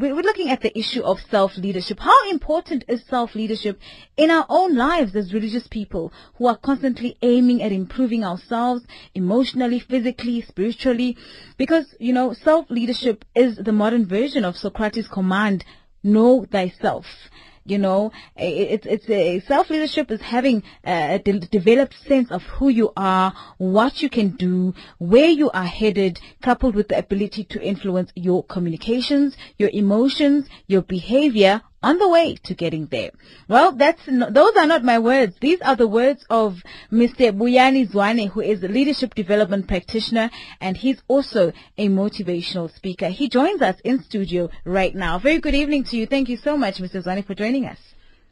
we're 0.00 0.22
looking 0.22 0.48
at 0.48 0.62
the 0.62 0.76
issue 0.78 1.02
of 1.02 1.20
self-leadership. 1.30 2.00
How 2.00 2.30
important 2.30 2.84
is 2.88 3.04
self-leadership 3.04 3.78
in 4.16 4.30
our 4.30 4.46
own 4.48 4.74
lives 4.74 5.14
as 5.14 5.34
religious 5.34 5.68
people 5.68 6.10
who 6.36 6.46
are 6.46 6.56
constantly 6.56 7.18
aiming 7.20 7.62
at 7.62 7.70
improving 7.70 8.24
ourselves 8.24 8.82
emotionally, 9.14 9.78
physically, 9.78 10.40
spiritually? 10.40 11.18
Because, 11.58 11.94
you 12.00 12.14
know, 12.14 12.32
self-leadership 12.32 13.26
is 13.34 13.56
the 13.56 13.72
modern 13.72 14.06
version 14.06 14.44
of 14.44 14.56
Socrates' 14.56 15.06
command, 15.06 15.64
know 16.02 16.46
thyself. 16.50 17.04
You 17.70 17.78
know, 17.78 18.10
it's 18.36 18.84
it's 18.84 19.08
a 19.08 19.38
self 19.38 19.70
leadership 19.70 20.10
is 20.10 20.20
having 20.20 20.64
a 20.82 21.20
de- 21.24 21.38
developed 21.38 21.94
sense 22.04 22.28
of 22.32 22.42
who 22.42 22.68
you 22.68 22.92
are, 22.96 23.32
what 23.58 24.02
you 24.02 24.10
can 24.10 24.30
do, 24.30 24.74
where 24.98 25.28
you 25.30 25.52
are 25.52 25.66
headed, 25.66 26.20
coupled 26.42 26.74
with 26.74 26.88
the 26.88 26.98
ability 26.98 27.44
to 27.44 27.62
influence 27.62 28.10
your 28.16 28.42
communications, 28.42 29.36
your 29.56 29.70
emotions, 29.72 30.48
your 30.66 30.82
behavior 30.82 31.62
on 31.82 31.98
the 31.98 32.08
way 32.08 32.36
to 32.44 32.54
getting 32.54 32.86
there. 32.86 33.10
Well, 33.48 33.72
that's 33.72 34.04
those 34.06 34.56
are 34.56 34.66
not 34.66 34.84
my 34.84 34.98
words. 34.98 35.36
These 35.40 35.60
are 35.62 35.76
the 35.76 35.88
words 35.88 36.24
of 36.28 36.62
Mr. 36.92 37.36
Buyani 37.36 37.90
Zwane, 37.90 38.28
who 38.28 38.40
is 38.40 38.62
a 38.62 38.68
leadership 38.68 39.14
development 39.14 39.68
practitioner, 39.68 40.30
and 40.60 40.76
he's 40.76 41.00
also 41.08 41.52
a 41.78 41.88
motivational 41.88 42.74
speaker. 42.74 43.08
He 43.08 43.28
joins 43.28 43.62
us 43.62 43.80
in 43.84 44.02
studio 44.02 44.50
right 44.64 44.94
now. 44.94 45.18
Very 45.18 45.40
good 45.40 45.54
evening 45.54 45.84
to 45.84 45.96
you. 45.96 46.06
Thank 46.06 46.28
you 46.28 46.36
so 46.36 46.56
much, 46.56 46.76
Mr. 46.76 47.02
Zwane, 47.02 47.26
for 47.26 47.34
joining 47.34 47.66
us. 47.66 47.78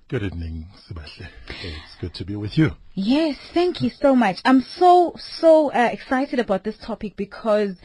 Good 0.08 0.22
evening, 0.22 0.66
Sebastian. 0.86 1.28
It's 1.48 1.96
good 2.00 2.14
to 2.14 2.24
be 2.24 2.34
with 2.34 2.56
you. 2.56 2.70
Yes, 2.94 3.36
thank 3.52 3.82
you 3.82 3.90
so 3.90 4.16
much. 4.16 4.40
I'm 4.42 4.62
so, 4.62 5.14
so 5.18 5.70
uh, 5.70 5.90
excited 5.92 6.38
about 6.38 6.64
this 6.64 6.78
topic 6.78 7.14
because 7.14 7.76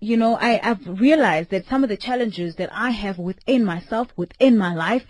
you 0.00 0.16
know, 0.16 0.36
I, 0.36 0.60
have 0.62 0.80
realized 0.86 1.50
that 1.50 1.68
some 1.68 1.82
of 1.82 1.90
the 1.90 1.96
challenges 1.96 2.56
that 2.56 2.70
I 2.72 2.90
have 2.90 3.18
within 3.18 3.64
myself, 3.64 4.08
within 4.16 4.56
my 4.56 4.74
life, 4.74 5.04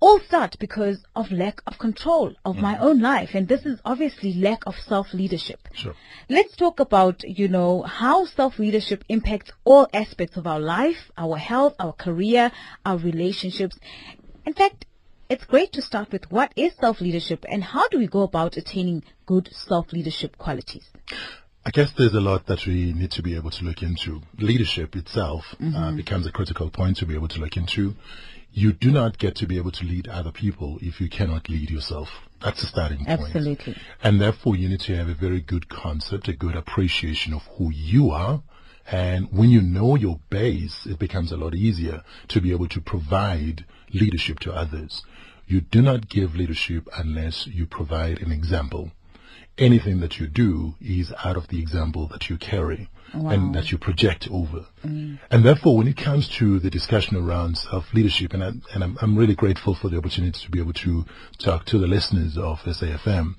all 0.00 0.20
start 0.20 0.56
because 0.60 1.04
of 1.16 1.32
lack 1.32 1.60
of 1.66 1.76
control 1.78 2.32
of 2.44 2.56
mm. 2.56 2.60
my 2.60 2.78
own 2.78 3.00
life. 3.00 3.30
And 3.34 3.48
this 3.48 3.66
is 3.66 3.80
obviously 3.84 4.32
lack 4.34 4.64
of 4.64 4.76
self-leadership. 4.76 5.68
Sure. 5.72 5.94
Let's 6.28 6.54
talk 6.54 6.78
about, 6.78 7.24
you 7.24 7.48
know, 7.48 7.82
how 7.82 8.26
self-leadership 8.26 9.04
impacts 9.08 9.50
all 9.64 9.88
aspects 9.92 10.36
of 10.36 10.46
our 10.46 10.60
life, 10.60 11.10
our 11.16 11.36
health, 11.36 11.74
our 11.80 11.92
career, 11.92 12.52
our 12.86 12.96
relationships. 12.96 13.76
In 14.46 14.54
fact, 14.54 14.86
it's 15.28 15.44
great 15.44 15.72
to 15.72 15.82
start 15.82 16.12
with 16.12 16.30
what 16.30 16.52
is 16.54 16.74
self-leadership 16.80 17.44
and 17.48 17.62
how 17.62 17.88
do 17.88 17.98
we 17.98 18.06
go 18.06 18.22
about 18.22 18.56
attaining 18.56 19.02
good 19.26 19.50
self-leadership 19.52 20.38
qualities? 20.38 20.90
I 21.68 21.70
guess 21.70 21.92
there's 21.98 22.14
a 22.14 22.20
lot 22.20 22.46
that 22.46 22.64
we 22.64 22.94
need 22.94 23.10
to 23.10 23.22
be 23.22 23.36
able 23.36 23.50
to 23.50 23.62
look 23.62 23.82
into. 23.82 24.22
Leadership 24.38 24.96
itself 24.96 25.44
uh, 25.52 25.56
mm-hmm. 25.62 25.76
uh, 25.76 25.92
becomes 25.92 26.26
a 26.26 26.32
critical 26.32 26.70
point 26.70 26.96
to 26.96 27.04
be 27.04 27.12
able 27.12 27.28
to 27.28 27.40
look 27.40 27.58
into. 27.58 27.94
You 28.54 28.72
do 28.72 28.90
not 28.90 29.18
get 29.18 29.36
to 29.36 29.46
be 29.46 29.58
able 29.58 29.72
to 29.72 29.84
lead 29.84 30.08
other 30.08 30.32
people 30.32 30.78
if 30.80 30.98
you 30.98 31.10
cannot 31.10 31.50
lead 31.50 31.68
yourself. 31.68 32.08
That's 32.40 32.62
the 32.62 32.66
starting 32.68 33.04
point. 33.04 33.20
Absolutely. 33.20 33.76
And 34.02 34.18
therefore, 34.18 34.56
you 34.56 34.70
need 34.70 34.80
to 34.80 34.96
have 34.96 35.10
a 35.10 35.14
very 35.14 35.42
good 35.42 35.68
concept, 35.68 36.26
a 36.28 36.32
good 36.32 36.56
appreciation 36.56 37.34
of 37.34 37.42
who 37.58 37.70
you 37.70 38.12
are. 38.12 38.42
And 38.90 39.30
when 39.30 39.50
you 39.50 39.60
know 39.60 39.94
your 39.94 40.20
base, 40.30 40.86
it 40.86 40.98
becomes 40.98 41.32
a 41.32 41.36
lot 41.36 41.54
easier 41.54 42.02
to 42.28 42.40
be 42.40 42.50
able 42.50 42.68
to 42.68 42.80
provide 42.80 43.66
leadership 43.92 44.40
to 44.40 44.54
others. 44.54 45.02
You 45.46 45.60
do 45.60 45.82
not 45.82 46.08
give 46.08 46.34
leadership 46.34 46.88
unless 46.96 47.46
you 47.46 47.66
provide 47.66 48.22
an 48.22 48.32
example 48.32 48.92
anything 49.58 50.00
that 50.00 50.18
you 50.18 50.26
do 50.26 50.74
is 50.80 51.12
out 51.24 51.36
of 51.36 51.48
the 51.48 51.60
example 51.60 52.06
that 52.08 52.28
you 52.28 52.36
carry 52.36 52.88
wow. 53.14 53.30
and 53.30 53.54
that 53.54 53.70
you 53.72 53.78
project 53.78 54.28
over. 54.30 54.66
Mm. 54.84 55.18
And 55.30 55.44
therefore, 55.44 55.76
when 55.76 55.88
it 55.88 55.96
comes 55.96 56.28
to 56.38 56.58
the 56.58 56.70
discussion 56.70 57.16
around 57.16 57.58
self-leadership, 57.58 58.32
and, 58.34 58.44
I, 58.44 58.48
and 58.74 58.84
I'm, 58.84 58.98
I'm 59.00 59.16
really 59.16 59.34
grateful 59.34 59.74
for 59.74 59.88
the 59.88 59.98
opportunity 59.98 60.38
to 60.40 60.50
be 60.50 60.60
able 60.60 60.74
to 60.74 61.04
talk 61.38 61.64
to 61.66 61.78
the 61.78 61.86
listeners 61.86 62.36
of 62.38 62.60
SAFM, 62.60 63.34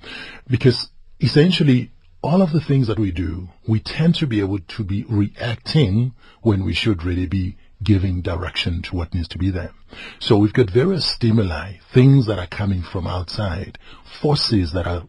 because 0.48 0.90
essentially, 1.20 1.92
all 2.22 2.42
of 2.42 2.52
the 2.52 2.60
things 2.60 2.86
that 2.86 2.98
we 2.98 3.10
do, 3.10 3.48
we 3.66 3.80
tend 3.80 4.14
to 4.16 4.26
be 4.26 4.40
able 4.40 4.58
to 4.58 4.84
be 4.84 5.04
reacting 5.08 6.12
when 6.42 6.64
we 6.64 6.74
should 6.74 7.02
really 7.02 7.26
be 7.26 7.56
giving 7.82 8.20
direction 8.20 8.82
to 8.82 8.94
what 8.94 9.14
needs 9.14 9.28
to 9.28 9.38
be 9.38 9.50
there. 9.50 9.72
So 10.18 10.36
we've 10.36 10.52
got 10.52 10.68
various 10.68 11.06
stimuli, 11.06 11.78
things 11.94 12.26
that 12.26 12.38
are 12.38 12.46
coming 12.46 12.82
from 12.82 13.06
outside, 13.06 13.78
forces 14.20 14.72
that 14.72 14.86
are 14.86 15.04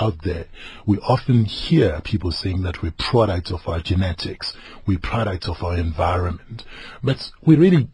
out 0.00 0.22
there, 0.22 0.46
we 0.84 0.98
often 0.98 1.44
hear 1.44 2.00
people 2.02 2.30
saying 2.30 2.62
that 2.62 2.82
we're 2.82 2.92
products 2.92 3.50
of 3.50 3.66
our 3.66 3.80
genetics, 3.80 4.54
we're 4.86 4.98
products 4.98 5.48
of 5.48 5.62
our 5.62 5.76
environment. 5.76 6.64
But 7.02 7.30
we 7.42 7.56
really 7.56 7.88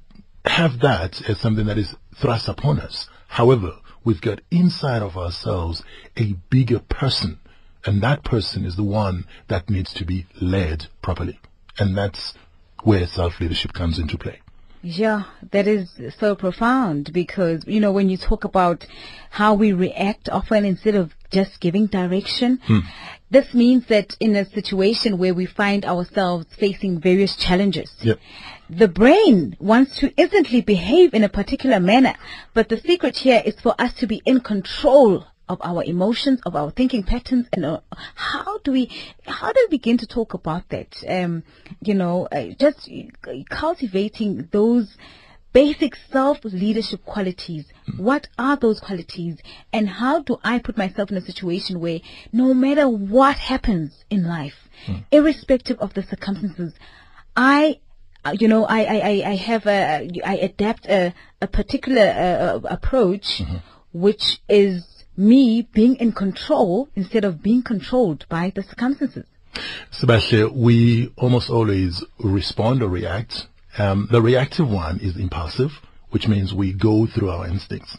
have 0.45 0.81
that 0.81 1.29
as 1.29 1.41
something 1.41 1.67
that 1.67 1.79
is 1.79 1.95
thrust 2.17 2.49
upon 2.49 2.81
us. 2.81 3.09
However, 3.29 3.79
we've 4.05 4.21
got 4.21 4.41
inside 4.51 5.03
of 5.03 5.17
ourselves 5.17 5.83
a 6.17 6.35
bigger 6.51 6.81
person, 6.81 7.39
and 7.87 8.03
that 8.03 8.25
person 8.25 8.65
is 8.65 8.77
the 8.77 8.83
one 8.83 9.27
that 9.49 9.71
needs 9.71 9.95
to 9.95 10.05
be 10.05 10.27
led 10.41 10.87
properly. 11.01 11.41
And 11.79 11.97
that's 11.97 12.35
where 12.83 13.07
self-leadership 13.07 13.73
comes 13.73 13.99
into 13.99 14.19
play. 14.19 14.42
Yeah, 14.83 15.25
that 15.53 15.69
is 15.69 15.89
so 16.19 16.35
profound 16.35 17.13
because, 17.13 17.65
you 17.69 17.79
know, 17.79 17.93
when 17.93 18.09
you 18.09 18.17
talk 18.17 18.43
about 18.43 18.85
how 19.31 19.55
we 19.55 19.73
react 19.73 20.29
often 20.29 20.65
instead 20.65 20.97
of 20.97 21.15
just 21.31 21.61
giving 21.61 21.87
direction, 21.87 22.59
hmm. 22.67 22.81
this 23.31 23.55
means 23.55 23.87
that 23.87 24.17
in 24.19 24.35
a 24.35 24.45
situation 24.45 25.19
where 25.19 25.35
we 25.35 25.47
find 25.47 25.85
ourselves 25.85 26.47
facing 26.59 26.99
various 26.99 27.37
challenges, 27.37 27.95
yep. 28.01 28.19
the 28.69 28.89
brain 28.89 29.57
wants 29.61 29.99
to 29.99 30.13
instantly 30.17 30.61
behave 30.61 31.15
in 31.15 31.23
a 31.23 31.29
particular 31.29 31.79
manner. 31.79 32.15
But 32.53 32.69
the 32.69 32.81
secret 32.81 33.19
here 33.19 33.41
is 33.45 33.61
for 33.61 33.81
us 33.81 33.95
to 33.95 34.09
be 34.09 34.21
in 34.27 34.41
control 34.41 35.27
of 35.49 35.59
our 35.63 35.83
emotions, 35.85 36.41
of 36.47 36.57
our 36.57 36.71
thinking 36.71 37.03
patterns, 37.03 37.47
and 37.53 37.65
uh, 37.65 37.81
how 38.15 38.59
do 38.59 38.73
we, 38.73 38.91
how 39.27 39.53
do 39.53 39.67
we 39.69 39.77
begin 39.79 39.99
to 39.99 40.07
talk 40.07 40.35
about 40.35 40.69
that? 40.71 41.03
Um, 41.09 41.43
you 41.81 41.95
know, 41.95 42.29
uh, 42.31 42.47
just 42.59 42.89
cultivating 43.51 44.49
those 44.53 44.97
basic 45.53 45.97
self-leadership 46.11 47.05
qualities. 47.05 47.67
What 47.97 48.29
are 48.39 48.57
those 48.57 48.81
qualities? 48.81 49.39
And 49.73 49.89
how 49.89 50.23
do 50.23 50.39
I 50.43 50.59
put 50.59 50.79
myself 50.79 51.11
in 51.11 51.17
a 51.17 51.21
situation 51.21 51.81
where 51.81 52.01
no 52.33 52.55
matter 52.55 52.89
what 52.89 53.37
happens 53.37 54.05
in 54.09 54.27
life, 54.27 54.69
mm. 54.87 55.05
irrespective 55.11 55.79
of 55.79 55.93
the 55.95 56.03
circumstances, 56.03 56.73
I 57.37 57.81
uh, 58.25 58.37
you 58.39 58.47
know, 58.47 58.65
I, 58.65 58.83
I, 58.85 59.23
I 59.31 59.35
have 59.35 59.67
a, 59.67 60.09
I 60.25 60.35
adapt 60.37 60.87
a, 60.87 61.13
a 61.41 61.49
particular 61.49 62.03
uh, 62.03 62.61
approach, 62.69 63.41
mm-hmm. 63.41 63.57
which 63.93 64.41
is 64.49 64.87
me 65.17 65.69
being 65.73 65.97
in 65.97 66.13
control 66.13 66.89
instead 66.95 67.25
of 67.25 67.43
being 67.43 67.63
controlled 67.63 68.27
by 68.29 68.53
the 68.55 68.63
circumstances. 68.63 69.27
Sebastian, 69.91 70.59
we 70.59 71.13
almost 71.17 71.51
always 71.51 72.03
respond 72.19 72.83
or 72.83 72.89
react. 72.89 73.47
Um, 73.79 74.09
the 74.11 74.23
reactive 74.23 74.69
one 74.69 74.99
is 75.01 75.17
impulsive, 75.17 75.73
which 76.11 76.29
means 76.29 76.55
we 76.55 76.73
go 76.73 77.07
through 77.07 77.31
our 77.31 77.47
instincts. 77.47 77.99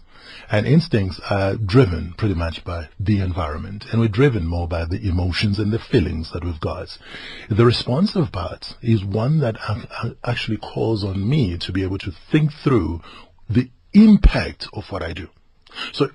And 0.49 0.65
instincts 0.65 1.19
are 1.29 1.55
driven 1.55 2.13
pretty 2.17 2.33
much 2.33 2.63
by 2.63 2.89
the 2.99 3.19
environment, 3.21 3.85
and 3.91 3.99
we're 3.99 4.07
driven 4.07 4.47
more 4.47 4.67
by 4.67 4.85
the 4.85 5.07
emotions 5.07 5.59
and 5.59 5.71
the 5.71 5.79
feelings 5.79 6.31
that 6.31 6.43
we've 6.43 6.59
got. 6.59 6.97
The 7.49 7.65
responsive 7.65 8.31
part 8.31 8.75
is 8.81 9.03
one 9.03 9.39
that 9.39 9.57
actually 10.23 10.57
calls 10.57 11.03
on 11.03 11.27
me 11.27 11.57
to 11.59 11.71
be 11.71 11.83
able 11.83 11.97
to 11.99 12.11
think 12.31 12.51
through 12.51 13.01
the 13.49 13.69
impact 13.93 14.67
of 14.73 14.91
what 14.91 15.03
I 15.03 15.13
do. 15.13 15.29
So 15.91 16.09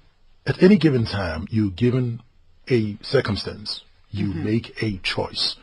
at 0.49 0.63
any 0.63 0.79
given 0.79 1.05
time, 1.05 1.47
you're 1.51 1.71
given 1.71 2.23
a 2.71 2.97
circumstance, 3.03 3.83
you 4.11 4.29
mm-hmm. 4.29 4.45
make 4.45 4.83
a 4.83 4.97
choice. 4.99 5.57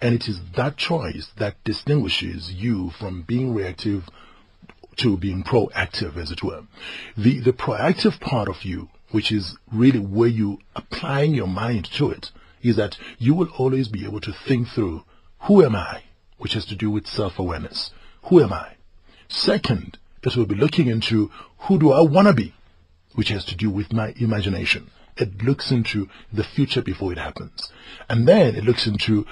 And 0.00 0.16
it 0.16 0.28
is 0.28 0.40
that 0.56 0.76
choice 0.76 1.30
that 1.36 1.62
distinguishes 1.62 2.52
you 2.52 2.90
from 2.90 3.22
being 3.22 3.54
reactive 3.54 4.08
to 4.96 5.16
being 5.16 5.44
proactive, 5.44 6.16
as 6.16 6.32
it 6.32 6.42
were. 6.42 6.64
The, 7.16 7.38
the 7.38 7.52
proactive 7.52 8.20
part 8.20 8.48
of 8.48 8.64
you, 8.64 8.88
which 9.12 9.30
is 9.30 9.56
really 9.72 10.00
where 10.00 10.28
you 10.28 10.58
applying 10.74 11.34
your 11.34 11.46
mind 11.46 11.84
to 11.92 12.10
it, 12.10 12.32
is 12.62 12.76
that 12.76 12.98
you 13.18 13.34
will 13.34 13.48
always 13.58 13.88
be 13.88 14.04
able 14.04 14.20
to 14.22 14.32
think 14.32 14.68
through, 14.68 15.04
who 15.42 15.64
am 15.64 15.76
I? 15.76 16.02
Which 16.38 16.54
has 16.54 16.66
to 16.66 16.74
do 16.74 16.90
with 16.90 17.06
self-awareness. 17.06 17.92
Who 18.24 18.42
am 18.42 18.52
I? 18.52 18.74
Second, 19.28 19.98
it 20.24 20.36
will 20.36 20.46
be 20.46 20.54
looking 20.56 20.88
into, 20.88 21.30
who 21.58 21.78
do 21.78 21.92
I 21.92 22.00
want 22.00 22.26
to 22.28 22.34
be? 22.34 22.54
Which 23.14 23.28
has 23.28 23.44
to 23.46 23.56
do 23.56 23.70
with 23.70 23.92
my 23.92 24.14
imagination. 24.16 24.90
It 25.16 25.42
looks 25.42 25.70
into 25.70 26.08
the 26.32 26.44
future 26.44 26.82
before 26.82 27.12
it 27.12 27.18
happens. 27.18 27.70
And 28.08 28.26
then 28.26 28.56
it 28.56 28.64
looks 28.64 28.86
into 28.86 29.26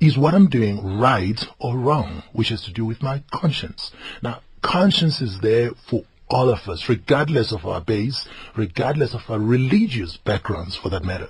is 0.00 0.16
what 0.16 0.34
I'm 0.34 0.48
doing 0.48 0.98
right 0.98 1.44
or 1.58 1.76
wrong, 1.76 2.22
which 2.32 2.50
has 2.50 2.62
to 2.62 2.72
do 2.72 2.84
with 2.84 3.02
my 3.02 3.22
conscience. 3.32 3.90
Now, 4.22 4.42
conscience 4.62 5.20
is 5.20 5.40
there 5.40 5.72
for 5.88 6.04
all 6.30 6.48
of 6.50 6.68
us, 6.68 6.88
regardless 6.88 7.52
of 7.52 7.66
our 7.66 7.80
base, 7.80 8.28
regardless 8.54 9.14
of 9.14 9.28
our 9.28 9.38
religious 9.38 10.16
backgrounds 10.18 10.76
for 10.76 10.88
that 10.90 11.04
matter. 11.04 11.28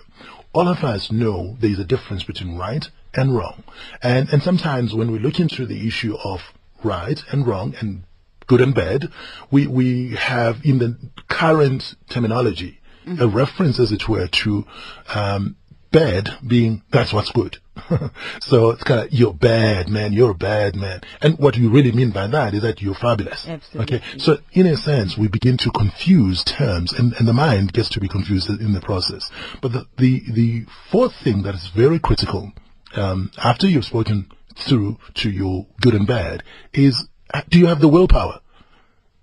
All 0.53 0.69
of 0.69 0.83
us 0.85 1.11
know 1.11 1.57
there 1.61 1.71
is 1.71 1.79
a 1.79 1.85
difference 1.85 2.25
between 2.25 2.57
right 2.57 2.89
and 3.15 3.35
wrong. 3.35 3.65
And, 4.03 4.29
and 4.31 4.43
sometimes 4.43 4.95
when 4.95 5.13
we 5.13 5.19
look 5.19 5.41
into 5.41 5.67
the 5.67 5.87
issue 5.87 6.17
of 6.23 6.43
right 6.83 7.23
and 7.31 7.47
wrong 7.47 7.75
and 7.81 8.03
good 8.49 8.61
and 8.61 8.75
bad. 8.75 9.11
We, 9.51 9.67
we 9.67 10.17
have 10.17 10.65
in 10.65 10.79
the 10.79 10.97
current 11.29 11.95
terminology 12.11 12.81
a 13.21 13.29
reference, 13.29 13.79
as 13.79 13.93
it 13.93 14.09
were, 14.09 14.27
to 14.27 14.67
um, 15.15 15.57
bad 15.91 16.31
being 16.47 16.83
that's 16.91 17.13
what's 17.13 17.31
good. 17.33 17.59
so 18.41 18.71
it's 18.71 18.83
kind 18.83 19.07
of 19.07 19.13
you're 19.13 19.33
bad, 19.33 19.89
man. 19.89 20.13
You're 20.13 20.33
a 20.33 20.35
bad 20.35 20.77
man. 20.77 21.01
And 21.23 21.39
what 21.39 21.57
you 21.57 21.71
really 21.71 21.93
mean 21.93 22.11
by 22.11 22.27
that 22.27 22.55
is 22.55 22.63
that 22.63 22.83
you're 22.83 22.95
fabulous. 22.95 23.47
Absolutely. 23.49 23.97
Okay. 23.97 24.05
So 24.19 24.39
in 24.53 24.67
a 24.67 24.77
sense, 24.77 25.17
we 25.17 25.29
begin 25.29 25.57
to 25.59 25.71
confuse 25.71 26.43
terms, 26.45 26.93
and, 26.93 27.15
and 27.15 27.27
the 27.27 27.33
mind 27.33 27.73
gets 27.73 27.89
to 27.91 28.01
be 28.01 28.09
confused 28.09 28.51
in 28.51 28.73
the 28.73 28.81
process. 28.81 29.31
But 29.63 29.73
the 29.73 29.87
the, 29.97 30.23
the 30.31 30.67
fourth 30.91 31.15
thing 31.23 31.43
that 31.43 31.55
is 31.55 31.69
very 31.69 31.99
critical 31.99 32.53
um, 32.95 33.31
after 33.39 33.67
you've 33.67 33.85
spoken 33.85 34.31
through 34.57 34.99
to 35.15 35.31
your 35.31 35.67
good 35.81 35.95
and 35.95 36.07
bad 36.07 36.43
is 36.73 37.09
do 37.49 37.59
you 37.59 37.67
have 37.67 37.81
the 37.81 37.89
willpower? 37.89 38.41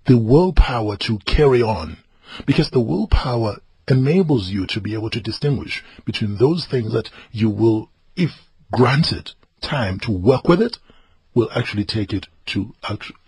The 0.06 0.16
willpower 0.16 0.96
to 0.96 1.18
carry 1.18 1.62
on. 1.62 1.98
Because 2.44 2.70
the 2.70 2.80
willpower 2.80 3.58
enables 3.88 4.50
you 4.50 4.66
to 4.66 4.80
be 4.80 4.94
able 4.94 5.10
to 5.10 5.20
distinguish 5.20 5.84
between 6.04 6.36
those 6.36 6.66
things 6.66 6.92
that 6.92 7.10
you 7.30 7.48
will, 7.48 7.90
if 8.16 8.32
granted 8.72 9.32
time 9.60 9.98
to 10.00 10.10
work 10.10 10.48
with 10.48 10.60
it, 10.60 10.78
will 11.34 11.48
actually 11.54 11.84
take 11.84 12.12
it 12.12 12.26
to 12.46 12.74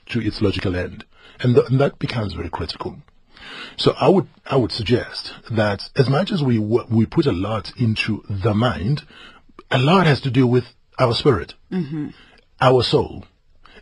to 0.07 0.21
its 0.21 0.41
logical 0.41 0.75
end, 0.75 1.05
and, 1.41 1.55
th- 1.55 1.69
and 1.69 1.79
that 1.81 1.99
becomes 1.99 2.33
very 2.33 2.49
critical. 2.49 2.97
So 3.77 3.95
I 4.01 4.09
would 4.09 4.27
I 4.47 4.57
would 4.57 4.73
suggest 4.73 5.35
that 5.51 5.91
as 5.95 6.09
much 6.09 6.33
as 6.33 6.43
we 6.43 6.59
we 6.59 7.07
put 7.07 7.27
a 7.27 7.33
lot 7.33 7.73
into 7.77 8.25
the 8.29 8.55
mind, 8.55 9.05
a 9.71 9.79
lot 9.79 10.07
has 10.07 10.21
to 10.23 10.31
do 10.31 10.47
with 10.47 10.65
our 10.99 11.15
spirit, 11.15 11.55
mm-hmm. 11.71 12.09
our 12.61 12.83
soul. 12.83 13.25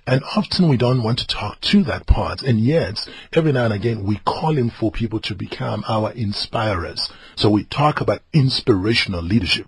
And 0.09 0.23
often 0.37 0.69
we 0.69 0.77
don't 0.77 1.03
want 1.03 1.19
to 1.19 1.27
talk 1.27 1.61
to 1.63 1.83
that 1.85 2.07
part, 2.07 2.41
and 2.43 2.61
yet 2.61 3.09
every 3.33 3.51
now 3.51 3.65
and 3.65 3.75
again 3.75 4.05
we 4.05 4.19
call 4.25 4.57
in 4.57 4.71
for 4.71 4.93
people 4.93 5.19
to 5.21 5.35
become 5.35 5.85
our 5.89 6.13
inspirers. 6.13 7.11
So 7.35 7.51
we 7.51 7.65
talk 7.65 8.01
about 8.01 8.23
inspirational 8.33 9.23
leadership. 9.23 9.67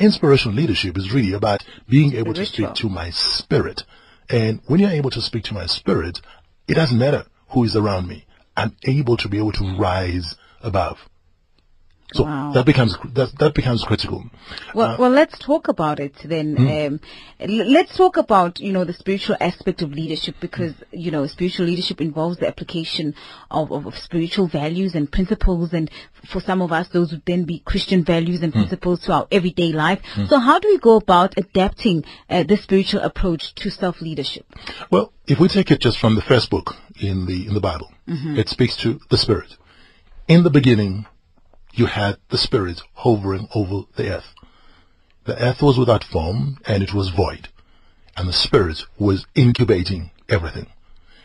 Inspirational 0.00 0.56
leadership 0.56 0.98
is 0.98 1.12
really 1.12 1.32
about 1.32 1.64
being 1.88 2.14
able 2.14 2.34
to 2.34 2.44
speak 2.44 2.74
to 2.74 2.88
my 2.88 3.10
spirit. 3.10 3.84
And 4.28 4.60
when 4.66 4.80
you're 4.80 4.90
able 4.90 5.10
to 5.10 5.22
speak 5.22 5.44
to 5.44 5.54
my 5.54 5.66
spirit, 5.66 6.20
it 6.66 6.74
doesn't 6.74 6.98
matter 6.98 7.26
who 7.50 7.62
is 7.62 7.76
around 7.76 8.08
me. 8.08 8.26
I'm 8.56 8.74
able 8.84 9.16
to 9.18 9.28
be 9.28 9.38
able 9.38 9.52
to 9.52 9.76
rise 9.76 10.34
above. 10.62 10.98
So 12.12 12.22
Wow. 12.22 12.52
that 12.52 12.64
becomes 12.64 12.96
that, 13.14 13.36
that 13.38 13.54
becomes 13.54 13.82
critical. 13.82 14.24
Well, 14.74 14.90
uh, 14.90 14.96
well, 14.96 15.10
let's 15.10 15.38
talk 15.38 15.66
about 15.66 15.98
it 15.98 16.14
then. 16.24 16.56
Hmm. 16.56 16.68
Um, 16.68 17.00
l- 17.40 17.68
let's 17.68 17.96
talk 17.96 18.16
about 18.16 18.60
you 18.60 18.72
know 18.72 18.84
the 18.84 18.92
spiritual 18.92 19.36
aspect 19.40 19.82
of 19.82 19.90
leadership 19.92 20.36
because 20.40 20.72
hmm. 20.74 20.84
you 20.92 21.10
know 21.10 21.26
spiritual 21.26 21.66
leadership 21.66 22.00
involves 22.00 22.38
the 22.38 22.46
application 22.46 23.14
of, 23.50 23.72
of, 23.72 23.86
of 23.86 23.98
spiritual 23.98 24.46
values 24.46 24.94
and 24.94 25.10
principles, 25.10 25.72
and 25.72 25.90
for 26.30 26.40
some 26.40 26.62
of 26.62 26.70
us, 26.70 26.88
those 26.88 27.10
would 27.10 27.24
then 27.26 27.44
be 27.44 27.58
Christian 27.58 28.04
values 28.04 28.40
and 28.42 28.52
hmm. 28.52 28.60
principles 28.60 29.00
to 29.00 29.12
our 29.12 29.26
everyday 29.32 29.72
life. 29.72 30.00
So, 30.28 30.38
how 30.38 30.60
do 30.60 30.68
we 30.68 30.78
go 30.78 30.96
about 30.96 31.34
adapting 31.36 32.04
uh, 32.30 32.44
this 32.44 32.62
spiritual 32.62 33.00
approach 33.00 33.52
to 33.56 33.70
self 33.70 34.00
leadership? 34.00 34.46
Well, 34.92 35.12
if 35.26 35.40
we 35.40 35.48
take 35.48 35.72
it 35.72 35.80
just 35.80 35.98
from 35.98 36.14
the 36.14 36.22
first 36.22 36.50
book 36.50 36.76
in 37.00 37.26
the 37.26 37.48
in 37.48 37.54
the 37.54 37.60
Bible, 37.60 37.90
mm-hmm. 38.06 38.36
it 38.36 38.48
speaks 38.48 38.76
to 38.78 39.00
the 39.10 39.18
Spirit. 39.18 39.56
In 40.28 40.42
the 40.44 40.50
beginning, 40.50 41.06
you 41.78 41.86
had 41.86 42.16
the 42.28 42.38
Spirit 42.38 42.82
hovering 42.94 43.48
over 43.54 43.86
the 43.96 44.16
earth. 44.16 44.34
The 45.24 45.40
earth 45.42 45.62
was 45.62 45.78
without 45.78 46.04
form 46.04 46.58
and 46.66 46.82
it 46.82 46.94
was 46.94 47.10
void, 47.10 47.48
and 48.16 48.28
the 48.28 48.32
Spirit 48.32 48.84
was 48.98 49.26
incubating 49.34 50.10
everything. 50.28 50.66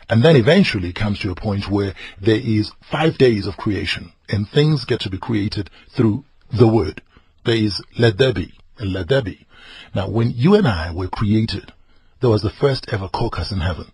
And 0.08 0.22
then 0.22 0.36
eventually 0.36 0.92
comes 0.92 1.20
to 1.20 1.30
a 1.30 1.34
point 1.34 1.70
where 1.70 1.94
there 2.20 2.40
is 2.40 2.72
five 2.82 3.16
days 3.16 3.46
of 3.46 3.56
creation, 3.56 4.12
and 4.28 4.48
things 4.48 4.84
get 4.84 5.00
to 5.00 5.10
be 5.10 5.18
created 5.18 5.70
through 5.90 6.24
the 6.52 6.68
Word. 6.68 7.00
There 7.44 7.56
is 7.56 7.80
let 7.98 8.18
there 8.18 8.34
be, 8.34 8.52
and 8.78 8.92
let 8.92 9.08
there 9.08 9.22
be. 9.22 9.46
Now, 9.94 10.08
when 10.08 10.30
you 10.30 10.54
and 10.54 10.68
I 10.68 10.92
were 10.92 11.08
created, 11.08 11.72
there 12.20 12.30
was 12.30 12.42
the 12.42 12.50
first 12.50 12.92
ever 12.92 13.08
caucus 13.08 13.52
in 13.52 13.60
heaven. 13.60 13.90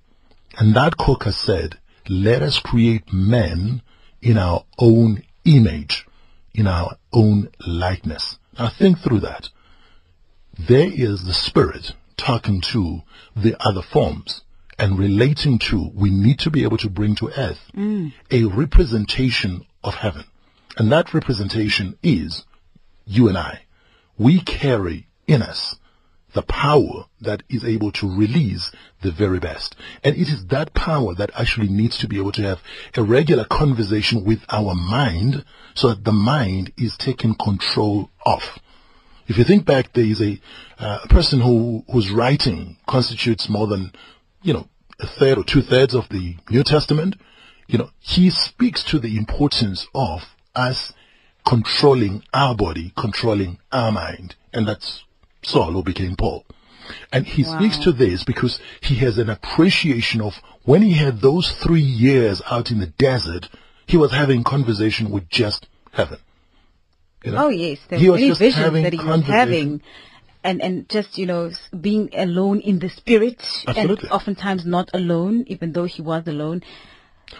And 0.58 0.74
that 0.74 0.96
caucus 0.96 1.36
said, 1.36 1.78
let 2.08 2.42
us 2.42 2.58
create 2.58 3.12
men 3.12 3.82
in 4.22 4.38
our 4.38 4.64
own 4.78 5.22
image, 5.44 6.06
in 6.58 6.66
our 6.66 6.96
own 7.12 7.48
likeness. 7.64 8.36
Now 8.58 8.68
think 8.68 8.98
through 8.98 9.20
that. 9.20 9.48
There 10.58 10.90
is 10.92 11.24
the 11.24 11.32
spirit 11.32 11.92
talking 12.16 12.60
to 12.72 13.02
the 13.36 13.56
other 13.64 13.82
forms 13.82 14.42
and 14.76 14.98
relating 14.98 15.60
to, 15.60 15.90
we 15.94 16.10
need 16.10 16.40
to 16.40 16.50
be 16.50 16.64
able 16.64 16.76
to 16.78 16.90
bring 16.90 17.14
to 17.16 17.30
earth 17.36 17.60
mm. 17.76 18.12
a 18.32 18.44
representation 18.44 19.64
of 19.84 19.94
heaven. 19.94 20.24
And 20.76 20.90
that 20.90 21.14
representation 21.14 21.96
is 22.02 22.44
you 23.06 23.28
and 23.28 23.38
I. 23.38 23.62
We 24.16 24.40
carry 24.40 25.06
in 25.28 25.42
us 25.42 25.76
the 26.34 26.42
power 26.42 27.06
that 27.20 27.42
is 27.48 27.64
able 27.64 27.90
to 27.92 28.08
release 28.08 28.70
the 29.02 29.10
very 29.10 29.38
best. 29.38 29.74
And 30.04 30.14
it 30.16 30.28
is 30.28 30.46
that 30.46 30.74
power 30.74 31.14
that 31.14 31.30
actually 31.34 31.68
needs 31.68 31.96
to 31.98 32.08
be 32.08 32.18
able 32.18 32.32
to 32.32 32.42
have 32.42 32.60
a 32.96 33.02
regular 33.02 33.44
conversation 33.44 34.24
with 34.24 34.40
our 34.50 34.74
mind 34.74 35.44
so 35.74 35.88
that 35.88 36.04
the 36.04 36.12
mind 36.12 36.72
is 36.76 36.96
taken 36.96 37.34
control 37.34 38.10
of. 38.26 38.58
If 39.26 39.38
you 39.38 39.44
think 39.44 39.64
back, 39.64 39.92
there 39.92 40.04
is 40.04 40.20
a, 40.20 40.40
uh, 40.78 41.06
person 41.08 41.40
who, 41.40 41.84
whose 41.90 42.10
writing 42.10 42.76
constitutes 42.86 43.48
more 43.48 43.66
than, 43.66 43.92
you 44.42 44.52
know, 44.52 44.68
a 45.00 45.06
third 45.06 45.38
or 45.38 45.44
two 45.44 45.62
thirds 45.62 45.94
of 45.94 46.08
the 46.08 46.36
New 46.50 46.64
Testament. 46.64 47.16
You 47.66 47.78
know, 47.78 47.90
he 48.00 48.30
speaks 48.30 48.82
to 48.84 48.98
the 48.98 49.16
importance 49.16 49.86
of 49.94 50.22
us 50.54 50.92
controlling 51.46 52.22
our 52.34 52.54
body, 52.54 52.92
controlling 52.96 53.58
our 53.70 53.92
mind. 53.92 54.34
And 54.52 54.66
that's 54.66 55.04
Saul 55.42 55.72
who 55.72 55.82
became 55.82 56.16
Paul. 56.16 56.44
And 57.12 57.26
he 57.26 57.44
speaks 57.44 57.78
to 57.80 57.92
this 57.92 58.24
because 58.24 58.60
he 58.80 58.96
has 58.96 59.18
an 59.18 59.28
appreciation 59.28 60.20
of 60.20 60.34
when 60.64 60.82
he 60.82 60.94
had 60.94 61.20
those 61.20 61.50
three 61.50 61.82
years 61.82 62.40
out 62.50 62.70
in 62.70 62.80
the 62.80 62.86
desert, 62.86 63.48
he 63.86 63.96
was 63.96 64.12
having 64.12 64.42
conversation 64.42 65.10
with 65.10 65.28
just 65.28 65.66
heaven. 65.92 66.18
You 67.24 67.32
know? 67.32 67.46
Oh 67.46 67.48
yes, 67.48 67.78
there 67.88 67.98
He 67.98 68.08
were 68.08 68.16
many 68.16 68.32
visions 68.32 68.82
that 68.82 68.92
he 68.92 69.04
was 69.04 69.22
having, 69.24 69.82
and 70.44 70.62
and 70.62 70.88
just 70.88 71.18
you 71.18 71.26
know 71.26 71.50
being 71.78 72.10
alone 72.14 72.60
in 72.60 72.78
the 72.78 72.88
spirit, 72.88 73.40
Absolutely. 73.66 74.08
and 74.08 74.12
oftentimes 74.12 74.64
not 74.64 74.88
alone, 74.94 75.44
even 75.48 75.72
though 75.72 75.84
he 75.84 76.00
was 76.00 76.26
alone. 76.26 76.62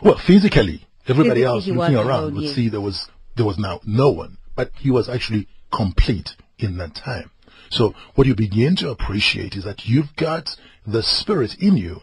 Well, 0.02 0.18
physically, 0.18 0.86
everybody 1.06 1.40
Physically, 1.40 1.44
else 1.44 1.66
looking 1.66 1.96
around 1.96 2.06
alone, 2.06 2.34
would 2.34 2.44
yes. 2.44 2.54
see 2.54 2.68
there 2.68 2.80
was 2.80 3.08
there 3.36 3.46
was 3.46 3.58
now 3.58 3.80
no 3.86 4.10
one, 4.10 4.38
but 4.56 4.72
he 4.78 4.90
was 4.90 5.08
actually 5.08 5.48
complete 5.70 6.34
in 6.58 6.76
that 6.78 6.94
time. 6.94 7.30
So 7.70 7.94
what 8.14 8.26
you 8.26 8.34
begin 8.34 8.76
to 8.76 8.90
appreciate 8.90 9.56
is 9.56 9.64
that 9.64 9.86
you've 9.86 10.14
got 10.16 10.56
the 10.86 11.02
spirit 11.02 11.56
in 11.60 11.76
you, 11.76 12.00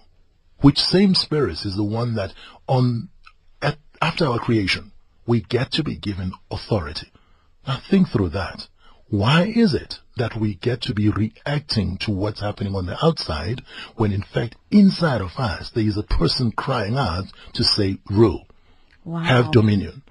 which 0.60 0.80
same 0.80 1.16
spirit 1.16 1.66
is 1.66 1.76
the 1.76 1.84
one 1.84 2.16
that 2.16 2.34
on 2.68 3.10
at, 3.62 3.78
after 4.02 4.26
our 4.26 4.40
creation 4.40 4.92
we 5.28 5.42
get 5.42 5.72
to 5.72 5.84
be 5.84 5.96
given 5.96 6.32
authority. 6.52 7.12
Now 7.68 7.78
think 7.90 8.10
through 8.10 8.30
that. 8.30 8.68
Why 9.08 9.44
is 9.44 9.74
it 9.74 10.00
that 10.18 10.36
we 10.36 10.56
get 10.56 10.82
to 10.82 10.94
be 10.94 11.10
reacting 11.10 11.98
to 12.00 12.12
what's 12.12 12.42
happening 12.42 12.76
on 12.76 12.86
the 12.86 12.98
outside 13.06 13.62
when 13.96 14.12
in 14.12 14.22
fact 14.24 14.56
inside 14.72 15.22
of 15.22 15.32
us 15.38 15.70
there 15.72 15.84
is 15.84 15.98
a 15.98 16.04
person 16.04 16.52
crying 16.52 16.98
out 16.98 17.26
to 17.54 17.64
say 17.64 17.98
rule, 18.10 18.48
Wow, 19.04 19.20
have 19.20 19.52
dominion, 19.52 20.02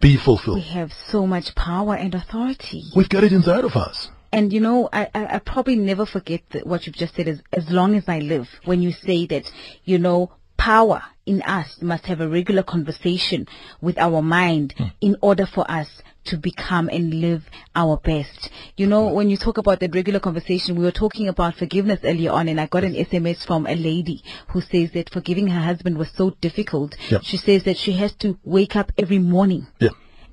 be 0.00 0.16
fulfilled. 0.16 0.56
we 0.58 0.62
have 0.62 0.92
so 0.92 1.26
much 1.26 1.54
power 1.54 1.94
and 1.94 2.14
authority. 2.14 2.82
We've 2.96 3.08
got 3.08 3.22
it 3.24 3.32
inside 3.32 3.64
of 3.64 3.76
us. 3.76 4.10
And 4.34 4.52
you 4.52 4.58
know, 4.58 4.88
I, 4.92 5.08
I, 5.14 5.36
I 5.36 5.38
probably 5.38 5.76
never 5.76 6.04
forget 6.04 6.42
what 6.64 6.86
you've 6.86 6.96
just 6.96 7.14
said 7.14 7.28
is 7.28 7.40
as 7.52 7.70
long 7.70 7.94
as 7.94 8.08
I 8.08 8.18
live, 8.18 8.48
when 8.64 8.82
you 8.82 8.90
say 8.90 9.26
that, 9.26 9.48
you 9.84 9.96
know, 9.96 10.32
power 10.56 11.04
in 11.24 11.40
us 11.42 11.80
must 11.80 12.06
have 12.06 12.20
a 12.20 12.28
regular 12.28 12.64
conversation 12.64 13.46
with 13.80 13.96
our 13.96 14.22
mind 14.22 14.74
hmm. 14.76 14.86
in 15.00 15.16
order 15.22 15.46
for 15.46 15.70
us 15.70 16.02
to 16.24 16.36
become 16.36 16.88
and 16.88 17.14
live 17.14 17.44
our 17.76 17.96
best. 17.98 18.50
You 18.76 18.88
know, 18.88 19.06
when 19.06 19.30
you 19.30 19.36
talk 19.36 19.56
about 19.56 19.78
that 19.78 19.94
regular 19.94 20.18
conversation, 20.18 20.74
we 20.74 20.84
were 20.84 20.90
talking 20.90 21.28
about 21.28 21.54
forgiveness 21.54 22.00
earlier 22.02 22.32
on 22.32 22.48
and 22.48 22.60
I 22.60 22.66
got 22.66 22.82
an 22.82 22.94
SMS 22.94 23.46
from 23.46 23.68
a 23.68 23.76
lady 23.76 24.24
who 24.48 24.62
says 24.62 24.90
that 24.94 25.10
forgiving 25.10 25.46
her 25.46 25.60
husband 25.60 25.96
was 25.96 26.10
so 26.10 26.30
difficult. 26.40 26.96
Yep. 27.08 27.22
She 27.22 27.36
says 27.36 27.62
that 27.64 27.76
she 27.76 27.92
has 27.92 28.12
to 28.16 28.36
wake 28.42 28.74
up 28.74 28.90
every 28.98 29.20
morning 29.20 29.68
Yeah. 29.78 29.90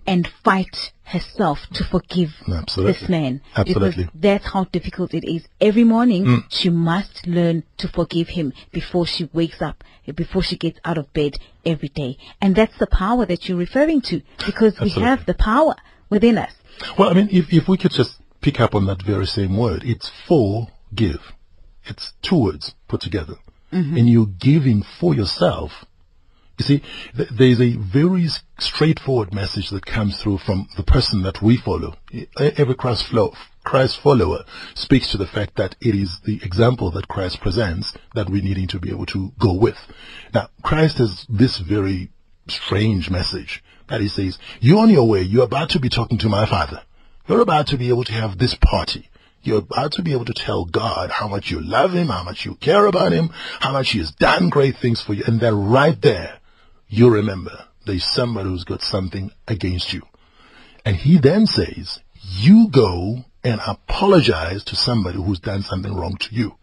And 0.07 0.27
fight 0.43 0.91
herself 1.03 1.59
to 1.73 1.83
forgive 1.83 2.29
mm, 2.47 2.57
Absolutely. 2.59 2.93
this 2.93 3.09
man. 3.09 3.41
Absolutely. 3.55 4.03
Because 4.05 4.21
that's 4.21 4.45
how 4.45 4.63
difficult 4.65 5.13
it 5.13 5.25
is. 5.29 5.47
Every 5.59 5.83
morning, 5.83 6.25
mm. 6.25 6.43
she 6.49 6.69
must 6.69 7.27
learn 7.27 7.63
to 7.77 7.87
forgive 7.87 8.29
him 8.29 8.53
before 8.71 9.05
she 9.05 9.29
wakes 9.33 9.61
up, 9.61 9.83
before 10.15 10.41
she 10.41 10.57
gets 10.57 10.79
out 10.85 10.97
of 10.97 11.11
bed 11.13 11.37
every 11.65 11.89
day. 11.89 12.17
And 12.41 12.55
that's 12.55 12.77
the 12.77 12.87
power 12.87 13.25
that 13.25 13.47
you're 13.47 13.57
referring 13.57 14.01
to 14.03 14.21
because 14.45 14.79
we 14.79 14.89
have 14.89 15.25
the 15.25 15.33
power 15.33 15.75
within 16.09 16.37
us. 16.37 16.53
Well, 16.97 17.09
I 17.09 17.13
mean, 17.13 17.29
if, 17.31 17.51
if 17.53 17.67
we 17.67 17.77
could 17.77 17.91
just 17.91 18.21
pick 18.41 18.59
up 18.59 18.73
on 18.73 18.85
that 18.87 19.01
very 19.01 19.27
same 19.27 19.57
word, 19.57 19.83
it's 19.83 20.11
forgive. 20.27 21.21
It's 21.85 22.13
two 22.21 22.41
words 22.41 22.73
put 22.87 23.01
together. 23.01 23.35
Mm-hmm. 23.71 23.97
And 23.97 24.09
you're 24.09 24.25
giving 24.25 24.83
for 24.99 25.13
yourself 25.13 25.85
You 26.61 26.77
see, 26.77 26.83
th- 27.17 27.29
there's 27.29 27.59
a 27.59 27.75
very 27.75 28.27
straightforward 28.59 29.33
message 29.33 29.71
that 29.71 29.83
comes 29.83 30.21
through 30.21 30.37
from 30.37 30.67
the 30.77 30.83
person 30.83 31.23
that 31.23 31.41
we 31.41 31.57
follow. 31.57 31.95
Every 32.37 32.75
Christ, 32.75 33.07
flow, 33.07 33.33
Christ 33.63 33.99
follower 33.99 34.45
speaks 34.75 35.09
to 35.09 35.17
the 35.17 35.25
fact 35.25 35.55
that 35.55 35.75
it 35.81 35.95
is 35.95 36.19
the 36.19 36.39
example 36.43 36.91
that 36.91 37.07
Christ 37.07 37.41
presents 37.41 37.93
that 38.13 38.29
we're 38.29 38.43
needing 38.43 38.67
to 38.67 38.79
be 38.79 38.91
able 38.91 39.07
to 39.07 39.31
go 39.39 39.53
with. 39.53 39.79
Now, 40.35 40.49
Christ 40.61 40.99
has 40.99 41.25
this 41.27 41.57
very 41.57 42.11
strange 42.47 43.09
message 43.09 43.63
that 43.87 44.01
he 44.01 44.07
says, 44.07 44.37
you're 44.59 44.81
on 44.81 44.91
your 44.91 45.07
way, 45.07 45.23
you're 45.23 45.45
about 45.45 45.71
to 45.71 45.79
be 45.79 45.89
talking 45.89 46.19
to 46.19 46.29
my 46.29 46.45
father. 46.45 46.83
You're 47.27 47.41
about 47.41 47.65
to 47.67 47.77
be 47.77 47.89
able 47.89 48.03
to 48.03 48.13
have 48.13 48.37
this 48.37 48.53
party. 48.53 49.09
You're 49.41 49.59
about 49.59 49.93
to 49.93 50.03
be 50.03 50.11
able 50.11 50.25
to 50.25 50.33
tell 50.33 50.65
God 50.65 51.09
how 51.09 51.27
much 51.27 51.49
you 51.49 51.59
love 51.59 51.93
him, 51.93 52.09
how 52.09 52.21
much 52.21 52.45
you 52.45 52.53
care 52.53 52.85
about 52.85 53.13
him, 53.13 53.31
how 53.59 53.71
much 53.71 53.89
he 53.89 53.97
has 53.97 54.11
done 54.11 54.49
great 54.49 54.77
things 54.77 55.01
for 55.01 55.15
you. 55.15 55.23
And 55.25 55.39
then 55.39 55.67
right 55.69 55.99
there, 55.99 56.37
you 56.91 57.09
remember 57.09 57.65
there's 57.85 58.03
somebody 58.05 58.49
who's 58.49 58.63
got 58.65 58.81
something 58.83 59.31
against 59.47 59.93
you. 59.93 60.01
And 60.85 60.95
he 60.95 61.17
then 61.17 61.47
says, 61.47 61.99
you 62.21 62.67
go 62.69 63.23
and 63.43 63.59
apologize 63.65 64.63
to 64.65 64.75
somebody 64.75 65.17
who's 65.17 65.39
done 65.39 65.63
something 65.63 65.93
wrong 65.95 66.15
to 66.17 66.35
you. 66.35 66.55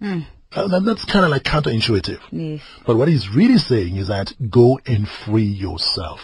That- 0.00 0.82
that's 0.84 1.04
kind 1.04 1.24
of 1.24 1.30
like 1.30 1.42
counterintuitive. 1.42 2.20
Yes. 2.32 2.62
But 2.86 2.96
what 2.96 3.08
he's 3.08 3.28
really 3.28 3.58
saying 3.58 3.96
is 3.96 4.08
that 4.08 4.32
go 4.50 4.78
and 4.86 5.08
free 5.08 5.44
yourself. 5.44 6.20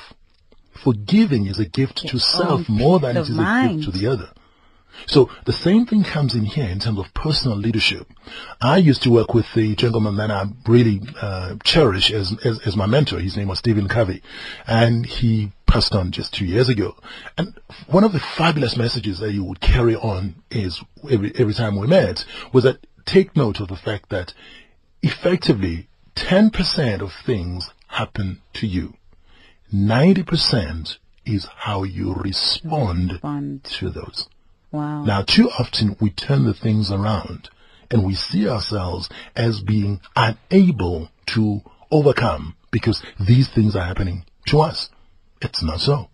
Forgiving 0.73 1.47
is 1.47 1.59
a 1.59 1.67
gift 1.67 1.99
to 2.09 2.19
self 2.19 2.69
more 2.69 3.01
than 3.01 3.17
it 3.17 3.21
is 3.21 3.31
is 3.31 3.37
a 3.37 3.43
gift 3.77 3.85
to 3.85 3.99
the 3.99 4.07
other. 4.07 4.29
So 5.07 5.31
the 5.45 5.53
same 5.53 5.87
thing 5.87 6.05
comes 6.05 6.35
in 6.35 6.45
here 6.45 6.69
in 6.69 6.79
terms 6.79 6.99
of 6.99 7.13
personal 7.15 7.57
leadership. 7.57 8.07
I 8.61 8.77
used 8.79 9.03
to 9.05 9.11
work 9.11 9.35
with 9.35 9.47
the 9.55 9.75
gentleman 9.75 10.17
that 10.17 10.31
I 10.31 10.45
really 10.67 11.01
uh, 11.21 11.57
cherish 11.65 12.11
as, 12.11 12.37
as 12.45 12.61
as 12.67 12.77
my 12.77 12.87
mentor. 12.87 13.19
His 13.21 13.37
name 13.37 13.49
was 13.49 13.59
Stephen 13.59 13.89
Covey, 13.89 14.23
and 14.67 15.05
he 15.07 15.53
passed 15.67 15.95
on 15.95 16.11
just 16.11 16.35
two 16.35 16.45
years 16.45 16.69
ago. 16.69 16.97
And 17.39 17.59
one 17.89 18.05
of 18.05 18.13
the 18.13 18.21
fabulous 18.21 18.77
messages 18.77 19.19
that 19.21 19.31
he 19.33 19.39
would 19.39 19.61
carry 19.61 19.97
on 19.97 20.35
is 20.51 20.81
every 21.11 21.33
every 21.37 21.55
time 21.55 21.79
we 21.79 21.87
met 21.87 22.25
was 22.53 22.65
that 22.65 22.87
take 23.07 23.37
note 23.37 23.61
of 23.61 23.69
the 23.69 23.77
fact 23.77 24.09
that 24.11 24.35
effectively 25.03 25.89
10% 26.17 27.01
of 27.01 27.13
things 27.25 27.71
happen 27.89 28.41
to 28.55 28.67
you. 28.67 28.95
90% 29.73 30.99
is 31.25 31.47
how 31.57 31.83
you 31.85 32.13
respond 32.15 33.13
Respond. 33.13 33.65
to 33.65 33.91
those. 33.91 34.29
Wow. 34.73 35.05
Now, 35.05 35.23
too 35.23 35.51
often 35.59 35.97
we 36.01 36.11
turn 36.11 36.45
the 36.45 36.55
things 36.55 36.91
around 36.91 37.49
and 37.91 38.05
we 38.05 38.15
see 38.15 38.49
ourselves 38.49 39.09
as 39.35 39.61
being 39.61 40.01
unable 40.15 41.11
to 41.27 41.63
overcome 41.91 42.57
because 42.71 43.03
these 43.19 43.49
things 43.49 43.75
are 43.75 43.85
happening 43.85 44.25
to 44.47 44.61
us. 44.61 44.91
It's 45.43 45.63
not 45.63 45.81
so. 45.81 46.09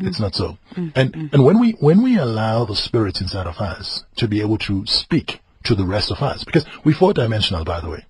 Mm. 0.00 0.08
It's 0.08 0.20
not 0.20 0.34
so. 0.34 0.58
Mm, 0.74 0.92
mm, 0.92 0.92
and 0.96 1.32
and 1.32 1.44
when 1.44 1.60
we 1.60 1.72
when 1.72 2.02
we 2.02 2.18
allow 2.18 2.64
the 2.64 2.76
spirit 2.76 3.20
inside 3.20 3.46
of 3.46 3.58
us 3.58 4.04
to 4.16 4.28
be 4.28 4.40
able 4.40 4.58
to 4.58 4.84
speak 4.86 5.40
to 5.64 5.74
the 5.74 5.86
rest 5.86 6.10
of 6.10 6.22
us, 6.22 6.44
because 6.44 6.64
we're 6.84 6.94
four 6.94 7.12
dimensional, 7.12 7.64
by 7.64 7.80
the 7.80 7.90
way. 7.90 8.04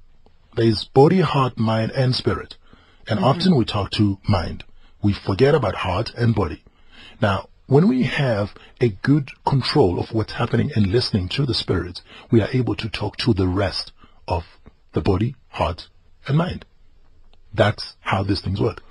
There's 0.56 0.85
body, 0.85 1.21
heart, 1.21 1.59
mind, 1.59 1.92
and 1.92 2.14
spirit. 2.14 2.56
And 3.09 3.18
mm-hmm. 3.18 3.28
often 3.28 3.56
we 3.56 3.64
talk 3.64 3.90
to 3.92 4.18
mind. 4.28 4.64
We 5.02 5.12
forget 5.12 5.54
about 5.54 5.75
heart 5.75 6.12
and 6.16 6.35
body. 6.35 6.64
Now, 7.21 7.49
when 7.66 7.88
we 7.88 8.04
have 8.04 8.54
a 8.80 8.88
good 8.88 9.30
control 9.44 9.99
of 9.99 10.12
what's 10.12 10.35
happening 10.35 10.70
and 10.76 10.87
listening 10.87 11.28
to 11.28 11.44
the 11.44 11.54
spirit, 11.54 12.00
we 12.30 12.40
are 12.40 12.49
able 12.52 12.76
to 12.76 12.88
talk 12.88 13.16
to 13.16 13.35
the 13.35 13.49
rest 13.49 13.92
of 14.28 14.44
the 14.92 15.00
body, 15.00 15.35
heart, 15.49 15.88
and 16.28 16.38
mind. 16.38 16.64
That's 17.52 17.96
how 18.00 18.23
these 18.23 18.40
things 18.40 18.61
work. 18.61 18.82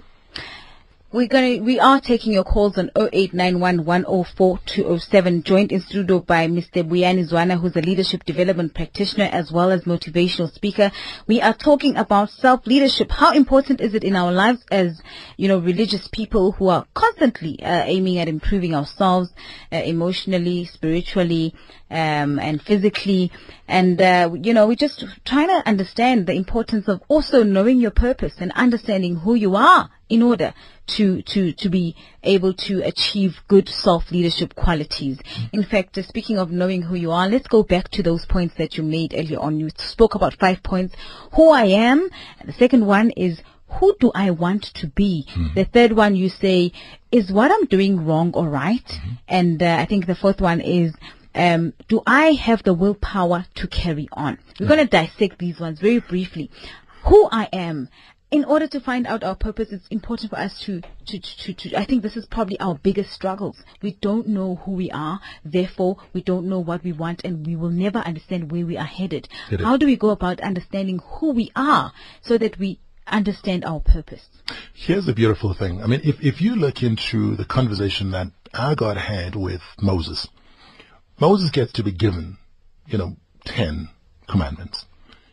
We're 1.12 1.27
gonna, 1.27 1.62
we 1.62 1.79
are 1.79 2.01
taking 2.01 2.33
your 2.33 2.43
calls 2.43 2.79
on 2.79 2.89
0891 2.97 3.85
104 3.85 4.59
207, 4.65 5.43
joined 5.43 5.71
in 5.71 5.79
studio 5.79 6.19
by 6.19 6.47
Mr. 6.47 6.83
Buyani 6.83 7.29
Zwane, 7.29 7.62
who's 7.62 7.75
a 7.75 7.81
leadership 7.81 8.25
development 8.25 8.74
practitioner 8.74 9.29
as 9.31 9.51
well 9.51 9.71
as 9.71 9.83
motivational 9.83 10.51
speaker. 10.51 10.91
We 11.27 11.41
are 11.41 11.53
talking 11.53 11.95
about 11.95 12.31
self-leadership. 12.31 13.12
How 13.12 13.33
important 13.33 13.81
is 13.81 13.93
it 13.93 14.03
in 14.03 14.15
our 14.15 14.31
lives 14.31 14.65
as, 14.71 15.00
you 15.38 15.47
know, 15.47 15.59
religious 15.59 16.07
people 16.07 16.53
who 16.53 16.69
are 16.69 16.88
constantly 16.95 17.62
uh, 17.62 17.83
aiming 17.85 18.17
at 18.17 18.27
improving 18.27 18.74
ourselves 18.74 19.29
uh, 19.71 19.75
emotionally, 19.75 20.65
spiritually, 20.65 21.53
um, 21.91 22.39
and 22.39 22.59
physically. 22.63 23.31
And, 23.67 24.01
uh, 24.01 24.31
you 24.41 24.55
know, 24.55 24.67
we're 24.67 24.75
just 24.75 25.05
trying 25.24 25.50
to 25.50 25.67
understand 25.67 26.25
the 26.25 26.33
importance 26.33 26.88
of 26.88 27.03
also 27.07 27.43
knowing 27.43 27.79
your 27.79 27.91
purpose 27.91 28.33
and 28.39 28.51
understanding 28.53 29.17
who 29.17 29.35
you 29.35 29.55
are 29.55 29.91
in 30.09 30.21
order 30.21 30.53
to 30.88 31.21
to 31.24 31.51
to 31.53 31.69
be 31.69 31.95
able 32.24 32.53
to 32.53 32.81
achieve 32.83 33.41
good 33.47 33.67
self 33.67 34.12
leadership 34.12 34.55
qualities. 34.55 35.19
In 35.51 35.63
fact, 35.63 35.97
uh, 35.97 36.03
speaking 36.03 36.38
of 36.38 36.51
knowing 36.51 36.83
who 36.83 36.95
you 36.95 37.12
are, 37.12 37.27
let's 37.27 37.47
go 37.47 37.63
back 37.63 37.89
to 37.89 38.03
those 38.03 38.25
points 38.25 38.55
that 38.57 38.77
you 38.77 38.83
made 38.83 39.13
earlier 39.15 39.39
on. 39.39 39.59
You 39.59 39.69
spoke 39.77 40.15
about 40.15 40.35
five 40.35 40.62
points: 40.63 40.95
who 41.33 41.50
I 41.50 41.65
am. 41.65 42.09
The 42.45 42.53
second 42.53 42.85
one 42.85 43.09
is 43.12 43.41
who 43.67 43.95
do 44.00 44.12
I 44.13 44.31
want 44.31 44.63
to 44.75 44.88
be? 44.88 45.27
The 45.55 45.65
third 45.65 45.93
one 45.93 46.15
you 46.15 46.29
say 46.29 46.71
is 47.12 47.31
what 47.31 47.51
I'm 47.51 47.65
doing 47.65 48.05
wrong 48.05 48.31
or 48.33 48.47
right, 48.47 49.00
and 49.27 49.62
uh, 49.62 49.77
I 49.79 49.85
think 49.85 50.05
the 50.05 50.15
fourth 50.15 50.41
one 50.41 50.62
is. 50.62 50.93
Um, 51.38 51.74
do 51.89 52.01
I 52.07 52.27
have 52.31 52.63
the 52.63 52.74
willpower 52.74 53.45
to 53.55 53.67
carry 53.67 54.07
on? 54.13 54.38
We're 54.57 54.69
going 54.69 54.79
to 54.79 54.85
dissect 54.85 55.38
these 55.38 55.59
ones 55.59 55.81
very 55.81 56.00
briefly. 56.00 56.50
Who 57.03 57.27
I 57.29 57.50
am, 57.51 57.89
in 58.36 58.44
order 58.44 58.68
to 58.68 58.82
find 58.82 59.08
out 59.08 59.24
our 59.24 59.34
purpose, 59.34 59.72
it's 59.72 59.88
important 59.88 60.30
for 60.30 60.38
us 60.38 60.60
to, 60.60 60.82
to, 61.06 61.20
to, 61.20 61.54
to, 61.54 61.75
I 61.77 61.86
think 61.86 62.04
this 62.04 62.18
is 62.18 62.25
probably 62.25 62.60
our 62.60 62.75
biggest 62.75 63.13
struggles. 63.13 63.63
We 63.82 63.94
don't 64.01 64.27
know 64.27 64.56
who 64.56 64.72
we 64.74 64.92
are, 64.92 65.22
therefore 65.46 66.00
we 66.12 66.22
don't 66.22 66.50
know 66.50 66.60
what 66.60 66.84
we 66.84 66.92
want 66.92 67.24
and 67.24 67.48
we 67.48 67.56
will 67.56 67.70
never 67.70 68.00
understand 68.00 68.51
where 68.51 68.65
we 68.65 68.75
are 68.75 68.84
headed. 68.84 69.30
How 69.58 69.77
do 69.77 69.86
we 69.86 69.96
go 69.96 70.10
about 70.10 70.42
understanding 70.42 71.00
who 71.00 71.32
we 71.32 71.50
are 71.56 71.94
so 72.24 72.38
that 72.38 72.60
we 72.60 72.82
understand 73.08 73.63
our 73.63 73.80
purpose? 73.80 74.27
Here's 74.74 75.06
the 75.06 75.13
beautiful 75.13 75.54
thing. 75.54 75.82
I 75.82 75.88
mean, 75.88 76.01
if, 76.04 76.22
if 76.22 76.42
you 76.42 76.58
look 76.58 76.84
into 76.84 77.38
the 77.38 77.46
conversation 77.46 78.12
that 78.12 78.27
our 78.54 78.75
God 78.75 78.98
had 78.98 79.38
with 79.38 79.62
Moses, 79.82 80.27
Moses 81.22 81.51
gets 81.51 81.72
to 81.74 81.84
be 81.84 81.94
given, 81.94 82.38
you 82.86 82.98
know, 82.98 83.15
10 83.46 83.88
commandments. 84.27 84.86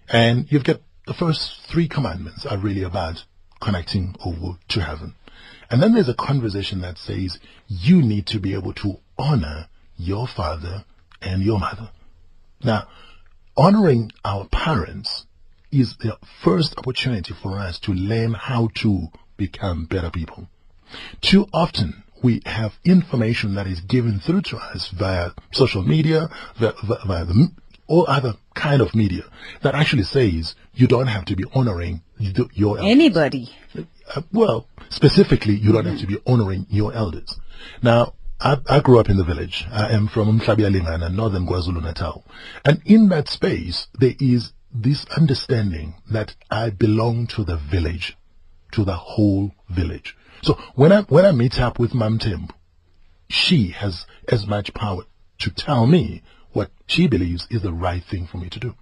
And 0.09 0.47
you've 0.53 0.63
got 0.63 0.81
the 1.07 1.15
first 1.15 1.67
three 1.67 1.89
commandments 1.89 2.47
are 2.47 2.59
really 2.59 2.83
about 2.83 3.25
connecting 3.61 4.15
over 4.25 4.59
to 4.69 4.81
heaven. 4.81 5.15
And 5.71 5.83
then 5.83 5.95
there's 5.95 6.09
a 6.09 6.15
conversation 6.15 6.81
that 6.83 6.99
says 6.99 7.39
you 7.67 8.03
need 8.03 8.27
to 8.27 8.39
be 8.39 8.55
able 8.55 8.75
to 8.75 8.99
honor 9.19 9.69
your 9.97 10.27
father 10.29 10.85
and 11.21 11.43
your 11.43 11.59
mother. 11.59 11.91
Now, 12.63 12.89
honoring 13.57 14.13
our 14.25 14.47
parents 14.49 15.27
is 15.71 15.97
the 15.97 16.19
first 16.45 16.77
opportunity 16.77 17.35
for 17.43 17.59
us 17.59 17.79
to 17.81 17.93
learn 17.93 18.35
how 18.35 18.69
to 18.77 19.09
become 19.37 19.87
better 19.87 20.11
people. 20.11 20.49
Too 21.21 21.47
often, 21.53 22.03
we 22.23 22.43
have 22.47 22.79
information 22.85 23.55
that 23.55 23.67
is 23.67 23.81
given 23.81 24.21
through 24.21 24.43
to 24.43 24.57
us 24.59 24.89
via 24.89 25.31
social 25.53 25.83
media, 25.83 26.29
via, 26.59 26.73
via 27.07 27.25
the, 27.25 27.51
all 27.87 28.05
other 28.09 28.35
kind 28.55 28.81
of 28.81 28.95
media 28.95 29.25
that 29.63 29.75
actually 29.75 30.05
says 30.05 30.55
you 30.75 30.87
don't 30.87 31.09
have 31.09 31.25
to 31.27 31.37
be 31.37 31.45
honoring 31.55 32.03
your 32.19 32.79
elders. 32.79 32.91
Anybody. 32.91 33.51
Uh, 34.15 34.23
well, 34.33 34.67
specifically, 34.89 35.55
you 35.55 35.73
don't 35.73 35.87
have 35.87 35.99
to 35.99 36.07
be 36.07 36.19
honoring 36.27 36.67
your 36.69 36.93
elders. 36.93 37.39
Now, 37.83 38.15
I, 38.41 38.59
I 38.69 38.81
grew 38.81 38.99
up 38.99 39.09
in 39.09 39.17
the 39.17 39.25
village. 39.25 39.67
I 39.71 39.91
am 39.93 40.09
from 40.09 40.41
Mhlabuyalingana, 40.41 41.15
northern 41.15 41.47
KwaZulu-Natal. 41.47 42.25
And 42.65 42.81
in 42.85 43.09
that 43.11 43.29
space, 43.29 43.89
there 43.99 44.15
is 44.19 44.53
this 44.75 45.05
understanding 45.17 45.95
that 46.11 46.35
I 46.51 46.71
belong 46.71 47.27
to 47.29 47.45
the 47.45 47.57
village, 47.57 48.17
to 48.73 48.85
the 48.85 48.97
whole 48.97 49.53
village. 49.69 50.17
So 50.43 50.59
when 50.75 50.93
I, 50.93 51.03
when 51.03 51.25
I 51.25 51.33
meet 51.33 51.61
up 51.61 51.79
with 51.79 51.95
Mam 51.95 52.19
Tembu, 52.19 52.51
she 53.29 53.69
has 53.69 54.07
as 54.29 54.47
much 54.47 54.75
power 54.75 55.05
to 55.39 55.51
tell 55.51 55.87
me 55.87 56.23
what 56.53 56.71
she 56.87 57.07
believes 57.07 57.47
is 57.51 57.63
the 57.63 57.73
right 57.73 58.03
thing 58.05 58.27
for 58.27 58.39
me 58.39 58.49
to 58.51 58.61
do. 58.61 58.75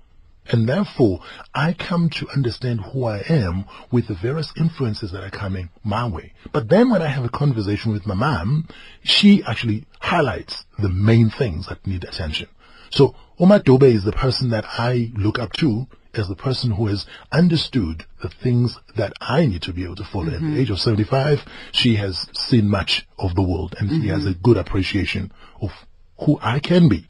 And 0.47 0.69
therefore, 0.69 1.21
I 1.55 1.75
come 1.75 2.11
to 2.11 2.29
understand 2.31 2.81
who 2.81 3.05
I 3.05 3.19
am 3.29 3.67
with 3.93 4.09
the 4.09 4.15
various 4.15 4.53
influences 4.57 5.13
that 5.13 5.23
are 5.23 5.31
coming 5.31 5.71
my 5.85 6.09
way. 6.09 6.33
But 6.51 6.69
then 6.69 6.91
when 6.91 7.03
I 7.03 7.07
have 7.07 7.25
a 7.25 7.29
conversation 7.29 7.93
with 7.93 8.07
my 8.07 8.15
mom, 8.15 8.67
she 9.05 9.45
actually 9.45 9.87
highlights 10.01 10.65
the 10.79 10.89
main 10.89 11.31
things 11.31 11.67
that 11.67 11.87
need 11.87 12.05
attention. 12.05 12.49
So 12.91 13.15
Oma 13.39 13.61
Dobe 13.61 13.85
is 13.85 14.03
the 14.03 14.13
person 14.13 14.51
that 14.51 14.65
I 14.67 15.13
look 15.15 15.39
up 15.39 15.53
to 15.55 15.87
as 16.15 16.27
the 16.27 16.35
person 16.35 16.73
who 16.73 16.87
has 16.89 17.07
understood 17.31 18.05
the 18.21 18.29
things 18.29 18.77
that 18.97 19.13
I 19.21 19.47
need 19.47 19.63
to 19.63 19.73
be 19.73 19.85
able 19.85 19.97
to 19.97 20.05
follow. 20.05 20.27
At 20.27 20.33
the 20.33 20.39
mm-hmm. 20.39 20.59
age 20.59 20.71
of 20.71 20.81
75, 20.81 21.45
she 21.71 21.97
has 21.97 22.29
seen 22.35 22.69
much 22.69 23.07
of 23.19 23.37
the 23.37 23.43
world 23.43 23.77
and 23.79 23.89
she 23.89 23.97
mm-hmm. 23.97 24.09
has 24.09 24.27
a 24.27 24.35
good 24.35 24.57
appreciation 24.57 25.31
of 25.61 25.71
who 26.19 26.39
I 26.43 26.59
can 26.59 26.89
be. 26.89 27.07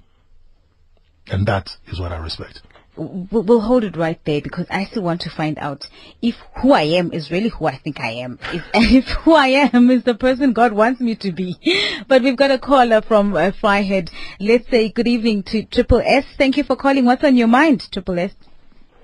And 1.30 1.46
that 1.46 1.76
is 1.87 2.00
what 2.00 2.12
I 2.12 2.18
respect. 2.18 2.62
we'll 2.96 3.42
we'll 3.42 3.60
hold 3.60 3.84
it 3.84 3.96
right 3.96 4.20
there 4.25 4.40
because 4.40 4.66
I 4.68 4.84
still 4.84 5.02
want 5.02 5.20
to 5.22 5.30
find 5.30 5.58
out 5.58 5.88
if 6.20 6.34
who 6.60 6.72
I 6.72 6.82
am 6.82 7.12
is 7.12 7.30
really 7.30 7.49
who 7.49 7.66
I 7.66 7.76
think 7.78 8.00
I 8.00 8.10
am. 8.25 8.38
If, 8.52 8.64
if 8.75 9.04
who 9.22 9.32
I 9.32 9.49
am 9.72 9.90
is 9.90 10.04
the 10.04 10.14
person 10.14 10.52
God 10.52 10.72
wants 10.72 11.00
me 11.00 11.14
to 11.16 11.32
be. 11.32 11.56
But 12.08 12.22
we've 12.22 12.37
got 12.37 12.50
a 12.50 12.58
caller 12.58 13.00
from 13.02 13.34
uh, 13.34 13.52
Vryheid. 13.62 14.10
Let's 14.40 14.68
say 14.68 14.88
good 14.90 15.06
evening 15.06 15.44
to 15.44 15.64
Triple 15.64 16.02
S. 16.04 16.25
Thank 16.37 16.56
you 16.56 16.64
for 16.64 16.76
calling. 16.76 17.04
What's 17.04 17.25
on 17.25 17.37
your 17.37 17.49
mind, 17.49 17.88
Triple 17.92 18.18
S? 18.18 18.32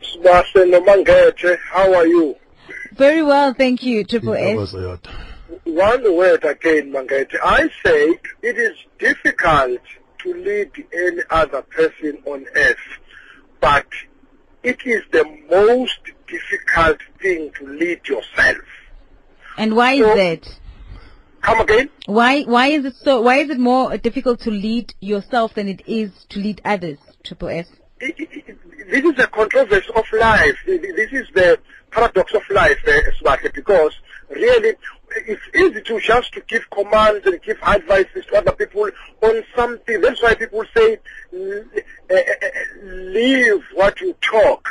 Sibase 0.02 0.64
Nomangete, 0.73 1.56
how 1.71 1.95
are 1.95 2.06
you? 2.06 2.35
Very 2.92 3.23
well, 3.23 3.54
thank 3.54 3.83
you, 3.83 4.04
Triple 4.04 4.33
That 4.33 4.59
S. 4.59 5.12
One 5.64 6.16
word 6.16 6.45
again, 6.45 6.92
Mangete. 6.92 7.37
I 7.42 7.68
say 7.85 8.18
it 8.42 8.59
is 8.59 8.76
difficult 8.99 9.80
to 10.26 10.35
lead 10.35 10.71
any 10.92 11.23
other 11.30 11.62
person 11.62 12.18
on 12.25 12.47
earth, 12.56 12.76
but 13.61 13.87
it 14.62 14.78
is 14.85 15.02
the 15.12 15.25
most 15.50 16.00
difficult 16.26 16.99
thing 17.21 17.50
to 17.59 17.66
lead 17.66 18.00
yourself. 18.09 18.59
And 19.56 19.76
why 19.76 19.92
is 19.95 20.06
So- 20.06 20.16
that? 20.16 20.59
Come 21.42 21.61
again? 21.61 21.90
Why 22.06 22.42
why 22.42 22.66
is 22.68 22.85
it 22.85 22.95
so? 22.97 23.21
Why 23.21 23.37
is 23.37 23.50
it 23.50 23.59
more 23.59 23.97
difficult 23.99 24.40
to 24.40 24.50
lead 24.50 24.95
yourself 25.00 25.54
than 25.54 25.68
it 25.68 25.83
is 25.87 26.11
to 26.30 26.40
lead 26.40 26.61
others? 26.64 26.99
Triple 27.23 27.49
S. 27.49 27.68
It- 28.00 28.18
it- 28.18 28.28
it- 28.33 28.90
This 28.90 29.04
is 29.04 29.16
the 29.16 29.26
controversy 29.26 29.90
of 29.95 30.04
life. 30.12 30.56
This 30.66 31.12
is 31.12 31.26
the 31.35 31.59
paradox 31.90 32.35
of 32.35 32.42
life, 32.50 32.78
uh, 32.87 33.37
because 33.54 33.92
really 34.30 34.75
it's 35.11 35.43
easy 35.55 35.81
to 35.83 36.01
just 36.01 36.33
to 36.35 36.41
give 36.43 36.69
commands 36.71 37.27
and 37.27 37.41
give 37.43 37.59
advices 37.63 38.25
to 38.27 38.39
other 38.39 38.53
people 38.53 38.91
on 39.23 39.43
something. 39.55 40.01
That's 40.01 40.23
why 40.23 40.35
people 40.35 40.65
say, 40.77 40.99
"L- 41.33 41.65
uh, 42.11 42.15
uh, 42.15 42.17
uh, 42.17 42.85
leave 42.85 43.65
what 43.75 44.01
you 44.01 44.15
talk. 44.21 44.69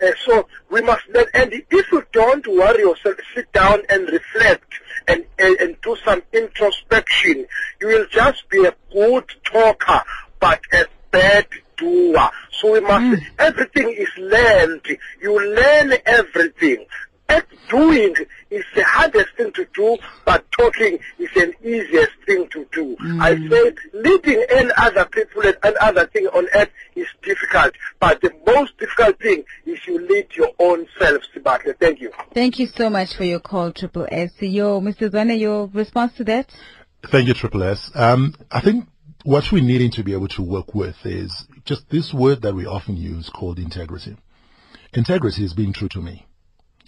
Uh, 0.00 0.10
so 0.24 0.46
we 0.70 0.80
must 0.80 1.02
and 1.34 1.52
if 1.52 1.92
you 1.92 2.04
don't 2.12 2.46
worry 2.46 2.80
yourself, 2.80 3.16
sit 3.34 3.52
down 3.52 3.80
and 3.88 4.08
reflect 4.08 4.72
and, 5.08 5.24
and, 5.38 5.56
and 5.56 5.80
do 5.82 5.96
some 6.04 6.22
introspection, 6.32 7.46
you 7.80 7.86
will 7.88 8.06
just 8.10 8.48
be 8.48 8.64
a 8.64 8.74
good 8.92 9.24
talker, 9.44 10.02
but 10.38 10.60
a 10.72 10.86
bad 11.10 11.46
doer. 11.76 12.30
So 12.52 12.72
we 12.72 12.80
must, 12.80 13.22
everything 13.38 13.90
is 13.96 14.08
learned. 14.18 14.86
You 15.20 15.54
learn 15.54 15.94
everything. 16.06 16.84
And 17.28 17.44
doing 17.68 18.14
is 18.50 18.64
the 18.74 18.84
hardest 18.84 19.28
thing 19.36 19.52
to 19.52 19.66
do, 19.74 19.98
but 20.24 20.50
talking 20.52 20.98
is 21.18 21.28
an 21.36 21.52
easiest 21.62 22.12
thing 22.24 22.48
to 22.50 22.66
do. 22.72 22.96
I 23.20 23.36
say 23.36 23.74
leading 23.92 24.44
any 24.48 24.70
other 24.76 25.04
people 25.04 25.42
and 25.42 25.56
any 25.62 25.76
other 25.80 26.06
thing 26.06 26.26
on 26.28 26.46
earth 26.54 26.70
is 26.96 27.06
difficult, 27.22 27.74
but 28.00 28.20
the 28.22 28.32
most 28.46 28.76
difficult 28.78 29.18
thing 29.20 29.44
is 29.66 29.78
you 29.86 30.00
lead 30.08 30.28
your 30.34 30.52
own 30.58 30.86
self, 30.98 31.22
Sibakle. 31.34 31.78
Thank 31.78 32.00
you. 32.00 32.12
Thank 32.32 32.58
you 32.58 32.66
so 32.66 32.88
much 32.88 33.14
for 33.14 33.24
your 33.24 33.40
call, 33.40 33.72
Triple 33.72 34.06
S. 34.10 34.32
Yo, 34.40 34.80
Mr. 34.80 35.10
Zwane, 35.10 35.38
your 35.38 35.66
response 35.66 36.14
to 36.14 36.24
that? 36.24 36.50
Thank 37.10 37.28
you, 37.28 37.34
Triple 37.34 37.62
S. 37.62 37.90
Um, 37.94 38.34
I 38.50 38.60
think 38.60 38.86
what 39.24 39.52
we're 39.52 39.62
needing 39.62 39.90
to 39.92 40.02
be 40.02 40.14
able 40.14 40.28
to 40.28 40.42
work 40.42 40.74
with 40.74 41.04
is 41.04 41.46
just 41.64 41.90
this 41.90 42.14
word 42.14 42.42
that 42.42 42.54
we 42.54 42.64
often 42.64 42.96
use 42.96 43.28
called 43.28 43.58
integrity. 43.58 44.16
Integrity 44.94 45.44
is 45.44 45.52
being 45.52 45.74
true 45.74 45.88
to 45.90 46.00
me. 46.00 46.27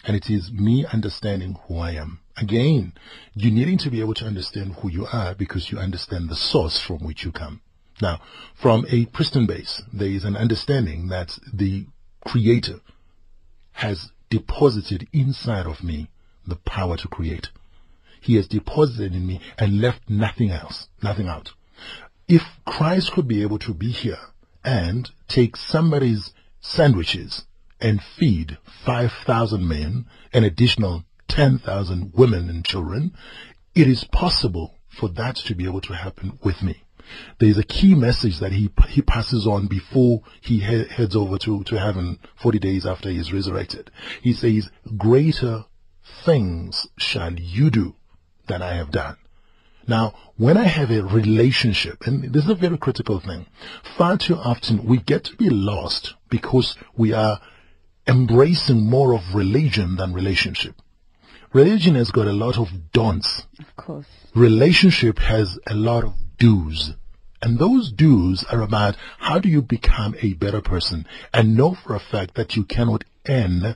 And 0.04 0.16
it 0.16 0.30
is 0.30 0.50
me 0.50 0.86
understanding 0.86 1.58
who 1.66 1.78
I 1.78 1.92
am. 1.92 2.20
Again, 2.36 2.94
you 3.34 3.50
needing 3.50 3.78
to 3.78 3.90
be 3.90 4.00
able 4.00 4.14
to 4.14 4.26
understand 4.26 4.76
who 4.76 4.90
you 4.90 5.06
are 5.12 5.34
because 5.34 5.70
you 5.70 5.78
understand 5.78 6.28
the 6.28 6.36
source 6.36 6.80
from 6.80 6.98
which 6.98 7.24
you 7.24 7.32
come. 7.32 7.60
Now, 8.00 8.20
from 8.54 8.86
a 8.88 9.06
pristine 9.06 9.46
base, 9.46 9.82
there 9.92 10.08
is 10.08 10.24
an 10.24 10.36
understanding 10.36 11.08
that 11.08 11.38
the 11.52 11.86
creator 12.26 12.80
has 13.72 14.10
deposited 14.30 15.06
inside 15.12 15.66
of 15.66 15.84
me 15.84 16.08
the 16.46 16.56
power 16.56 16.96
to 16.96 17.08
create. 17.08 17.50
He 18.20 18.36
has 18.36 18.48
deposited 18.48 19.14
in 19.14 19.26
me 19.26 19.40
and 19.58 19.80
left 19.80 20.08
nothing 20.08 20.50
else, 20.50 20.88
nothing 21.02 21.28
out. 21.28 21.52
If 22.28 22.42
Christ 22.64 23.12
could 23.12 23.28
be 23.28 23.42
able 23.42 23.58
to 23.60 23.74
be 23.74 23.90
here 23.90 24.18
and 24.64 25.10
take 25.28 25.56
somebody's 25.56 26.32
sandwiches 26.60 27.46
and 27.80 28.02
feed 28.02 28.58
5,000 28.84 29.66
men, 29.66 30.06
an 30.32 30.44
additional 30.44 31.04
10,000 31.28 32.12
women 32.14 32.48
and 32.48 32.64
children, 32.64 33.12
it 33.74 33.86
is 33.88 34.04
possible 34.04 34.74
for 34.88 35.08
that 35.08 35.36
to 35.36 35.54
be 35.54 35.64
able 35.64 35.80
to 35.82 35.94
happen 35.94 36.38
with 36.42 36.62
me. 36.62 36.82
There 37.38 37.48
is 37.48 37.58
a 37.58 37.64
key 37.64 37.94
message 37.94 38.38
that 38.38 38.52
he 38.52 38.70
he 38.88 39.02
passes 39.02 39.46
on 39.46 39.66
before 39.66 40.22
he 40.40 40.60
he- 40.60 40.84
heads 40.84 41.16
over 41.16 41.38
to, 41.38 41.64
to 41.64 41.78
heaven 41.78 42.18
40 42.36 42.58
days 42.58 42.86
after 42.86 43.08
he 43.10 43.18
is 43.18 43.32
resurrected. 43.32 43.90
He 44.22 44.32
says, 44.32 44.70
greater 44.96 45.64
things 46.24 46.86
shall 46.98 47.32
you 47.32 47.70
do 47.70 47.96
than 48.46 48.62
I 48.62 48.74
have 48.74 48.90
done. 48.90 49.16
Now, 49.88 50.14
when 50.36 50.56
I 50.56 50.64
have 50.64 50.90
a 50.90 51.02
relationship, 51.02 52.06
and 52.06 52.32
this 52.32 52.44
is 52.44 52.50
a 52.50 52.54
very 52.54 52.78
critical 52.78 53.18
thing, 53.18 53.46
far 53.96 54.16
too 54.16 54.36
often 54.36 54.84
we 54.84 54.98
get 54.98 55.24
to 55.24 55.36
be 55.36 55.50
lost 55.50 56.14
because 56.28 56.76
we 56.96 57.12
are 57.12 57.40
embracing 58.06 58.88
more 58.88 59.14
of 59.14 59.34
religion 59.34 59.96
than 59.96 60.12
relationship. 60.12 60.74
Religion 61.52 61.94
has 61.96 62.10
got 62.10 62.26
a 62.26 62.32
lot 62.32 62.58
of 62.58 62.68
don'ts. 62.92 63.46
Of 63.58 63.76
course. 63.76 64.06
Relationship 64.34 65.18
has 65.18 65.58
a 65.66 65.74
lot 65.74 66.04
of 66.04 66.14
do's. 66.38 66.94
And 67.42 67.58
those 67.58 67.90
do's 67.90 68.44
are 68.44 68.60
about 68.60 68.96
how 69.18 69.38
do 69.38 69.48
you 69.48 69.62
become 69.62 70.14
a 70.20 70.34
better 70.34 70.60
person 70.60 71.06
and 71.32 71.56
know 71.56 71.74
for 71.74 71.94
a 71.96 72.00
fact 72.00 72.34
that 72.34 72.54
you 72.54 72.64
cannot 72.64 73.04
earn 73.28 73.74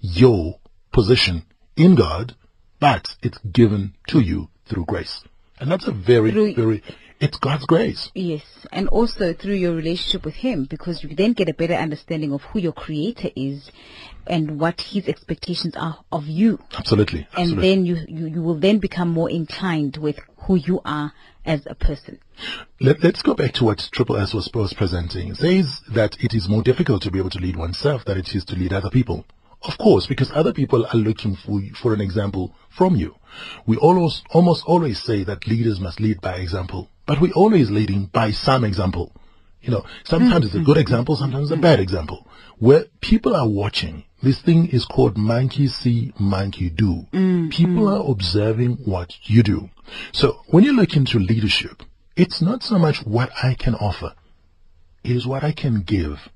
your 0.00 0.60
position 0.92 1.44
in 1.76 1.94
God, 1.94 2.36
but 2.78 3.16
it's 3.22 3.38
given 3.38 3.94
to 4.08 4.20
you 4.20 4.48
through 4.66 4.84
grace. 4.84 5.22
And 5.58 5.70
that's 5.70 5.86
a 5.88 5.92
very, 5.92 6.30
Through- 6.30 6.54
very, 6.54 6.82
it's 7.20 7.38
God's 7.38 7.64
grace. 7.66 8.10
Yes, 8.14 8.42
and 8.72 8.88
also 8.88 9.32
through 9.32 9.54
your 9.54 9.74
relationship 9.74 10.24
with 10.24 10.34
Him, 10.34 10.64
because 10.64 11.02
you 11.02 11.14
then 11.14 11.32
get 11.32 11.48
a 11.48 11.54
better 11.54 11.74
understanding 11.74 12.32
of 12.32 12.42
who 12.42 12.58
your 12.58 12.72
Creator 12.72 13.30
is 13.34 13.70
and 14.26 14.60
what 14.60 14.80
His 14.80 15.08
expectations 15.08 15.74
are 15.76 15.98
of 16.12 16.26
you. 16.26 16.58
Absolutely. 16.76 17.26
And 17.36 17.58
absolutely. 17.58 17.68
then 17.68 17.86
you, 17.86 17.96
you, 18.08 18.26
you 18.26 18.42
will 18.42 18.58
then 18.58 18.78
become 18.78 19.08
more 19.08 19.30
inclined 19.30 19.96
with 19.96 20.18
who 20.46 20.56
you 20.56 20.80
are 20.84 21.12
as 21.44 21.66
a 21.66 21.74
person. 21.74 22.18
Let, 22.80 23.04
us 23.04 23.22
go 23.22 23.34
back 23.34 23.52
to 23.54 23.64
what 23.64 23.88
Triple 23.92 24.16
S 24.16 24.34
was, 24.34 24.50
was 24.52 24.74
presenting. 24.74 25.30
It 25.30 25.36
says 25.36 25.80
that 25.92 26.16
it 26.20 26.34
is 26.34 26.48
more 26.48 26.62
difficult 26.62 27.02
to 27.02 27.10
be 27.10 27.18
able 27.18 27.30
to 27.30 27.38
lead 27.38 27.56
oneself 27.56 28.04
than 28.04 28.18
it 28.18 28.34
is 28.34 28.44
to 28.46 28.56
lead 28.56 28.72
other 28.72 28.90
people. 28.90 29.24
Of 29.62 29.78
course, 29.78 30.06
because 30.06 30.30
other 30.32 30.52
people 30.52 30.86
are 30.86 30.98
looking 30.98 31.34
for, 31.34 31.60
for 31.80 31.94
an 31.94 32.00
example 32.00 32.54
from 32.68 32.94
you. 32.94 33.16
We 33.66 33.76
almost, 33.76 34.24
almost 34.30 34.64
always 34.66 35.02
say 35.02 35.24
that 35.24 35.46
leaders 35.46 35.80
must 35.80 35.98
lead 35.98 36.20
by 36.20 36.36
example, 36.36 36.90
but 37.06 37.20
we're 37.20 37.32
always 37.32 37.70
leading 37.70 38.06
by 38.06 38.32
some 38.32 38.64
example. 38.64 39.12
You 39.62 39.72
know, 39.72 39.86
sometimes 40.04 40.46
it's 40.46 40.54
a 40.54 40.58
good 40.58 40.72
mm-hmm. 40.72 40.80
example, 40.80 41.16
sometimes 41.16 41.50
a 41.50 41.54
mm-hmm. 41.54 41.62
bad 41.62 41.80
example. 41.80 42.26
Where 42.58 42.84
people 43.00 43.34
are 43.34 43.48
watching, 43.48 44.04
this 44.22 44.40
thing 44.40 44.68
is 44.68 44.84
called 44.84 45.16
monkey 45.16 45.66
see, 45.66 46.12
monkey 46.18 46.70
do. 46.70 47.06
Mm-hmm. 47.12 47.48
People 47.48 47.88
are 47.88 48.08
observing 48.10 48.78
what 48.84 49.16
you 49.24 49.42
do. 49.42 49.70
So 50.12 50.40
when 50.48 50.64
you 50.64 50.72
look 50.72 50.96
into 50.96 51.18
leadership, 51.18 51.82
it's 52.16 52.40
not 52.40 52.62
so 52.62 52.78
much 52.78 53.04
what 53.04 53.30
I 53.42 53.54
can 53.54 53.74
offer. 53.74 54.14
It 55.04 55.16
is 55.16 55.26
what 55.26 55.44
I 55.44 55.52
can 55.52 55.82
give. 55.82 56.28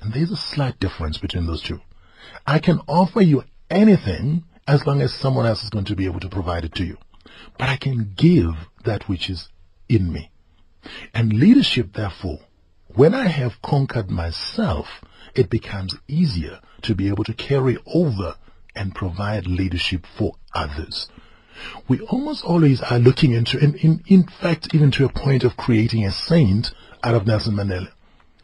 And 0.00 0.12
there's 0.12 0.30
a 0.30 0.36
slight 0.36 0.78
difference 0.78 1.18
between 1.18 1.46
those 1.46 1.62
two. 1.62 1.80
I 2.46 2.58
can 2.58 2.80
offer 2.86 3.20
you 3.20 3.44
anything 3.70 4.44
as 4.68 4.86
long 4.86 5.00
as 5.00 5.12
someone 5.14 5.46
else 5.46 5.64
is 5.64 5.70
going 5.70 5.86
to 5.86 5.96
be 5.96 6.04
able 6.04 6.20
to 6.20 6.28
provide 6.28 6.64
it 6.64 6.74
to 6.74 6.84
you. 6.84 6.98
But 7.58 7.68
I 7.68 7.76
can 7.76 8.12
give 8.16 8.54
that 8.84 9.08
which 9.08 9.30
is 9.30 9.48
in 9.88 10.12
me. 10.12 10.30
And 11.14 11.32
leadership, 11.32 11.92
therefore, 11.94 12.40
when 12.88 13.14
I 13.14 13.26
have 13.26 13.60
conquered 13.62 14.10
myself, 14.10 14.86
it 15.34 15.50
becomes 15.50 15.96
easier 16.08 16.60
to 16.82 16.94
be 16.94 17.08
able 17.08 17.24
to 17.24 17.34
carry 17.34 17.76
over 17.86 18.36
and 18.74 18.94
provide 18.94 19.46
leadership 19.46 20.06
for 20.16 20.34
others. 20.54 21.08
We 21.88 22.00
almost 22.00 22.44
always 22.44 22.80
are 22.82 22.98
looking 22.98 23.32
into, 23.32 23.58
in, 23.58 23.74
in, 23.76 24.02
in 24.06 24.24
fact, 24.24 24.74
even 24.74 24.90
to 24.92 25.04
a 25.06 25.12
point 25.12 25.42
of 25.42 25.56
creating 25.56 26.04
a 26.04 26.12
saint 26.12 26.72
out 27.02 27.14
of 27.14 27.26
Nelson 27.26 27.54
Mandela. 27.54 27.92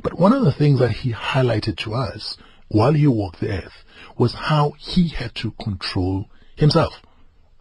But 0.02 0.18
one 0.18 0.32
of 0.32 0.44
the 0.44 0.52
things 0.52 0.80
that 0.80 0.90
he 0.90 1.12
highlighted 1.12 1.76
to 1.78 1.94
us 1.94 2.36
while 2.68 2.92
he 2.92 3.06
walked 3.06 3.40
the 3.40 3.64
earth 3.64 3.84
was 4.16 4.34
how 4.34 4.72
he 4.78 5.08
had 5.08 5.34
to 5.36 5.52
control 5.52 6.28
himself. 6.56 7.02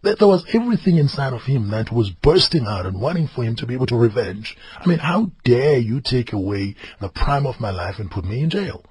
That 0.02 0.18
there 0.18 0.28
was 0.28 0.44
everything 0.52 0.96
inside 0.96 1.32
of 1.32 1.44
him 1.44 1.70
that 1.70 1.92
was 1.92 2.10
bursting 2.10 2.66
out 2.66 2.86
and 2.86 3.00
wanting 3.00 3.28
for 3.28 3.44
him 3.44 3.54
to 3.56 3.66
be 3.66 3.74
able 3.74 3.86
to 3.86 3.96
revenge. 3.96 4.56
I 4.78 4.86
mean, 4.86 4.98
how 4.98 5.30
dare 5.44 5.78
you 5.78 6.00
take 6.00 6.32
away 6.32 6.74
the 7.00 7.08
prime 7.08 7.46
of 7.46 7.60
my 7.60 7.70
life 7.70 8.00
and 8.00 8.10
put 8.10 8.24
me 8.24 8.42
in 8.42 8.50
jail? 8.50 8.84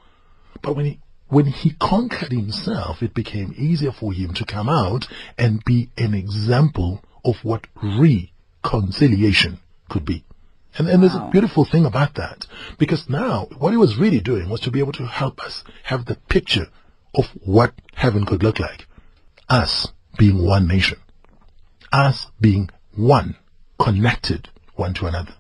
But 0.62 0.76
when 0.76 0.86
he 0.86 1.00
when 1.28 1.46
he 1.46 1.72
conquered 1.80 2.32
himself, 2.32 3.02
it 3.02 3.14
became 3.14 3.54
easier 3.58 3.92
for 3.94 4.12
him 4.12 4.34
to 4.34 4.46
come 4.46 4.68
out 4.68 5.08
and 5.38 5.64
be 5.64 5.90
an 5.98 6.14
example 6.14 7.04
of 7.24 7.38
what 7.44 7.68
reconciliation 7.82 9.60
could 9.90 10.04
be. 10.06 10.24
And, 10.78 10.90
and 10.90 11.02
there's 11.02 11.14
Wow. 11.16 11.28
a 11.28 11.32
beautiful 11.32 11.64
thing 11.66 11.86
about 11.86 12.16
that. 12.16 12.48
Because 12.78 13.10
now, 13.10 13.48
what 13.58 13.72
he 13.72 13.78
was 13.78 13.98
really 13.98 14.20
doing 14.20 14.50
was 14.50 14.60
to 14.62 14.72
be 14.72 14.80
able 14.80 14.92
to 14.94 15.06
help 15.06 15.42
us 15.42 15.64
have 15.84 16.06
the 16.06 16.16
picture 16.28 16.68
of 17.16 17.26
what 17.44 17.74
heaven 17.96 18.26
could 18.26 18.44
look 18.44 18.60
like. 18.60 18.88
Us 19.50 19.88
being 20.18 20.44
one 20.44 20.68
nation. 20.68 20.98
Us 21.92 22.28
being 22.40 22.70
one, 22.96 23.36
connected 23.80 24.50
one 24.76 24.94
to 24.96 25.08
another. 25.08 25.34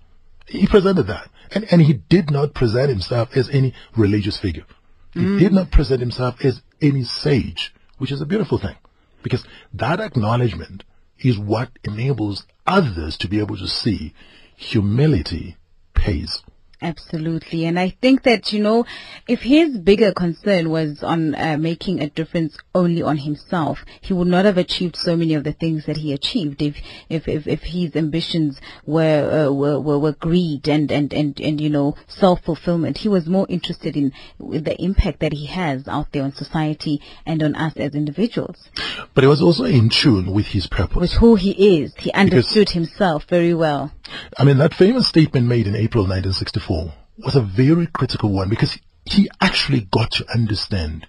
He 0.47 0.67
presented 0.67 1.03
that. 1.03 1.29
And, 1.53 1.65
and 1.71 1.81
he 1.81 1.93
did 1.93 2.31
not 2.31 2.53
present 2.53 2.89
himself 2.89 3.35
as 3.35 3.49
any 3.49 3.73
religious 3.95 4.37
figure. 4.37 4.65
He 5.13 5.19
mm. 5.19 5.39
did 5.39 5.51
not 5.51 5.71
present 5.71 5.99
himself 5.99 6.43
as 6.43 6.61
any 6.81 7.03
sage, 7.03 7.73
which 7.97 8.11
is 8.11 8.21
a 8.21 8.25
beautiful 8.25 8.57
thing. 8.57 8.75
Because 9.23 9.45
that 9.73 9.99
acknowledgement 9.99 10.83
is 11.19 11.37
what 11.37 11.69
enables 11.83 12.45
others 12.65 13.17
to 13.17 13.27
be 13.27 13.39
able 13.39 13.57
to 13.57 13.67
see 13.67 14.13
humility 14.55 15.57
pays. 15.93 16.41
Absolutely. 16.83 17.65
And 17.65 17.79
I 17.79 17.95
think 18.01 18.23
that, 18.23 18.51
you 18.51 18.59
know, 18.59 18.85
if 19.27 19.41
his 19.41 19.77
bigger 19.77 20.11
concern 20.13 20.71
was 20.71 21.03
on 21.03 21.35
uh, 21.35 21.57
making 21.59 21.99
a 21.99 22.09
difference 22.09 22.57
only 22.73 23.03
on 23.03 23.17
himself, 23.17 23.85
he 24.01 24.13
would 24.13 24.27
not 24.27 24.45
have 24.45 24.57
achieved 24.57 24.95
so 24.95 25.15
many 25.15 25.35
of 25.35 25.43
the 25.43 25.53
things 25.53 25.85
that 25.85 25.97
he 25.97 26.11
achieved 26.11 26.59
if, 26.59 26.75
if, 27.07 27.27
if, 27.27 27.45
if 27.45 27.61
his 27.61 27.95
ambitions 27.95 28.59
were, 28.83 29.47
uh, 29.47 29.53
were, 29.53 29.79
were, 29.79 29.99
were 29.99 30.13
greed 30.13 30.67
and, 30.67 30.91
and, 30.91 31.13
and, 31.13 31.39
and, 31.39 31.61
you 31.61 31.69
know, 31.69 31.95
self-fulfillment. 32.07 32.97
He 32.97 33.09
was 33.09 33.27
more 33.27 33.45
interested 33.47 33.95
in 33.95 34.11
the 34.39 34.75
impact 34.81 35.19
that 35.19 35.33
he 35.33 35.45
has 35.45 35.87
out 35.87 36.07
there 36.11 36.23
on 36.23 36.33
society 36.33 36.99
and 37.27 37.43
on 37.43 37.53
us 37.53 37.73
as 37.77 37.93
individuals. 37.93 38.57
But 39.13 39.23
he 39.23 39.27
was 39.27 39.43
also 39.43 39.65
in 39.65 39.89
tune 39.89 40.33
with 40.33 40.47
his 40.47 40.65
purpose. 40.65 40.97
With 40.97 41.13
who 41.13 41.35
he 41.35 41.81
is. 41.81 41.93
He 41.95 42.11
understood 42.13 42.71
himself 42.71 43.25
very 43.29 43.53
well. 43.53 43.91
I 44.37 44.43
mean, 44.43 44.57
that 44.57 44.73
famous 44.73 45.07
statement 45.07 45.47
made 45.47 45.67
in 45.67 45.75
April 45.75 46.03
1964 46.03 46.70
was 47.17 47.35
a 47.35 47.41
very 47.41 47.87
critical 47.87 48.31
one 48.31 48.49
because 48.49 48.77
he 49.05 49.29
actually 49.39 49.81
got 49.91 50.11
to 50.11 50.25
understand 50.33 51.07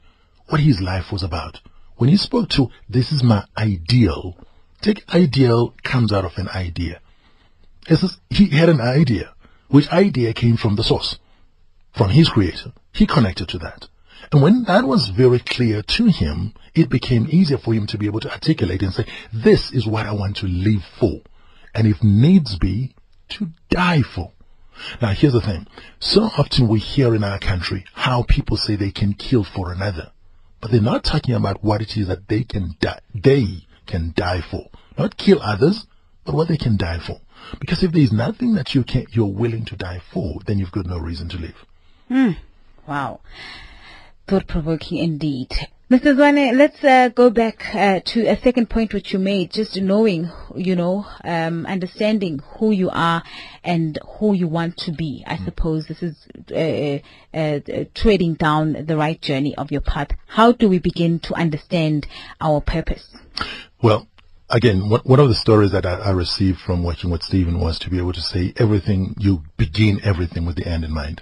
what 0.49 0.61
his 0.61 0.81
life 0.81 1.13
was 1.13 1.23
about. 1.23 1.61
When 1.97 2.11
he 2.11 2.17
spoke 2.17 2.49
to, 2.51 2.69
this 2.89 3.13
is 3.13 3.23
my 3.23 3.45
ideal, 3.57 4.37
take 4.81 5.15
ideal 5.15 5.75
comes 5.83 6.13
out 6.13 6.25
of 6.25 6.37
an 6.37 6.49
idea. 6.49 7.01
Just- 7.87 8.21
he 8.31 8.49
had 8.49 8.69
an 8.69 8.81
idea, 8.81 9.35
which 9.69 9.89
idea 9.91 10.33
came 10.33 10.57
from 10.57 10.77
the 10.77 10.85
source, 10.85 11.19
from 11.93 12.11
his 12.11 12.29
creator. 12.29 12.73
He 12.93 13.07
connected 13.07 13.49
to 13.49 13.59
that. 13.59 13.89
And 14.31 14.43
when 14.43 14.65
that 14.65 14.85
was 14.85 15.09
very 15.09 15.39
clear 15.39 15.83
to 15.83 16.07
him, 16.07 16.55
it 16.75 16.89
became 16.89 17.27
easier 17.31 17.59
for 17.59 17.75
him 17.75 17.87
to 17.89 17.99
be 17.99 18.07
able 18.07 18.21
to 18.21 18.33
articulate 18.33 18.83
and 18.83 18.93
say, 18.93 19.07
this 19.33 19.73
is 19.73 19.87
what 19.87 20.07
I 20.07 20.13
want 20.13 20.37
to 20.39 20.47
live 20.47 20.85
for. 20.99 21.21
And 21.75 21.87
if 21.87 22.03
needs 22.03 22.59
be, 22.59 22.95
to 23.31 23.49
die 23.71 24.03
for. 24.03 24.32
Now 25.01 25.13
here's 25.13 25.33
the 25.33 25.41
thing. 25.41 25.67
So 26.01 26.23
often 26.23 26.69
we 26.69 26.81
hear 26.81 27.15
in 27.15 27.25
our 27.25 27.39
country 27.39 27.85
how 27.93 28.23
people 28.23 28.57
say 28.57 28.77
they 28.77 28.91
can 28.91 29.15
kill 29.15 29.45
for 29.45 29.73
another. 29.73 30.13
But 30.61 30.71
they're 30.71 30.81
not 30.81 31.05
talking 31.05 31.35
about 31.35 31.65
what 31.65 31.83
it 31.83 31.97
is 31.97 32.07
that 32.09 32.29
they 32.29 32.45
can 32.45 32.77
die, 32.81 33.01
they 33.15 33.67
can 33.87 34.13
die 34.17 34.41
for. 34.41 34.69
Not 34.97 35.17
kill 35.17 35.41
others, 35.43 35.87
but 36.25 36.35
what 36.35 36.49
they 36.49 36.57
can 36.57 36.77
die 36.77 37.01
for. 37.01 37.21
Because 37.59 37.83
if 37.83 37.93
there's 37.93 38.13
nothing 38.13 38.55
that 38.55 38.75
you 38.75 38.85
can, 38.85 39.07
you're 39.11 39.27
willing 39.27 39.65
to 39.67 39.77
die 39.77 40.01
for, 40.13 40.39
then 40.47 40.59
you've 40.59 40.71
got 40.71 40.87
no 40.87 40.99
reason 40.99 41.29
to 41.31 41.39
live. 41.39 41.67
Hmm. 42.09 42.31
Wow. 42.87 43.21
Thought 44.29 44.47
provoking 44.47 44.99
indeed. 44.99 45.51
Mr. 45.93 46.17
Zwane, 46.17 46.57
let's 46.57 46.83
uh, 46.83 47.11
go 47.11 47.29
back 47.29 47.67
uh, 47.75 48.01
to 48.03 48.25
a 48.25 48.41
second 48.41 48.71
point 48.71 48.95
which 48.95 49.13
you 49.13 49.19
made, 49.19 49.53
just 49.53 49.77
knowing, 49.77 50.31
you 50.57 50.75
know, 50.75 51.05
um, 51.23 51.67
understanding 51.67 52.41
who 52.57 52.71
you 52.71 52.89
are 52.89 53.23
and 53.63 53.99
who 54.17 54.33
you 54.33 54.49
want 54.49 54.75
to 54.79 54.91
be. 54.91 55.23
I 55.27 55.37
suppose 55.45 55.87
this 55.89 56.03
is 56.03 56.17
uh, 56.51 57.37
uh, 57.37 57.61
uh, 57.71 57.85
treading 57.95 58.37
down 58.37 58.87
the 58.87 58.97
right 58.97 59.21
journey 59.21 59.55
of 59.57 59.71
your 59.71 59.83
path. 59.83 60.09
How 60.29 60.53
do 60.53 60.67
we 60.67 60.79
begin 60.79 61.19
to 61.25 61.35
understand 61.35 62.07
our 62.41 62.63
purpose? 62.63 63.07
Well, 63.83 64.09
again, 64.49 64.89
one 64.89 65.03
one 65.05 65.21
of 65.21 65.29
the 65.29 65.35
stories 65.35 65.73
that 65.73 65.85
I, 65.85 65.97
I 65.97 66.11
received 66.13 66.59
from 66.61 66.83
working 66.83 67.11
with 67.11 67.23
Stephen 67.23 67.61
was 67.61 67.79
to 67.81 67.91
be 67.91 67.99
able 67.99 68.15
to 68.15 68.23
say 68.23 68.55
everything, 68.57 69.15
you 69.19 69.43
begin 69.59 70.01
everything 70.03 70.47
with 70.47 70.57
the 70.57 70.67
end 70.67 70.85
in 70.85 70.91
mind. 70.91 71.21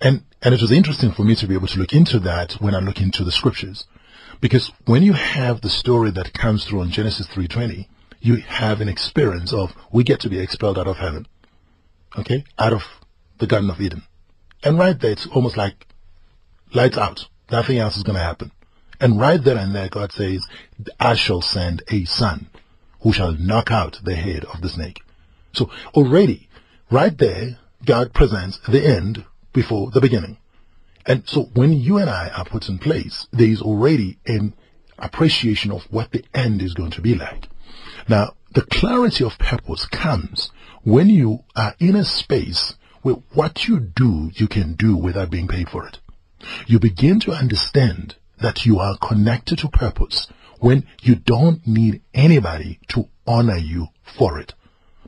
And, 0.00 0.24
and 0.42 0.54
it 0.54 0.60
was 0.60 0.72
interesting 0.72 1.12
for 1.12 1.22
me 1.22 1.34
to 1.36 1.46
be 1.46 1.54
able 1.54 1.68
to 1.68 1.78
look 1.78 1.92
into 1.92 2.18
that 2.20 2.54
when 2.54 2.74
I 2.74 2.80
look 2.80 3.00
into 3.00 3.24
the 3.24 3.32
scriptures. 3.32 3.86
Because 4.40 4.70
when 4.84 5.02
you 5.02 5.14
have 5.14 5.60
the 5.60 5.70
story 5.70 6.10
that 6.10 6.34
comes 6.34 6.64
through 6.64 6.82
in 6.82 6.90
Genesis 6.90 7.26
3.20, 7.28 7.86
you 8.20 8.36
have 8.36 8.80
an 8.80 8.88
experience 8.88 9.52
of, 9.52 9.74
we 9.92 10.04
get 10.04 10.20
to 10.20 10.28
be 10.28 10.38
expelled 10.38 10.78
out 10.78 10.86
of 10.86 10.96
heaven. 10.96 11.26
Okay? 12.18 12.44
Out 12.58 12.72
of 12.72 12.82
the 13.38 13.46
Garden 13.46 13.70
of 13.70 13.80
Eden. 13.80 14.02
And 14.62 14.78
right 14.78 14.98
there, 14.98 15.12
it's 15.12 15.26
almost 15.26 15.56
like 15.56 15.86
lights 16.74 16.98
out. 16.98 17.28
Nothing 17.50 17.78
else 17.78 17.96
is 17.96 18.02
going 18.02 18.16
to 18.16 18.22
happen. 18.22 18.50
And 19.00 19.20
right 19.20 19.42
there 19.42 19.58
and 19.58 19.74
there, 19.74 19.88
God 19.88 20.12
says, 20.12 20.46
I 20.98 21.14
shall 21.14 21.42
send 21.42 21.82
a 21.88 22.04
son 22.04 22.48
who 23.00 23.12
shall 23.12 23.32
knock 23.32 23.70
out 23.70 24.00
the 24.02 24.16
head 24.16 24.44
of 24.46 24.62
the 24.62 24.68
snake. 24.68 25.02
So 25.52 25.70
already, 25.94 26.48
right 26.90 27.16
there, 27.16 27.58
God 27.84 28.12
presents 28.12 28.58
the 28.66 28.84
end 28.84 29.24
before 29.56 29.90
the 29.90 30.02
beginning. 30.02 30.36
And 31.06 31.22
so 31.26 31.44
when 31.54 31.72
you 31.72 31.96
and 31.96 32.10
I 32.10 32.28
are 32.28 32.44
put 32.44 32.68
in 32.68 32.78
place, 32.78 33.26
there 33.32 33.48
is 33.48 33.62
already 33.62 34.18
an 34.26 34.54
appreciation 34.98 35.72
of 35.72 35.82
what 35.90 36.12
the 36.12 36.24
end 36.34 36.60
is 36.60 36.74
going 36.74 36.90
to 36.92 37.00
be 37.00 37.14
like. 37.14 37.48
Now, 38.06 38.34
the 38.52 38.62
clarity 38.62 39.24
of 39.24 39.38
purpose 39.38 39.86
comes 39.86 40.50
when 40.84 41.08
you 41.08 41.40
are 41.56 41.74
in 41.80 41.96
a 41.96 42.04
space 42.04 42.74
where 43.02 43.16
what 43.32 43.66
you 43.66 43.80
do, 43.80 44.30
you 44.34 44.46
can 44.46 44.74
do 44.74 44.94
without 44.94 45.30
being 45.30 45.48
paid 45.48 45.70
for 45.70 45.86
it. 45.88 45.98
You 46.66 46.78
begin 46.78 47.18
to 47.20 47.32
understand 47.32 48.16
that 48.40 48.66
you 48.66 48.78
are 48.78 48.98
connected 48.98 49.58
to 49.60 49.68
purpose 49.68 50.28
when 50.60 50.86
you 51.00 51.14
don't 51.14 51.66
need 51.66 52.02
anybody 52.12 52.78
to 52.88 53.08
honor 53.26 53.56
you 53.56 53.88
for 54.18 54.38
it. 54.38 54.52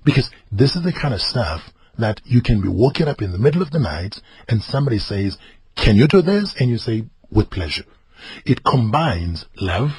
Because 0.05 0.31
this 0.51 0.75
is 0.75 0.83
the 0.83 0.93
kind 0.93 1.13
of 1.13 1.21
stuff 1.21 1.71
that 1.99 2.21
you 2.25 2.41
can 2.41 2.61
be 2.61 2.69
waking 2.69 3.09
up 3.09 3.21
in 3.21 3.33
the 3.33 3.39
middle 3.39 3.63
of 3.63 3.71
the 3.71 3.79
night 3.79 4.21
and 4.49 4.63
somebody 4.63 4.99
says, 4.99 5.37
can 5.77 5.97
you 5.97 6.07
do 6.07 6.23
this? 6.23 6.55
And 6.59 6.71
you 6.71 6.79
say, 6.79 7.05
with 7.31 7.51
pleasure. 7.51 7.85
It 8.45 8.65
combines 8.65 9.47
love, 9.61 9.91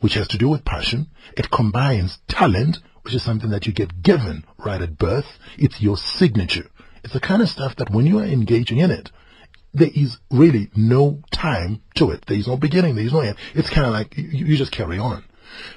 which 0.00 0.14
has 0.14 0.28
to 0.28 0.38
do 0.38 0.48
with 0.48 0.64
passion. 0.64 1.08
It 1.36 1.50
combines 1.50 2.18
talent, 2.28 2.78
which 3.02 3.14
is 3.14 3.22
something 3.22 3.50
that 3.50 3.66
you 3.66 3.72
get 3.72 4.02
given 4.02 4.44
right 4.58 4.82
at 4.82 4.98
birth. 4.98 5.38
It's 5.58 5.80
your 5.80 5.96
signature. 5.96 6.70
It's 7.02 7.12
the 7.12 7.20
kind 7.20 7.42
of 7.42 7.48
stuff 7.48 7.76
that 7.76 7.90
when 7.90 8.06
you 8.06 8.18
are 8.18 8.24
engaging 8.24 8.78
in 8.78 8.90
it, 8.90 9.10
there 9.72 9.90
is 9.94 10.18
really 10.30 10.70
no 10.76 11.22
time 11.30 11.82
to 11.96 12.10
it. 12.10 12.24
There 12.26 12.36
is 12.36 12.46
no 12.46 12.56
beginning. 12.56 12.94
There 12.94 13.04
is 13.04 13.12
no 13.12 13.20
end. 13.20 13.36
It's 13.54 13.70
kind 13.70 13.86
of 13.86 13.92
like 13.92 14.16
you, 14.16 14.46
you 14.46 14.56
just 14.56 14.72
carry 14.72 14.98
on. 14.98 15.24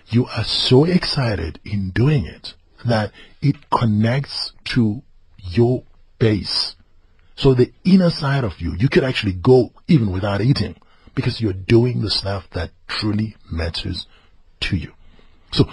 You 0.07 0.25
are 0.25 0.43
so 0.43 0.85
excited 0.85 1.59
in 1.65 1.91
doing 1.91 2.25
it 2.25 2.53
that 2.85 3.11
it 3.41 3.55
connects 3.69 4.53
to 4.65 5.01
your 5.55 5.83
base. 6.19 6.75
So 7.35 7.53
the 7.53 7.71
inner 7.83 8.09
side 8.09 8.43
of 8.43 8.59
you, 8.59 8.75
you 8.77 8.89
could 8.89 9.03
actually 9.03 9.33
go 9.33 9.71
even 9.87 10.11
without 10.11 10.41
eating 10.41 10.75
because 11.13 11.39
you're 11.39 11.53
doing 11.53 12.01
the 12.01 12.09
stuff 12.09 12.49
that 12.51 12.71
truly 12.87 13.35
matters 13.51 14.07
to 14.61 14.75
you. 14.75 14.93
So 15.51 15.69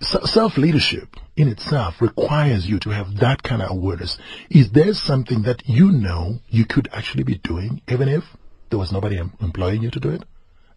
self 0.00 0.56
leadership 0.58 1.16
in 1.36 1.48
itself 1.48 2.00
requires 2.00 2.68
you 2.68 2.78
to 2.80 2.90
have 2.90 3.16
that 3.16 3.42
kind 3.42 3.62
of 3.62 3.70
awareness. 3.70 4.18
Is 4.50 4.70
there 4.70 4.92
something 4.94 5.42
that 5.42 5.62
you 5.66 5.90
know 5.90 6.40
you 6.48 6.64
could 6.66 6.88
actually 6.92 7.24
be 7.24 7.38
doing 7.38 7.80
even 7.88 8.08
if 8.08 8.24
there 8.70 8.78
was 8.78 8.92
nobody 8.92 9.18
em- 9.18 9.32
employing 9.40 9.82
you 9.82 9.90
to 9.90 10.00
do 10.00 10.10
it? 10.10 10.24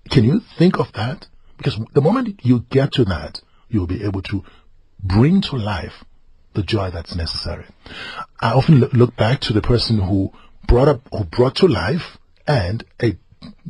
Can 0.10 0.24
you 0.24 0.42
think 0.58 0.80
of 0.80 0.92
that? 0.94 1.28
Because 1.58 1.80
the 1.94 2.02
moment 2.02 2.40
you 2.44 2.66
get 2.70 2.94
to 2.94 3.06
that, 3.06 3.42
you'll 3.70 3.88
be 3.88 4.04
able 4.04 4.22
to 4.24 4.44
bring 5.04 5.42
to 5.42 5.58
life 5.58 6.04
the 6.58 6.64
joy 6.64 6.90
that's 6.90 7.16
necessary. 7.16 7.66
I 8.42 8.52
often 8.52 8.80
look, 8.80 9.16
back 9.16 9.40
to 9.42 9.54
the 9.54 9.62
person 9.62 10.00
who 10.00 10.34
brought 10.68 10.88
up, 10.88 11.08
who 11.12 11.24
brought 11.24 11.56
to 11.58 11.68
life 11.68 12.18
and 12.48 12.84
a, 13.02 13.16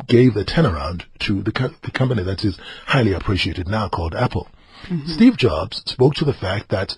gave 0.08 0.34
the 0.34 0.46
turnaround 0.46 1.04
to 1.20 1.44
the, 1.44 1.52
co- 1.52 1.76
the 1.84 1.92
company 1.92 2.24
that 2.24 2.46
is 2.46 2.58
highly 2.86 3.12
appreciated 3.12 3.68
now 3.68 3.90
called 3.90 4.16
Apple. 4.16 4.48
Mm-hmm. 4.88 5.08
Steve 5.08 5.38
Jobs 5.38 5.84
spoke 5.86 6.16
to 6.16 6.26
the 6.26 6.34
fact 6.34 6.70
that 6.70 6.98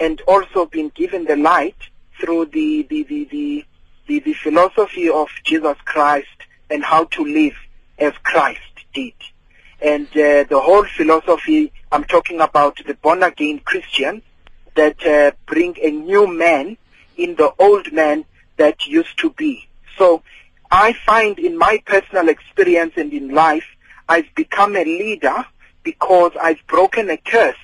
and 0.00 0.20
also 0.22 0.66
been 0.66 0.90
given 0.94 1.24
the 1.24 1.36
light 1.36 1.76
through 2.20 2.46
the, 2.46 2.86
the, 2.88 3.02
the, 3.04 3.24
the, 3.30 3.64
the, 4.06 4.18
the 4.20 4.32
philosophy 4.34 5.08
of 5.08 5.28
Jesus 5.44 5.76
Christ 5.84 6.26
and 6.70 6.82
how 6.82 7.04
to 7.04 7.24
live 7.24 7.54
as 7.98 8.12
Christ 8.22 8.60
did. 8.92 9.14
And 9.80 10.08
uh, 10.08 10.44
the 10.44 10.60
whole 10.60 10.84
philosophy, 10.84 11.72
I'm 11.92 12.04
talking 12.04 12.40
about 12.40 12.80
the 12.86 12.94
born 12.94 13.22
again 13.22 13.60
Christians 13.60 14.22
that 14.74 15.06
uh, 15.06 15.32
bring 15.46 15.76
a 15.80 15.90
new 15.90 16.26
man 16.26 16.76
in 17.16 17.34
the 17.36 17.52
old 17.58 17.92
man 17.92 18.24
that 18.56 18.86
used 18.86 19.18
to 19.18 19.30
be. 19.30 19.68
So 19.98 20.22
I 20.70 20.92
find 20.92 21.38
in 21.38 21.56
my 21.56 21.82
personal 21.86 22.28
experience 22.28 22.94
and 22.96 23.12
in 23.12 23.30
life, 23.30 23.64
I've 24.08 24.32
become 24.34 24.76
a 24.76 24.84
leader 24.84 25.44
because 25.82 26.32
I've 26.40 26.64
broken 26.66 27.10
a 27.10 27.16
curse 27.16 27.56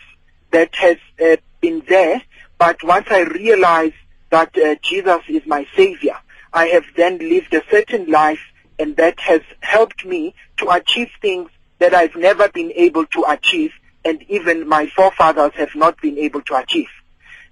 that 0.51 0.75
has 0.77 0.97
uh, 1.23 1.37
been 1.61 1.83
there. 1.89 2.23
But 2.59 2.83
once 2.83 3.07
I 3.11 3.21
realize 3.21 3.93
that 4.31 4.57
uh, 4.57 4.77
Jesus 4.83 5.21
is 5.29 5.47
my 5.47 5.67
savior, 5.75 6.17
I 6.53 6.67
have 6.67 6.85
then 6.97 7.19
lived 7.19 7.55
a 7.55 7.63
certain 7.71 8.11
life 8.11 8.41
and 8.79 8.97
that 8.97 9.19
has 9.21 9.41
helped 9.61 10.05
me 10.05 10.35
to 10.59 10.71
achieve 10.71 11.11
things 11.21 11.51
that 11.79 11.95
I've 11.95 12.17
never 12.17 12.49
been 12.49 12.73
able 12.75 13.07
to 13.07 13.25
achieve 13.29 13.73
and 14.05 14.23
even 14.29 14.69
my 14.69 14.87
forefathers 14.87 15.53
have 15.55 15.75
not 15.75 16.01
been 16.01 16.19
able 16.19 16.43
to 16.43 16.57
achieve. 16.57 16.89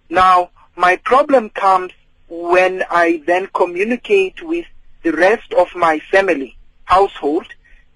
Now, 0.09 0.51
my 0.81 0.97
problem 0.97 1.51
comes 1.51 1.93
when 2.29 2.83
I 2.91 3.23
then 3.27 3.49
communicate 3.53 4.43
with 4.43 4.65
the 5.03 5.13
rest 5.13 5.53
of 5.53 5.69
my 5.77 5.99
family, 6.11 6.57
household, 6.85 7.47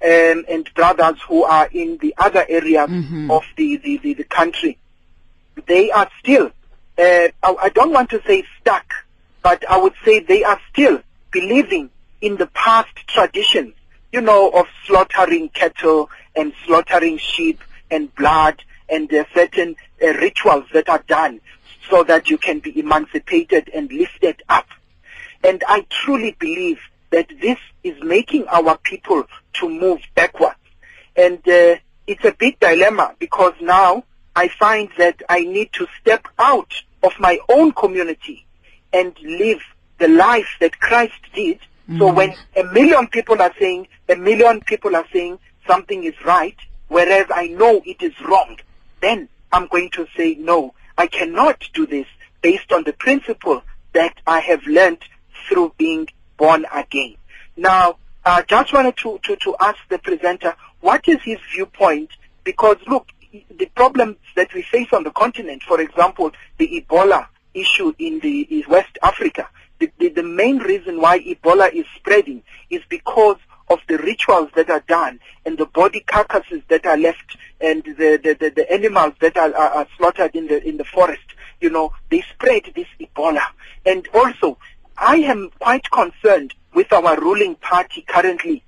um, 0.04 0.44
and 0.48 0.68
brothers 0.74 1.18
who 1.26 1.44
are 1.44 1.68
in 1.72 1.96
the 1.98 2.14
other 2.18 2.44
areas 2.46 2.90
mm-hmm. 2.90 3.30
of 3.30 3.42
the, 3.56 3.78
the, 3.78 3.96
the, 3.98 4.14
the, 4.14 4.24
country, 4.24 4.76
they 5.66 5.90
are 5.90 6.10
still, 6.18 6.48
uh, 6.98 7.28
I, 7.42 7.56
I 7.62 7.68
don't 7.70 7.92
want 7.92 8.10
to 8.10 8.20
say 8.26 8.44
stuck, 8.60 8.92
but 9.42 9.64
I 9.68 9.78
would 9.78 9.94
say 10.04 10.20
they 10.20 10.44
are 10.44 10.60
still 10.70 11.00
believing 11.30 11.88
in 12.20 12.36
the 12.36 12.48
past 12.48 12.94
traditions, 13.06 13.74
you 14.12 14.20
know, 14.20 14.50
of 14.50 14.66
slaughtering 14.84 15.48
cattle 15.48 16.10
and 16.36 16.52
slaughtering 16.66 17.16
sheep 17.16 17.62
and 17.90 18.14
blood 18.14 18.62
and 18.90 19.12
uh, 19.12 19.24
certain 19.32 19.76
uh, 20.02 20.08
rituals 20.08 20.64
that 20.74 20.90
are 20.90 21.02
done 21.06 21.40
so 21.90 22.04
that 22.04 22.30
you 22.30 22.38
can 22.38 22.60
be 22.60 22.78
emancipated 22.78 23.70
and 23.74 23.92
lifted 23.92 24.42
up. 24.48 24.66
And 25.42 25.62
I 25.68 25.86
truly 25.90 26.36
believe 26.38 26.78
that 27.10 27.28
this 27.40 27.58
is 27.82 28.02
making 28.02 28.46
our 28.48 28.78
people 28.78 29.24
to 29.54 29.68
move 29.68 30.00
backwards. 30.14 30.56
And 31.16 31.38
uh, 31.48 31.76
it's 32.06 32.24
a 32.24 32.32
big 32.32 32.58
dilemma 32.58 33.14
because 33.18 33.52
now 33.60 34.04
I 34.34 34.48
find 34.48 34.88
that 34.98 35.22
I 35.28 35.44
need 35.44 35.72
to 35.74 35.86
step 36.00 36.26
out 36.38 36.72
of 37.02 37.12
my 37.20 37.38
own 37.48 37.72
community 37.72 38.46
and 38.92 39.16
live 39.22 39.60
the 39.98 40.08
life 40.08 40.48
that 40.60 40.80
Christ 40.80 41.20
did. 41.34 41.58
Mm-hmm. 41.58 41.98
So 41.98 42.12
when 42.12 42.34
a 42.56 42.64
million 42.64 43.06
people 43.08 43.40
are 43.40 43.52
saying, 43.58 43.88
a 44.08 44.16
million 44.16 44.60
people 44.62 44.96
are 44.96 45.06
saying 45.12 45.38
something 45.66 46.04
is 46.04 46.14
right, 46.24 46.56
whereas 46.88 47.26
I 47.32 47.48
know 47.48 47.82
it 47.84 48.02
is 48.02 48.18
wrong, 48.22 48.58
then 49.00 49.28
I'm 49.52 49.68
going 49.68 49.90
to 49.90 50.06
say, 50.16 50.34
no, 50.34 50.74
I 50.96 51.06
cannot 51.06 51.64
do 51.72 51.86
this 51.86 52.06
based 52.42 52.72
on 52.72 52.84
the 52.84 52.92
principle 52.92 53.62
that 53.92 54.14
I 54.26 54.40
have 54.40 54.64
learned 54.66 55.02
through 55.48 55.74
being 55.78 56.08
born 56.36 56.66
again. 56.72 57.16
Now, 57.56 57.96
I 58.24 58.42
just 58.42 58.72
wanted 58.72 58.96
to, 58.98 59.18
to, 59.22 59.36
to 59.36 59.56
ask 59.60 59.78
the 59.88 59.98
presenter, 59.98 60.54
what 60.80 61.06
is 61.08 61.18
his 61.22 61.38
viewpoint? 61.52 62.10
Because 62.42 62.76
look, 62.86 63.08
the 63.32 63.66
problems 63.74 64.16
that 64.36 64.52
we 64.54 64.62
face 64.62 64.88
on 64.92 65.04
the 65.04 65.10
continent, 65.10 65.62
for 65.62 65.80
example, 65.80 66.30
the 66.58 66.80
Ebola 66.80 67.26
issue 67.52 67.92
in 67.98 68.20
the 68.20 68.42
in 68.42 68.64
West 68.68 68.98
Africa, 69.02 69.48
the, 69.78 69.90
the, 69.98 70.08
the 70.08 70.22
main 70.22 70.58
reason 70.58 71.00
why 71.00 71.18
Ebola 71.20 71.72
is 71.72 71.86
spreading 71.96 72.42
is 72.70 72.82
because 72.88 73.36
of 73.68 73.78
the 73.88 73.98
rituals 73.98 74.50
that 74.54 74.70
are 74.70 74.84
done 74.86 75.20
and 75.46 75.56
the 75.58 75.66
body 75.66 76.00
carcasses 76.00 76.62
that 76.68 76.84
are 76.86 76.96
left 76.96 77.36
and 77.60 77.82
the, 77.84 78.20
the, 78.22 78.36
the, 78.38 78.50
the 78.50 78.72
animals 78.72 79.14
that 79.20 79.36
are, 79.36 79.54
are, 79.54 79.70
are, 79.70 79.86
slaughtered 79.96 80.34
in 80.34 80.46
the 80.48 80.62
in 80.66 80.76
the 80.76 80.84
forest, 80.84 81.24
you 81.60 81.70
know, 81.70 81.92
they 82.10 82.22
spread 82.32 82.62
this 82.74 82.86
Ebola. 83.00 83.42
And 83.86 84.06
also, 84.12 84.58
I 84.96 85.16
am 85.16 85.50
quite 85.58 85.90
concerned 85.90 86.54
with 86.74 86.92
our 86.92 87.18
ruling 87.20 87.54
party 87.56 88.02
currently 88.06 88.62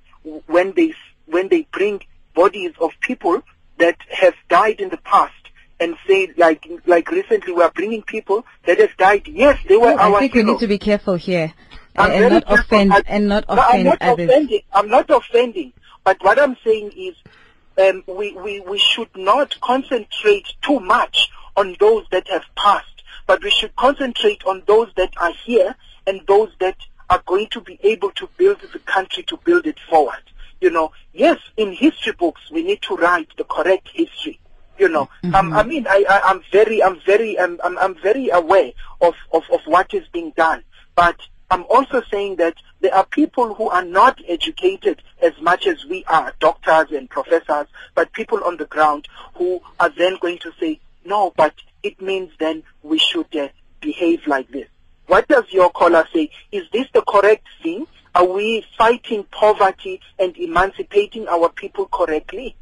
when 0.47 0.73
they 0.73 0.93
when 1.25 1.49
they 1.49 1.67
bring 1.71 2.01
bodies 2.33 2.71
of 2.81 2.91
people 3.01 3.41
that 3.77 3.97
have 4.09 4.33
died 4.49 4.79
in 4.79 4.89
the 4.89 4.97
past 4.97 5.33
and 5.79 5.95
say 6.07 6.33
like 6.37 6.67
like 6.85 7.11
recently 7.11 7.53
we 7.53 7.61
are 7.61 7.71
bringing 7.71 8.01
people 8.01 8.45
that 8.65 8.79
have 8.79 8.95
died. 8.97 9.27
Yes, 9.27 9.59
they 9.67 9.77
were 9.77 9.89
our. 9.89 10.15
I 10.15 10.19
think 10.19 10.33
heroes. 10.33 10.45
we 10.45 10.51
need 10.53 10.59
to 10.59 10.67
be 10.67 10.79
careful 10.79 11.15
here 11.15 11.53
and 11.97 12.33
not 12.33 12.43
offend 12.47 12.93
I, 12.93 13.03
and 13.07 13.27
not 13.27 13.45
offend 13.47 13.69
I'm 13.69 13.83
not 13.83 14.01
others. 14.01 14.29
Offending. 14.29 14.61
I'm 14.73 14.87
not 14.89 15.09
offending, 15.09 15.73
but 16.03 16.17
what 16.23 16.39
I'm 16.39 16.55
saying 16.63 16.91
is 16.95 17.15
um, 17.77 18.03
we, 18.07 18.33
we, 18.33 18.61
we 18.61 18.77
should 18.77 19.09
not 19.15 19.59
concentrate 19.61 20.53
too 20.61 20.79
much 20.79 21.29
on 21.55 21.75
those 21.79 22.05
that 22.11 22.27
have 22.27 22.43
passed, 22.55 23.03
but 23.25 23.43
we 23.43 23.49
should 23.49 23.75
concentrate 23.75 24.43
on 24.45 24.63
those 24.67 24.91
that 24.95 25.13
are 25.17 25.33
here 25.45 25.75
and 26.05 26.21
those 26.27 26.51
that 26.59 26.77
are 27.09 27.21
going 27.25 27.47
to 27.47 27.61
be 27.61 27.79
able 27.83 28.11
to 28.11 28.29
build 28.37 28.59
the 28.73 28.79
country 28.79 29.23
to 29.23 29.37
build 29.37 29.65
it 29.65 29.79
forward. 29.89 30.21
You 30.61 30.71
know, 30.71 30.91
yes, 31.13 31.39
in 31.55 31.71
history 31.71 32.13
books 32.13 32.41
we 32.51 32.63
need 32.63 32.81
to 32.83 32.95
write 32.95 33.29
the 33.37 33.43
correct 33.43 33.89
history. 33.93 34.39
You 34.79 34.89
know, 34.89 35.09
mm-hmm. 35.23 35.33
um, 35.33 35.53
I 35.53 35.63
mean, 35.63 35.87
I, 35.87 36.05
I, 36.07 36.31
am 36.31 36.43
very, 36.51 36.83
I'm 36.83 36.99
very, 37.03 37.39
I'm, 37.39 37.59
I'm, 37.63 37.77
I'm 37.79 37.95
very 37.95 38.29
aware 38.29 38.71
of, 39.01 39.15
of, 39.33 39.43
of 39.51 39.61
what 39.65 39.91
is 39.93 40.07
being 40.09 40.33
done, 40.37 40.63
but 40.95 41.15
I'm 41.49 41.63
also 41.69 42.01
saying 42.11 42.37
that 42.37 42.55
there 42.81 42.93
are 42.93 43.05
people 43.05 43.53
who 43.53 43.69
are 43.69 43.83
not 43.85 44.19
educated 44.27 45.01
as 45.21 45.33
much 45.41 45.65
as 45.65 45.85
we 45.85 46.03
are, 46.05 46.33
doctors 46.39 46.91
and 46.91 47.09
professors, 47.09 47.67
but 47.95 48.11
people 48.11 48.43
on 48.43 48.57
the 48.57 48.65
ground 48.65 49.07
who 49.35 49.61
are 49.79 49.89
then 49.89 50.17
going 50.19 50.39
to 50.39 50.51
say, 50.59 50.79
no, 51.05 51.33
but 51.37 51.53
it 51.83 52.01
means 52.01 52.31
then 52.39 52.63
we 52.83 52.99
should 52.99 53.33
uh, 53.35 53.47
behave 53.79 54.27
like 54.27 54.49
this. 54.51 54.67
What 55.05 55.27
does 55.29 55.45
your 55.51 55.69
caller 55.69 56.05
say? 56.13 56.31
Is 56.51 56.65
this 56.73 56.87
the 56.93 57.01
correct 57.01 57.47
thing? 57.63 57.87
Are 58.13 58.25
we 58.25 58.65
fighting 58.77 59.23
poverty 59.31 60.01
and 60.19 60.35
emancipating 60.35 61.27
our 61.29 61.47
people 61.49 61.85
correctly? 61.85 62.57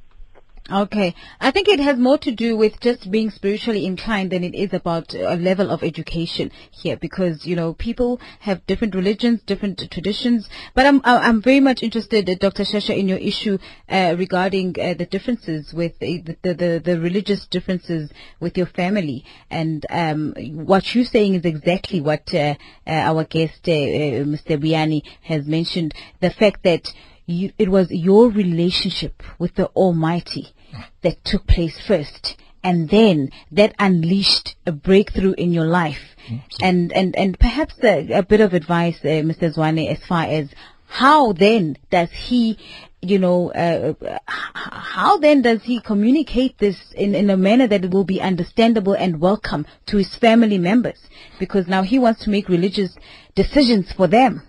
Okay. 0.71 1.13
I 1.39 1.51
think 1.51 1.67
it 1.67 1.79
has 1.79 1.99
more 1.99 2.17
to 2.17 2.31
do 2.31 2.57
with 2.57 2.79
just 2.79 3.11
being 3.11 3.29
spiritually 3.29 3.85
inclined 3.85 4.31
than 4.31 4.43
it 4.43 4.55
is 4.55 4.73
about 4.73 5.13
a 5.13 5.35
level 5.35 5.69
of 5.69 5.83
education 5.83 6.51
here 6.71 6.97
because, 6.97 7.45
you 7.45 7.55
know, 7.55 7.75
people 7.75 8.19
have 8.39 8.65
different 8.65 8.95
religions, 8.95 9.43
different 9.45 9.91
traditions. 9.91 10.49
But 10.73 10.87
I'm, 10.87 11.01
I'm 11.03 11.39
very 11.43 11.59
much 11.59 11.83
interested, 11.83 12.27
uh, 12.27 12.33
Dr. 12.33 12.63
Shasha, 12.63 12.97
in 12.97 13.07
your 13.07 13.19
issue 13.19 13.59
uh, 13.87 14.15
regarding 14.17 14.75
uh, 14.81 14.95
the 14.95 15.05
differences 15.05 15.71
with 15.71 15.99
the, 15.99 16.23
the, 16.41 16.53
the, 16.55 16.81
the, 16.83 16.99
religious 16.99 17.45
differences 17.45 18.09
with 18.39 18.57
your 18.57 18.65
family. 18.65 19.23
And 19.51 19.85
um, 19.91 20.33
what 20.65 20.95
you're 20.95 21.05
saying 21.05 21.35
is 21.35 21.45
exactly 21.45 22.01
what 22.01 22.33
uh, 22.33 22.55
uh, 22.87 22.89
our 22.89 23.23
guest, 23.25 23.65
Mr. 23.65 24.57
Buyani, 24.59 25.03
has 25.21 25.45
mentioned. 25.45 25.93
The 26.21 26.31
fact 26.31 26.63
that 26.63 26.91
you, 27.27 27.51
it 27.59 27.69
was 27.69 27.91
your 27.91 28.29
relationship 28.29 29.21
with 29.37 29.53
the 29.55 29.67
Almighty 29.67 30.54
that 31.01 31.23
took 31.23 31.47
place 31.47 31.79
first. 31.79 32.37
And 32.63 32.89
then 32.89 33.29
that 33.51 33.75
unleashed 33.77 34.55
a 34.65 34.71
breakthrough 34.71 35.33
in 35.33 35.53
your 35.53 35.67
life. 35.67 36.15
And, 36.61 36.91
and, 36.91 37.15
and 37.15 37.37
perhaps 37.39 37.75
a, 37.83 38.11
a 38.11 38.23
bit 38.23 38.41
of 38.41 38.53
advice, 38.53 38.97
uh, 39.03 39.21
Mr. 39.21 39.53
Zwane, 39.55 39.91
as 39.91 40.03
far 40.05 40.23
as 40.23 40.49
how 40.87 41.33
then 41.33 41.77
does 41.91 42.09
he, 42.11 42.57
you 43.01 43.19
know, 43.19 43.51
uh, 43.51 43.93
how 44.25 45.17
then 45.17 45.41
does 45.41 45.61
he 45.63 45.79
communicate 45.81 46.57
this 46.57 46.77
in, 46.95 47.13
in 47.13 47.29
a 47.29 47.37
manner 47.37 47.67
that 47.67 47.83
it 47.83 47.91
will 47.91 48.03
be 48.05 48.21
understandable 48.21 48.93
and 48.93 49.19
welcome 49.19 49.65
to 49.87 49.97
his 49.97 50.15
family 50.15 50.57
members? 50.57 50.99
Because 51.39 51.67
now 51.67 51.83
he 51.83 51.99
wants 51.99 52.23
to 52.23 52.29
make 52.29 52.49
religious 52.49 52.95
decisions 53.35 53.91
for 53.91 54.07
them. 54.07 54.41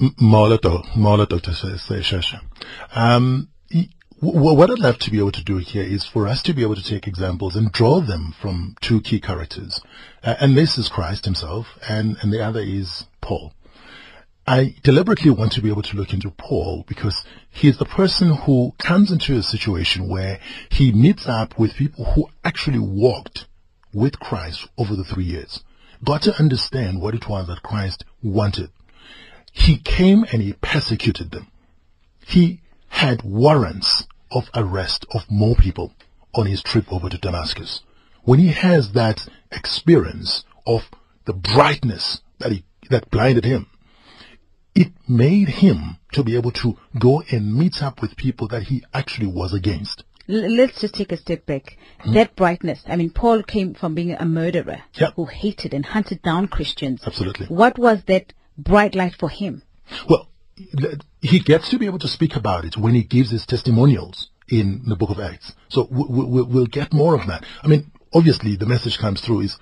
M- 0.00 0.14
Molato, 0.22 0.84
Molato 0.96 1.40
to 1.42 1.52
say, 1.52 1.76
say 1.76 2.00
Shasha. 2.00 2.40
Um, 2.94 3.48
what 4.20 4.70
I'd 4.70 4.78
love 4.78 4.98
to 4.98 5.10
be 5.10 5.18
able 5.18 5.32
to 5.32 5.44
do 5.44 5.56
here 5.56 5.82
is 5.82 6.04
for 6.04 6.28
us 6.28 6.42
to 6.42 6.52
be 6.52 6.62
able 6.62 6.74
to 6.74 6.84
take 6.84 7.06
examples 7.06 7.56
and 7.56 7.72
draw 7.72 8.00
them 8.00 8.34
from 8.38 8.76
two 8.82 9.00
key 9.00 9.18
characters. 9.18 9.80
Uh, 10.22 10.34
and 10.40 10.56
this 10.56 10.76
is 10.76 10.90
Christ 10.90 11.24
himself, 11.24 11.66
and, 11.88 12.18
and 12.20 12.30
the 12.30 12.44
other 12.44 12.60
is 12.60 13.06
Paul. 13.22 13.54
I 14.46 14.74
deliberately 14.82 15.30
want 15.30 15.52
to 15.52 15.62
be 15.62 15.70
able 15.70 15.82
to 15.82 15.96
look 15.96 16.12
into 16.12 16.30
Paul 16.30 16.84
because 16.86 17.24
he's 17.48 17.78
the 17.78 17.86
person 17.86 18.34
who 18.34 18.74
comes 18.78 19.10
into 19.10 19.38
a 19.38 19.42
situation 19.42 20.08
where 20.08 20.38
he 20.68 20.92
meets 20.92 21.26
up 21.26 21.58
with 21.58 21.76
people 21.76 22.04
who 22.04 22.28
actually 22.44 22.78
walked 22.78 23.46
with 23.94 24.20
Christ 24.20 24.68
over 24.76 24.96
the 24.96 25.04
three 25.04 25.24
years, 25.24 25.62
got 26.04 26.22
to 26.22 26.38
understand 26.38 27.00
what 27.00 27.14
it 27.14 27.28
was 27.28 27.46
that 27.46 27.62
Christ 27.62 28.04
wanted. 28.22 28.70
He 29.52 29.78
came 29.78 30.24
and 30.30 30.42
he 30.42 30.52
persecuted 30.54 31.30
them. 31.30 31.46
He 32.26 32.60
had 32.90 33.22
warrants 33.22 34.06
of 34.30 34.50
arrest 34.54 35.06
of 35.12 35.22
more 35.30 35.56
people 35.56 35.92
on 36.34 36.46
his 36.46 36.62
trip 36.62 36.92
over 36.92 37.08
to 37.08 37.18
Damascus. 37.18 37.80
When 38.22 38.38
he 38.38 38.48
has 38.48 38.92
that 38.92 39.26
experience 39.50 40.44
of 40.66 40.82
the 41.24 41.32
brightness 41.32 42.20
that 42.38 42.52
he, 42.52 42.64
that 42.90 43.10
blinded 43.10 43.44
him, 43.44 43.66
it 44.74 44.92
made 45.08 45.48
him 45.48 45.96
to 46.12 46.22
be 46.22 46.36
able 46.36 46.52
to 46.52 46.76
go 46.98 47.22
and 47.30 47.54
meet 47.56 47.82
up 47.82 48.00
with 48.00 48.16
people 48.16 48.46
that 48.48 48.64
he 48.64 48.84
actually 48.94 49.26
was 49.26 49.52
against. 49.52 50.04
Let's 50.28 50.80
just 50.80 50.94
take 50.94 51.10
a 51.10 51.16
step 51.16 51.44
back. 51.46 51.76
Hmm? 52.00 52.12
That 52.14 52.36
brightness. 52.36 52.82
I 52.86 52.94
mean, 52.96 53.10
Paul 53.10 53.42
came 53.42 53.74
from 53.74 53.94
being 53.94 54.12
a 54.12 54.24
murderer 54.24 54.82
Yeah. 54.94 55.10
who 55.16 55.24
hated 55.24 55.74
and 55.74 55.84
hunted 55.84 56.22
down 56.22 56.46
Christians. 56.46 57.02
Absolutely. 57.04 57.46
What 57.46 57.78
was 57.78 58.04
that 58.06 58.32
bright 58.56 58.94
light 58.94 59.14
for 59.18 59.28
him? 59.28 59.62
Well, 60.08 60.28
he 61.20 61.40
gets 61.40 61.70
to 61.70 61.78
be 61.78 61.86
able 61.86 61.98
to 62.00 62.08
speak 62.08 62.36
about 62.36 62.64
it 62.64 62.76
when 62.76 62.94
he 62.94 63.02
gives 63.02 63.30
his 63.30 63.46
testimonials 63.46 64.30
in 64.48 64.82
the 64.86 64.96
book 64.96 65.10
of 65.10 65.20
Acts. 65.20 65.52
So 65.68 65.86
we, 65.90 66.24
we, 66.24 66.42
we'll 66.42 66.66
get 66.66 66.92
more 66.92 67.14
of 67.14 67.26
that. 67.28 67.44
I 67.62 67.68
mean, 67.68 67.90
obviously 68.12 68.56
the 68.56 68.66
message 68.66 68.98
comes 68.98 69.20
through 69.20 69.40
is, 69.40 69.58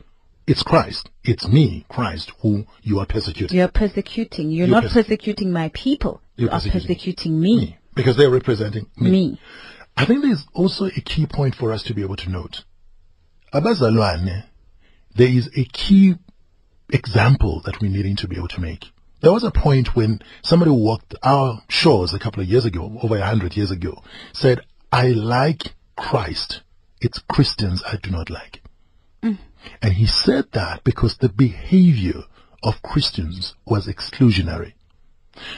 it's 0.46 0.62
Christ. 0.62 1.10
It's 1.24 1.46
me, 1.46 1.84
Christ, 1.90 2.32
who 2.40 2.64
you 2.82 3.00
are 3.00 3.06
persecuting. 3.06 3.56
You're 3.56 3.68
persecuting. 3.68 4.50
You're, 4.50 4.66
You're 4.66 4.80
not 4.80 4.84
perse- 4.84 4.94
persecuting 4.94 5.52
my 5.52 5.68
people. 5.74 6.22
You're 6.36 6.48
you 6.48 6.52
are 6.52 6.60
persecuting 6.60 6.86
persecuting 6.86 7.40
me. 7.40 7.56
Me. 7.56 7.78
Because 7.94 8.16
they're 8.16 8.30
representing 8.30 8.86
me. 8.96 9.10
Me. 9.10 9.40
I 9.96 10.06
think 10.06 10.22
there's 10.22 10.46
also 10.54 10.86
a 10.86 11.00
key 11.00 11.26
point 11.26 11.54
for 11.54 11.72
us 11.72 11.82
to 11.84 11.94
be 11.94 12.02
able 12.02 12.16
to 12.16 12.30
note. 12.30 12.64
Abazalwane, 13.52 14.44
there 15.16 15.28
is 15.28 15.50
a 15.56 15.64
key 15.64 16.14
example 16.90 17.60
that 17.64 17.80
we're 17.80 17.90
needing 17.90 18.16
to 18.16 18.28
be 18.28 18.36
able 18.36 18.48
to 18.48 18.60
make. 18.60 18.86
There 19.20 19.32
was 19.32 19.44
a 19.44 19.50
point 19.50 19.96
when 19.96 20.20
somebody 20.42 20.70
walked 20.70 21.14
our 21.22 21.62
shores 21.68 22.14
a 22.14 22.18
couple 22.18 22.42
of 22.42 22.48
years 22.48 22.64
ago, 22.64 22.98
over 23.02 23.16
a 23.16 23.26
hundred 23.26 23.56
years 23.56 23.70
ago, 23.70 24.02
said, 24.32 24.60
I 24.92 25.08
like 25.08 25.74
Christ. 25.96 26.62
It's 27.00 27.18
Christians 27.30 27.82
I 27.84 27.96
do 27.96 28.10
not 28.10 28.30
like. 28.30 28.62
Mm. 29.22 29.38
And 29.82 29.94
he 29.94 30.06
said 30.06 30.52
that 30.52 30.84
because 30.84 31.16
the 31.16 31.28
behavior 31.28 32.22
of 32.62 32.82
Christians 32.82 33.54
was 33.64 33.86
exclusionary. 33.86 34.74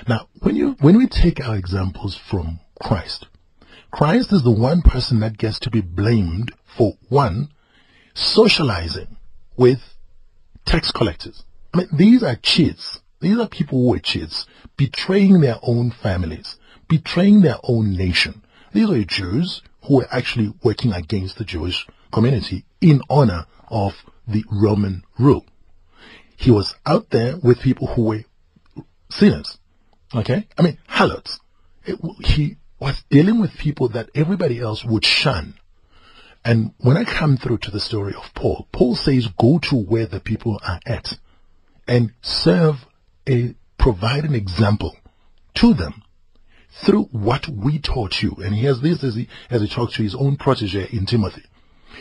Now, 0.09 0.29
when 0.41 0.57
you, 0.57 0.77
when 0.81 0.97
we 0.97 1.07
take 1.07 1.41
our 1.41 1.57
examples 1.57 2.17
from 2.17 2.61
Christ, 2.83 3.27
Christ 3.91 4.33
is 4.33 4.43
the 4.43 4.51
one 4.51 4.83
person 4.83 5.21
that 5.21 5.39
gets 5.39 5.59
to 5.61 5.71
be 5.71 5.81
blamed 5.81 6.53
for 6.77 6.95
one, 7.09 7.49
socializing 8.15 9.17
with 9.57 9.81
tax 10.65 10.93
collectors. 10.93 11.45
I 11.75 11.79
mean, 11.79 11.89
these 11.93 12.23
are 12.23 12.37
cheats. 12.37 13.00
These 13.21 13.39
are 13.39 13.49
people 13.49 13.87
were 13.87 13.99
cheats, 13.99 14.47
betraying 14.77 15.41
their 15.41 15.59
own 15.63 15.91
families, 15.91 16.57
betraying 16.89 17.43
their 17.43 17.59
own 17.63 17.93
nation. 17.95 18.43
These 18.73 18.91
are 18.91 19.05
Jews 19.05 19.63
who 19.85 19.97
were 19.97 20.09
actually 20.11 20.55
working 20.63 20.93
against 20.93 21.37
the 21.37 21.45
Jewish 21.45 21.87
community 22.13 22.65
in 22.81 23.03
honor 23.11 23.47
of 23.69 24.05
the 24.27 24.45
Roman 24.51 25.05
rule. 25.19 25.45
He 26.37 26.51
was 26.51 26.75
out 26.87 27.11
there 27.11 27.37
with 27.37 27.61
people 27.61 27.89
who 27.89 28.05
were 28.05 28.25
sinners. 29.11 29.59
Okay? 30.15 30.49
I 30.59 30.63
mean, 30.63 30.79
harlots. 30.87 31.41
It, 31.85 31.99
he 32.25 32.57
was 32.79 33.03
dealing 33.11 33.41
with 33.41 33.59
people 33.59 33.89
that 33.91 34.09
everybody 34.15 34.59
else 34.59 34.85
would 34.85 35.05
shun. 35.05 35.55
And 36.45 36.73
when 36.79 36.97
I 36.97 37.05
come 37.05 37.37
through 37.37 37.59
to 37.59 37.71
the 37.71 37.81
story 37.81 38.15
of 38.15 38.33
Paul, 38.35 38.67
Paul 38.73 38.97
says, 38.97 39.29
go 39.39 39.59
to 39.59 39.77
where 39.77 40.07
the 40.07 40.21
people 40.21 40.59
are 40.67 40.81
at 40.87 41.19
and 41.87 42.13
serve 42.23 42.87
a, 43.31 43.55
provide 43.79 44.25
an 44.25 44.35
example 44.35 44.97
to 45.55 45.75
them 45.75 46.03
through 46.85 47.05
what 47.05 47.49
we 47.49 47.79
taught 47.79 48.23
you. 48.23 48.37
And 48.39 48.55
he 48.55 48.65
has 48.65 48.81
this 48.81 49.03
as 49.05 49.15
he, 49.15 49.29
as 49.51 49.63
he 49.63 49.69
talks 49.69 49.95
to 49.95 50.03
his 50.03 50.15
own 50.15 50.37
protege 50.37 50.89
in 50.93 51.07
Timothy. 51.07 51.43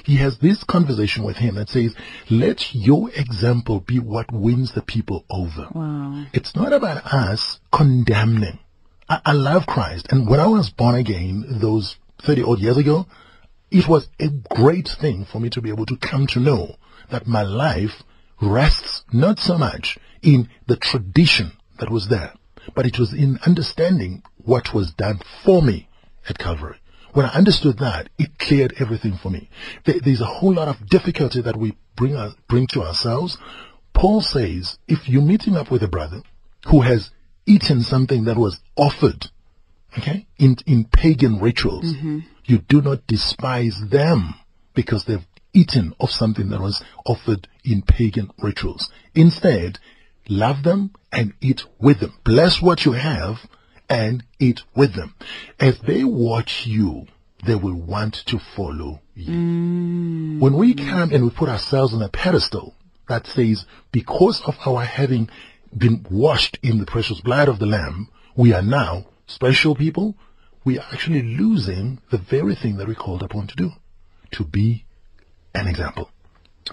He 0.06 0.18
has 0.18 0.38
this 0.38 0.63
conversation 0.63 1.24
with 1.24 1.38
him 1.38 1.56
that 1.56 1.70
says, 1.70 1.96
let 2.30 2.74
your 2.74 3.10
example 3.15 3.80
be 3.82 4.00
what 4.00 4.32
wins 4.32 4.72
the 4.72 4.82
people 4.82 5.26
over. 5.30 5.68
Wow. 5.74 6.26
It's 6.32 6.56
not 6.56 6.72
about 6.72 7.06
us 7.06 7.60
condemning. 7.72 8.60
I, 9.10 9.22
I 9.26 9.32
love 9.34 9.65
Christ. 9.65 10.08
And 10.12 10.30
when 10.30 10.39
I 10.39 10.48
was 10.48 10.70
born 10.70 10.96
again, 10.96 11.46
those 11.60 11.98
30 12.22 12.44
odd 12.44 12.60
years 12.60 12.78
ago, 12.78 13.08
it 13.72 13.88
was 13.88 14.08
a 14.20 14.30
great 14.30 14.88
thing 14.88 15.26
for 15.26 15.39
me 15.39 15.50
to 15.50 15.62
be 15.62 15.70
able 15.70 15.86
to 15.88 15.98
come 15.98 16.28
to 16.28 16.39
know 16.39 16.76
that 17.12 17.28
my 17.28 17.42
life 17.42 18.04
rests 18.41 19.04
not 19.12 19.39
so 19.39 19.58
much 19.58 19.97
in 20.21 20.49
the 20.67 20.75
tradition 20.75 21.52
that 21.80 21.89
was 21.89 22.08
there, 22.08 22.34
but 22.75 22.86
it 22.86 22.99
was 22.99 23.13
in 23.13 23.39
understanding 23.45 24.23
what 24.38 24.73
was 24.73 24.91
done 24.91 25.19
for 25.43 25.62
me 25.62 25.88
at 26.28 26.38
Calvary. 26.38 26.78
When 27.13 27.25
I 27.25 27.30
understood 27.30 27.80
that, 27.80 28.10
it 28.19 28.38
cleared 28.38 28.75
everything 28.80 29.17
for 29.17 29.30
me. 29.30 29.49
There's 29.84 30.21
a 30.21 30.25
whole 30.25 30.54
lot 30.54 30.67
of 30.67 30.88
difficulty 30.88 31.41
that 31.41 31.56
we 31.58 31.75
bring, 31.95 32.15
our, 32.15 32.34
bring 32.47 32.67
to 32.67 32.84
ourselves. 32.84 33.38
Paul 33.93 34.21
says, 34.21 34.78
if 34.88 35.10
you're 35.10 35.21
meeting 35.21 35.58
up 35.58 35.71
with 35.71 35.82
a 35.82 35.88
brother 35.88 36.21
who 36.67 36.82
has 36.82 37.10
eaten 37.45 37.82
something 37.82 38.25
that 38.25 38.38
was 38.38 38.62
offered, 38.78 39.28
okay, 39.97 40.28
in, 40.38 40.58
in 40.67 40.86
pagan 40.86 41.39
rituals, 41.39 41.86
mm-hmm. 41.86 42.19
you 42.45 42.60
do 42.60 42.82
not 42.82 43.08
despise 43.08 43.82
them 43.89 44.36
because 44.75 45.06
they've 45.06 45.25
eaten 45.53 45.93
of 45.99 46.12
something 46.12 46.49
that 46.49 46.62
was 46.62 46.83
offered 47.05 47.47
in 47.63 47.81
pagan 47.81 48.29
rituals. 48.41 48.91
Instead, 49.15 49.79
love 50.27 50.63
them 50.63 50.91
and 51.12 51.33
eat 51.41 51.63
with 51.79 51.99
them. 51.99 52.13
Bless 52.23 52.62
what 52.62 52.85
you 52.85 52.93
have 52.93 53.38
and 53.89 54.23
eat 54.39 54.62
with 54.75 54.93
them. 54.93 55.15
As 55.59 55.79
they 55.79 56.03
watch 56.03 56.65
you, 56.65 57.07
they 57.45 57.55
will 57.55 57.75
want 57.75 58.13
to 58.27 58.39
follow 58.55 59.01
you. 59.15 59.31
Mm. 59.31 60.39
When 60.39 60.55
we 60.55 60.73
come 60.73 61.12
and 61.12 61.23
we 61.23 61.29
put 61.29 61.49
ourselves 61.49 61.93
on 61.93 62.01
a 62.01 62.09
pedestal 62.09 62.75
that 63.07 63.25
says, 63.27 63.65
because 63.91 64.41
of 64.41 64.55
our 64.65 64.83
having 64.83 65.29
been 65.75 66.05
washed 66.09 66.59
in 66.62 66.79
the 66.79 66.85
precious 66.85 67.21
blood 67.21 67.47
of 67.47 67.59
the 67.59 67.65
Lamb, 67.65 68.09
we 68.35 68.53
are 68.53 68.62
now 68.62 69.05
special 69.25 69.75
people, 69.75 70.15
we 70.63 70.77
are 70.77 70.85
actually 70.91 71.21
losing 71.21 71.99
the 72.12 72.17
very 72.17 72.55
thing 72.55 72.77
that 72.77 72.88
we're 72.88 72.95
called 72.95 73.23
upon 73.23 73.47
to 73.47 73.55
do, 73.55 73.71
to 74.31 74.43
be 74.43 74.85
an 75.55 75.67
example. 75.67 76.09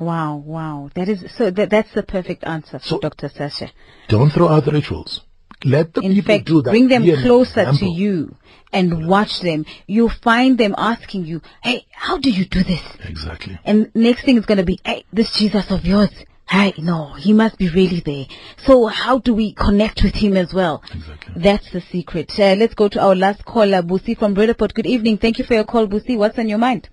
Wow, 0.00 0.36
wow. 0.36 0.90
That 0.94 1.08
is 1.08 1.24
so 1.36 1.50
that 1.50 1.70
that's 1.70 1.92
the 1.94 2.02
perfect 2.02 2.44
answer 2.44 2.78
So- 2.82 2.98
Dr. 2.98 3.28
Sasha. 3.30 3.70
Don't 4.08 4.30
throw 4.30 4.48
out 4.48 4.64
the 4.64 4.72
rituals. 4.72 5.22
Let 5.64 5.94
the 5.94 6.02
In 6.02 6.12
people 6.14 6.34
fact, 6.34 6.44
do 6.46 6.60
that. 6.62 6.70
bring 6.70 6.88
them 6.88 7.02
closer 7.22 7.72
to 7.72 7.86
you 7.86 8.36
and 8.74 9.08
watch 9.08 9.40
them. 9.40 9.64
You'll 9.86 10.10
find 10.10 10.58
them 10.58 10.74
asking 10.76 11.24
you, 11.24 11.40
Hey, 11.62 11.86
how 11.92 12.18
do 12.18 12.30
you 12.30 12.44
do 12.44 12.62
this? 12.62 12.82
Exactly. 13.08 13.58
And 13.64 13.90
next 13.94 14.24
thing 14.26 14.36
is 14.36 14.44
going 14.44 14.58
to 14.58 14.64
be, 14.64 14.78
Hey, 14.84 15.04
this 15.14 15.30
Jesus 15.32 15.70
of 15.70 15.86
yours. 15.86 16.10
Hey, 16.48 16.74
no, 16.78 17.14
he 17.14 17.32
must 17.32 17.56
be 17.56 17.70
really 17.70 18.00
there. 18.00 18.26
So 18.66 18.86
how 18.86 19.18
do 19.18 19.32
we 19.34 19.54
connect 19.54 20.02
with 20.04 20.14
him 20.14 20.36
as 20.36 20.52
well? 20.52 20.82
Exactly. 20.94 21.34
That's 21.42 21.70
the 21.72 21.80
secret. 21.80 22.38
Uh, 22.38 22.54
let's 22.56 22.74
go 22.74 22.88
to 22.88 23.00
our 23.00 23.16
last 23.16 23.44
caller, 23.46 23.82
Busi 23.82 24.16
from 24.16 24.34
Bredeport. 24.34 24.74
Good 24.74 24.86
evening. 24.86 25.16
Thank 25.18 25.38
you 25.38 25.44
for 25.46 25.54
your 25.54 25.64
call, 25.64 25.86
Busi. 25.88 26.16
What's 26.18 26.38
on 26.38 26.48
your 26.48 26.58
mind? 26.58 26.88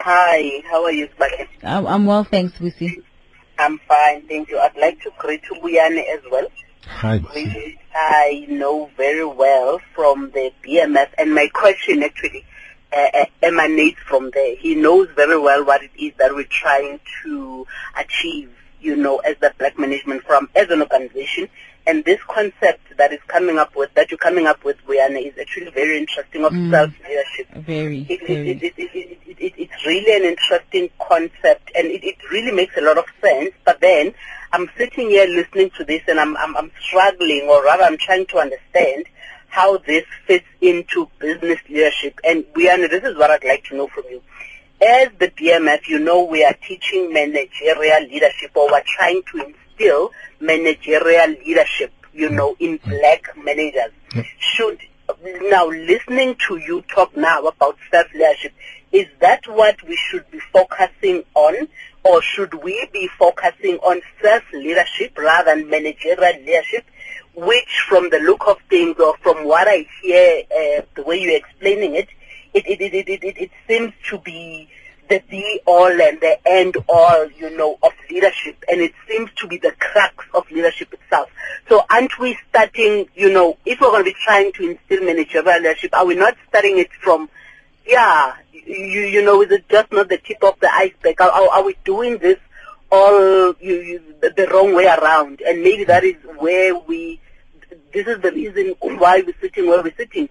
Hi, 0.00 0.62
how 0.70 0.84
are 0.84 0.92
you, 0.92 1.08
Sibake? 1.08 1.48
I'm, 1.62 1.86
I'm 1.86 2.06
well, 2.06 2.24
thanks, 2.24 2.56
Busi. 2.58 3.02
I'm 3.58 3.78
fine, 3.88 4.26
thank 4.28 4.50
you. 4.50 4.58
I'd 4.58 4.76
like 4.76 5.00
to 5.02 5.10
greet 5.18 5.42
Buyani 5.44 6.04
as 6.14 6.20
well, 6.30 6.46
Hi, 6.84 7.18
Busi. 7.18 7.54
which 7.54 7.78
I 7.94 8.46
know 8.48 8.90
very 8.96 9.24
well 9.24 9.80
from 9.94 10.30
the 10.32 10.52
BMF. 10.64 11.08
And 11.18 11.34
my 11.34 11.48
question 11.52 12.02
actually 12.02 12.44
uh, 12.92 13.24
emanates 13.42 13.98
from 14.06 14.30
there. 14.32 14.56
He 14.56 14.74
knows 14.74 15.08
very 15.16 15.38
well 15.38 15.64
what 15.64 15.82
it 15.82 15.90
is 15.98 16.12
that 16.18 16.34
we're 16.34 16.44
trying 16.44 17.00
to 17.24 17.66
achieve, 17.98 18.50
you 18.80 18.96
know, 18.96 19.18
as 19.18 19.36
the 19.40 19.52
Black 19.58 19.78
Management 19.78 20.22
Forum, 20.24 20.48
as 20.54 20.68
an 20.70 20.82
organization. 20.82 21.48
And 21.86 22.04
this 22.04 22.20
concept 22.28 22.96
that 22.96 23.12
is 23.12 23.20
coming 23.28 23.58
up 23.58 23.76
with, 23.76 23.94
that 23.94 24.10
you're 24.10 24.18
coming 24.18 24.46
up 24.46 24.64
with, 24.64 24.76
Buyani, 24.86 25.28
is 25.32 25.38
actually 25.38 25.70
very 25.70 25.96
interesting 25.98 26.44
of 26.44 26.52
Mm. 26.52 26.70
self-leadership. 26.70 27.46
Very, 27.54 28.06
It, 28.08 28.26
very. 28.26 28.50
it, 28.50 28.62
it, 28.62 28.74
it, 28.76 28.90
it, 28.94 29.18
it, 29.26 29.36
it, 29.38 29.52
it's 29.56 29.86
really 29.86 30.16
an 30.16 30.24
interesting 30.24 30.90
concept 31.00 31.70
and 31.76 31.86
it, 31.86 32.02
it 32.02 32.16
really 32.30 32.50
makes 32.52 32.76
a 32.76 32.80
lot 32.80 32.98
of 32.98 33.04
sense. 33.22 33.52
But 33.64 33.80
then 33.80 34.14
I'm 34.52 34.68
sitting 34.76 35.10
here 35.10 35.26
listening 35.26 35.70
to 35.78 35.84
this 35.84 36.02
and 36.08 36.18
I'm, 36.18 36.36
I'm, 36.38 36.56
I'm 36.56 36.72
struggling 36.80 37.46
or 37.48 37.62
rather 37.64 37.84
I'm 37.84 37.98
trying 37.98 38.26
to 38.26 38.38
understand 38.38 39.04
how 39.48 39.78
this 39.78 40.04
fits 40.26 40.46
into 40.60 41.08
business 41.20 41.60
leadership. 41.68 42.18
And 42.24 42.44
Buyani, 42.52 42.90
this 42.90 43.04
is 43.04 43.16
what 43.16 43.30
I'd 43.30 43.44
like 43.44 43.64
to 43.66 43.76
know 43.76 43.86
from 43.86 44.04
you. 44.10 44.22
As 44.84 45.08
the 45.18 45.28
BMF, 45.28 45.88
you 45.88 45.98
know 45.98 46.24
we 46.24 46.44
are 46.44 46.54
teaching 46.66 47.12
managerial 47.12 48.02
leadership 48.02 48.50
or 48.54 48.70
we're 48.70 48.82
trying 48.86 49.22
to 49.32 49.54
instill 49.76 50.10
managerial 50.40 51.28
leadership, 51.44 51.92
you 52.12 52.30
know, 52.30 52.56
in 52.58 52.78
black 52.78 53.28
managers. 53.42 53.92
Should, 54.38 54.80
now 55.42 55.66
listening 55.68 56.36
to 56.48 56.56
you 56.56 56.82
talk 56.82 57.16
now 57.16 57.42
about 57.42 57.76
self-leadership, 57.90 58.52
is 58.92 59.06
that 59.20 59.46
what 59.46 59.82
we 59.86 59.96
should 59.96 60.30
be 60.30 60.40
focusing 60.52 61.24
on 61.34 61.68
or 62.04 62.22
should 62.22 62.54
we 62.54 62.88
be 62.92 63.08
focusing 63.18 63.76
on 63.78 64.00
self-leadership 64.22 65.18
rather 65.18 65.56
than 65.56 65.68
managerial 65.68 66.40
leadership? 66.44 66.84
Which 67.34 67.84
from 67.88 68.08
the 68.10 68.18
look 68.18 68.46
of 68.46 68.58
things 68.70 68.96
or 68.98 69.16
from 69.18 69.44
what 69.44 69.68
I 69.68 69.86
hear, 70.00 70.44
uh, 70.50 70.82
the 70.94 71.02
way 71.02 71.20
you're 71.20 71.36
explaining 71.36 71.96
it, 71.96 72.08
it, 72.54 72.66
it, 72.66 72.80
it, 72.80 72.94
it, 72.94 73.08
it, 73.08 73.24
it, 73.24 73.36
it 73.38 73.50
seems 73.68 73.92
to 74.08 74.18
be 74.18 74.68
the 75.08 75.22
be 75.30 75.60
all 75.66 75.90
and 75.90 76.20
the 76.20 76.36
end 76.46 76.76
all, 76.88 77.30
you 77.30 77.56
know, 77.56 77.78
of 77.82 77.92
leadership 78.10 78.56
and 78.70 78.80
it 78.80 78.92
seems 79.08 79.30
to 79.36 79.46
be 79.46 79.58
the 79.58 79.72
crux 79.78 80.24
of 80.34 80.50
leadership 80.50 80.92
itself. 80.92 81.30
So 81.68 81.84
aren't 81.90 82.18
we 82.18 82.38
starting, 82.48 83.06
you 83.14 83.32
know, 83.32 83.56
if 83.64 83.80
we're 83.80 83.90
going 83.90 84.04
to 84.04 84.10
be 84.10 84.16
trying 84.24 84.52
to 84.52 84.70
instill 84.70 85.04
managerial 85.04 85.56
leadership, 85.56 85.94
are 85.94 86.06
we 86.06 86.14
not 86.14 86.36
starting 86.48 86.78
it 86.78 86.92
from, 86.92 87.28
yeah, 87.86 88.34
you, 88.52 89.02
you 89.02 89.22
know, 89.24 89.42
is 89.42 89.50
it 89.50 89.68
just 89.68 89.92
not 89.92 90.08
the 90.08 90.18
tip 90.18 90.42
of 90.42 90.58
the 90.60 90.72
iceberg? 90.72 91.20
Are, 91.20 91.30
are, 91.30 91.64
we 91.64 91.76
doing 91.84 92.18
this 92.18 92.38
all 92.90 93.54
you, 93.60 93.74
you, 93.74 94.02
the, 94.20 94.30
the 94.36 94.48
wrong 94.48 94.74
way 94.74 94.86
around? 94.86 95.40
And 95.46 95.62
maybe 95.62 95.84
that 95.84 96.04
is 96.04 96.16
where 96.38 96.74
we, 96.76 97.20
this 97.92 98.06
is 98.06 98.20
the 98.20 98.32
reason 98.32 98.74
why 98.80 99.22
we're 99.24 99.34
sitting 99.40 99.68
where 99.68 99.82
we're 99.82 99.94
sitting 99.96 100.28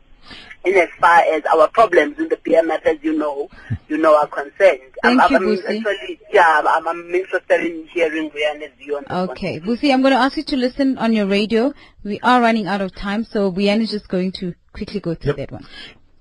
in 0.63 0.75
as 0.75 0.89
far 0.99 1.19
as 1.19 1.43
our 1.53 1.67
problems 1.69 2.17
in 2.17 2.27
the 2.29 2.37
BMF, 2.37 2.85
as 2.85 2.97
you 3.01 3.17
know, 3.17 3.49
you 3.87 3.97
know, 3.97 4.15
are 4.17 4.27
concerned. 4.27 4.81
Thank 5.03 5.21
I'm, 5.21 5.31
you, 5.31 5.37
I'm 5.37 5.43
Busi. 5.43 5.77
actually, 5.77 6.19
yeah, 6.33 6.61
I'm, 6.67 6.87
I'm 6.87 7.13
interested 7.13 7.61
in 7.61 7.87
hearing 7.93 8.31
Buyani's 8.31 8.75
view 8.77 8.97
on 8.97 9.03
this 9.03 9.09
one. 9.11 9.29
Okay, 9.29 9.59
Busi, 9.59 9.93
I'm 9.93 10.01
going 10.01 10.13
to 10.13 10.19
ask 10.19 10.37
you 10.37 10.43
to 10.45 10.55
listen 10.57 10.97
on 10.97 11.13
your 11.13 11.27
radio. 11.27 11.73
We 12.03 12.19
are 12.21 12.41
running 12.41 12.67
out 12.67 12.81
of 12.81 12.95
time, 12.95 13.23
so 13.23 13.51
Buyani 13.51 13.81
is 13.81 13.91
just 13.91 14.07
going 14.07 14.31
to 14.39 14.55
quickly 14.73 14.99
go 14.99 15.13
through 15.15 15.33
Yep. 15.37 15.37
that 15.37 15.51
one. 15.51 15.65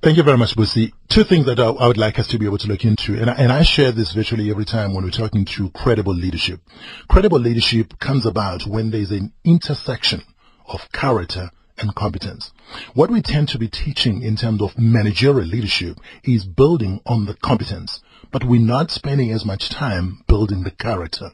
Thank 0.02 0.18
you 0.18 0.22
very 0.22 0.36
much, 0.36 0.54
Busi. 0.54 0.92
Two 1.08 1.24
things 1.24 1.46
that 1.46 1.58
I, 1.58 1.64
I 1.64 1.86
would 1.86 1.96
like 1.96 2.18
us 2.18 2.26
to 2.28 2.38
be 2.38 2.44
able 2.44 2.58
to 2.58 2.68
look 2.68 2.84
into, 2.84 3.14
and 3.18 3.30
I, 3.30 3.34
and 3.36 3.50
I 3.50 3.62
share 3.62 3.90
this 3.90 4.12
virtually 4.12 4.50
every 4.50 4.66
time 4.66 4.92
when 4.92 5.02
we're 5.02 5.10
talking 5.10 5.46
to 5.46 5.70
credible 5.70 6.12
leadership. 6.12 6.60
Credible 7.08 7.38
leadership 7.40 7.98
comes 8.00 8.26
about 8.26 8.66
when 8.66 8.90
there's 8.90 9.10
an 9.12 9.32
intersection 9.44 10.20
of 10.68 10.92
character 10.92 11.50
and 11.78 11.94
competence. 11.94 12.52
What 12.94 13.10
we 13.10 13.22
tend 13.22 13.48
to 13.48 13.58
be 13.58 13.68
teaching 13.68 14.22
in 14.22 14.36
terms 14.36 14.62
of 14.62 14.78
managerial 14.78 15.46
leadership 15.46 15.98
is 16.22 16.44
building 16.44 17.00
on 17.06 17.26
the 17.26 17.34
competence, 17.34 18.02
but 18.30 18.44
we're 18.44 18.60
not 18.60 18.90
spending 18.90 19.30
as 19.30 19.44
much 19.44 19.68
time 19.68 20.24
building 20.26 20.62
the 20.62 20.70
character. 20.70 21.30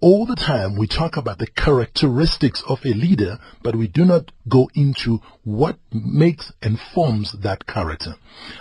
All 0.00 0.26
the 0.26 0.36
time 0.36 0.76
we 0.76 0.86
talk 0.86 1.16
about 1.16 1.38
the 1.38 1.46
characteristics 1.46 2.62
of 2.68 2.84
a 2.84 2.92
leader, 2.92 3.38
but 3.62 3.74
we 3.74 3.88
do 3.88 4.04
not 4.04 4.30
go 4.46 4.68
into 4.74 5.22
what 5.42 5.78
makes 5.90 6.52
and 6.60 6.78
forms 6.78 7.32
that 7.32 7.66
character. 7.66 8.16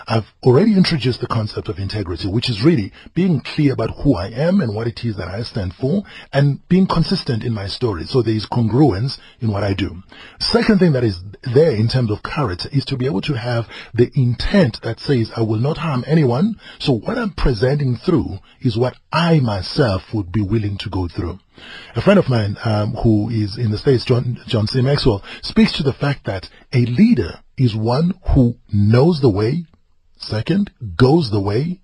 I've 0.08 0.34
already 0.44 0.74
introduced 0.76 1.20
the 1.20 1.28
concept 1.28 1.68
of 1.68 1.78
integrity, 1.78 2.30
which 2.30 2.50
is 2.50 2.64
really 2.64 2.94
being 3.14 3.42
clear 3.42 3.74
about 3.74 3.92
who 4.02 4.16
I 4.16 4.28
am 4.28 4.62
and 4.62 4.74
what 4.74 4.88
it 4.88 5.04
is 5.04 5.18
that 5.18 5.28
I 5.28 5.44
stand 5.44 5.74
for 5.74 6.04
and 6.32 6.66
being 6.70 6.88
consistent 6.88 7.44
in 7.44 7.54
my 7.54 7.68
story. 7.68 8.06
So 8.06 8.22
there 8.22 8.34
is 8.34 8.46
congruence 8.46 9.20
in 9.42 9.52
what 9.52 9.64
I 9.64 9.74
do. 9.74 10.04
Second 10.40 10.80
thing 10.80 10.94
that 10.94 11.04
is 11.04 11.22
there 11.54 11.72
in 11.72 11.90
terms 11.96 12.12
of 12.12 12.22
character 12.24 12.68
is 12.74 12.84
to 12.84 12.98
be 12.98 13.06
able 13.06 13.22
to 13.22 13.36
have 13.36 13.70
the 13.94 14.12
intent 14.16 14.82
that 14.82 15.00
says 15.00 15.32
I 15.34 15.42
will 15.44 15.60
not 15.60 15.78
harm 15.78 16.04
anyone. 16.06 16.60
So 16.78 16.92
what 16.92 17.18
I'm 17.18 17.32
presenting 17.32 17.96
through 17.96 18.40
is 18.60 18.78
what 18.78 18.98
I 19.14 19.40
myself 19.40 20.14
would 20.14 20.30
be 20.30 20.42
willing 20.42 20.78
to 20.80 20.90
go 20.90 21.08
through. 21.08 21.40
A 21.96 22.02
friend 22.02 22.20
of 22.20 22.28
mine 22.28 22.58
um, 22.66 22.96
who 22.96 23.30
is 23.30 23.58
in 23.58 23.72
the 23.72 23.78
States, 23.78 24.04
John, 24.04 24.38
John 24.46 24.68
C. 24.68 24.82
Maxwell, 24.82 25.24
speaks 25.42 25.72
to 25.74 25.84
the 25.84 25.94
fact 25.94 26.26
that 26.26 26.50
a 26.74 26.86
leader 26.86 27.40
is 27.58 27.74
one 27.74 28.14
who 28.34 28.58
knows 28.74 29.22
the 29.22 29.30
way, 29.30 29.64
second, 30.18 30.72
goes 30.98 31.32
the 31.32 31.40
way, 31.40 31.80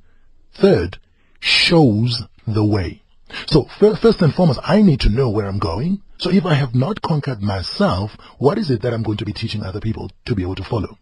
third, 0.52 1.00
shows 1.40 2.24
the 2.46 2.66
way. 2.66 3.02
So 3.48 3.64
first 3.80 4.22
and 4.22 4.36
foremost, 4.36 4.60
I 4.62 4.82
need 4.82 5.00
to 5.02 5.10
know 5.10 5.30
where 5.30 5.48
I'm 5.48 5.60
going. 5.60 6.02
So 6.22 6.30
if 6.30 6.46
I 6.46 6.54
have 6.54 6.76
not 6.76 7.02
conquered 7.02 7.42
myself, 7.42 8.16
what 8.38 8.60
is 8.60 8.70
it 8.70 8.84
that 8.84 8.94
I'm 8.94 9.02
going 9.02 9.18
to 9.18 9.26
be 9.26 9.34
teaching 9.34 9.64
other 9.64 9.80
people 9.80 10.12
to 10.26 10.36
be 10.36 10.44
able 10.44 10.54
to 10.54 10.64
follow? 10.64 11.00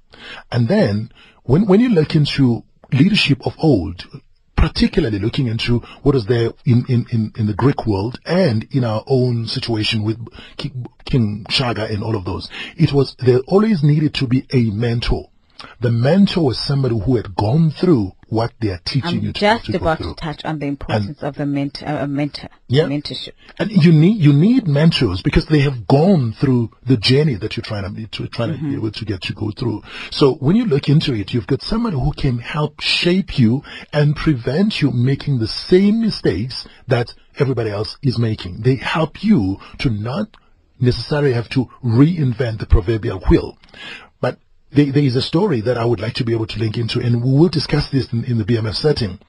And 0.50 0.70
then 0.70 1.12
when, 1.44 1.66
when 1.66 1.82
you 1.82 1.90
look 1.90 2.16
into 2.16 2.64
leadership 2.94 3.46
of 3.46 3.54
old, 3.60 4.08
particularly 4.56 5.20
looking 5.20 5.48
into 5.48 5.80
what 6.04 6.16
is 6.16 6.26
there 6.28 6.52
in, 6.66 6.86
in, 6.88 7.06
in, 7.12 7.34
in 7.38 7.48
the 7.48 7.54
Greek 7.54 7.86
world 7.86 8.18
and 8.26 8.66
in 8.72 8.86
our 8.86 9.04
own 9.08 9.46
situation 9.46 10.04
with 10.04 10.26
Ki- 10.56 10.72
King 11.04 11.46
Shaka 11.50 11.84
and 11.84 12.02
all 12.02 12.16
of 12.16 12.24
those. 12.24 12.50
It 12.78 12.94
was, 12.94 13.18
there 13.20 13.40
always 13.40 13.84
needed 13.84 14.14
to 14.16 14.28
be 14.28 14.46
a 14.54 14.72
mentor. 14.72 15.32
The 15.82 15.92
mentor 15.92 16.46
was 16.46 16.60
somebody 16.60 16.98
who 17.00 17.16
had 17.16 17.36
gone 17.36 17.72
through 17.72 18.14
what 18.28 18.54
they 18.60 18.70
are 18.70 18.82
teaching 18.86 19.22
you 19.24 19.34
to 19.34 19.48
I'm 19.48 19.58
just 19.58 19.72
to 19.72 19.78
about 19.78 19.98
through. 19.98 20.14
to 20.14 20.22
touch 20.22 20.46
on 20.46 20.60
the 20.60 20.68
importance 20.68 21.24
of 21.24 21.40
a 21.40 21.46
mentor, 21.46 21.88
uh, 21.88 22.04
a 22.04 22.08
mentor, 22.08 22.50
Yeah. 22.68 22.84
mentorship. 22.84 23.32
And 23.58 23.72
you 23.72 23.92
need 23.92 24.18
you 24.22 24.34
need 24.34 24.68
mentors 24.68 25.22
because 25.24 25.48
they 25.48 25.62
have 25.62 25.88
gone 25.88 26.34
through 26.34 26.72
the 26.86 26.98
journey 26.98 27.36
that 27.36 27.58
you're 27.58 27.64
trying 27.64 27.96
to 27.96 28.08
to, 28.08 28.28
trying 28.28 28.54
to 28.58 28.64
be 28.64 28.76
able 28.76 28.92
to 28.92 29.06
get 29.06 29.22
to 29.24 29.34
go 29.34 29.52
through. 29.52 29.82
So 30.12 30.36
when 30.36 30.56
you 30.56 30.66
look 30.66 30.90
into 30.90 31.14
it, 31.14 31.34
you've 31.34 31.48
got 31.48 31.62
somebody 31.64 31.98
who 31.98 32.12
can 32.14 32.38
help 32.40 32.82
shape 32.82 33.40
you 33.40 33.64
and 33.92 34.16
prevent 34.16 34.82
you 34.82 34.92
making 34.92 35.40
the 35.40 35.48
same 35.48 36.00
mistakes 36.02 36.68
that 36.88 37.14
everybody 37.38 37.72
else 37.72 37.98
is 38.04 38.20
making. 38.20 38.62
They 38.62 38.76
help 38.76 39.24
you 39.24 39.58
to 39.80 39.90
not 39.90 40.38
necessarily 40.80 41.34
have 41.34 41.50
to 41.50 41.68
reinvent 41.84 42.60
the 42.60 42.66
proverbial 42.66 43.20
wheel. 43.30 43.58
There, 44.72 44.92
there 44.92 45.04
is 45.04 45.16
a 45.16 45.22
story 45.22 45.62
that 45.62 45.78
I 45.78 45.86
would 45.86 46.00
like 46.00 46.14
to 46.16 46.24
be 46.24 46.34
able 46.34 46.48
to 46.48 46.60
link 46.60 46.78
into, 46.78 47.00
and 47.00 47.24
we 47.24 47.32
will 47.32 47.50
discuss 47.50 47.90
this 47.90 48.12
in, 48.14 48.24
in 48.26 48.38
the 48.38 48.46
BMF 48.46 48.76
setting. 48.76 49.20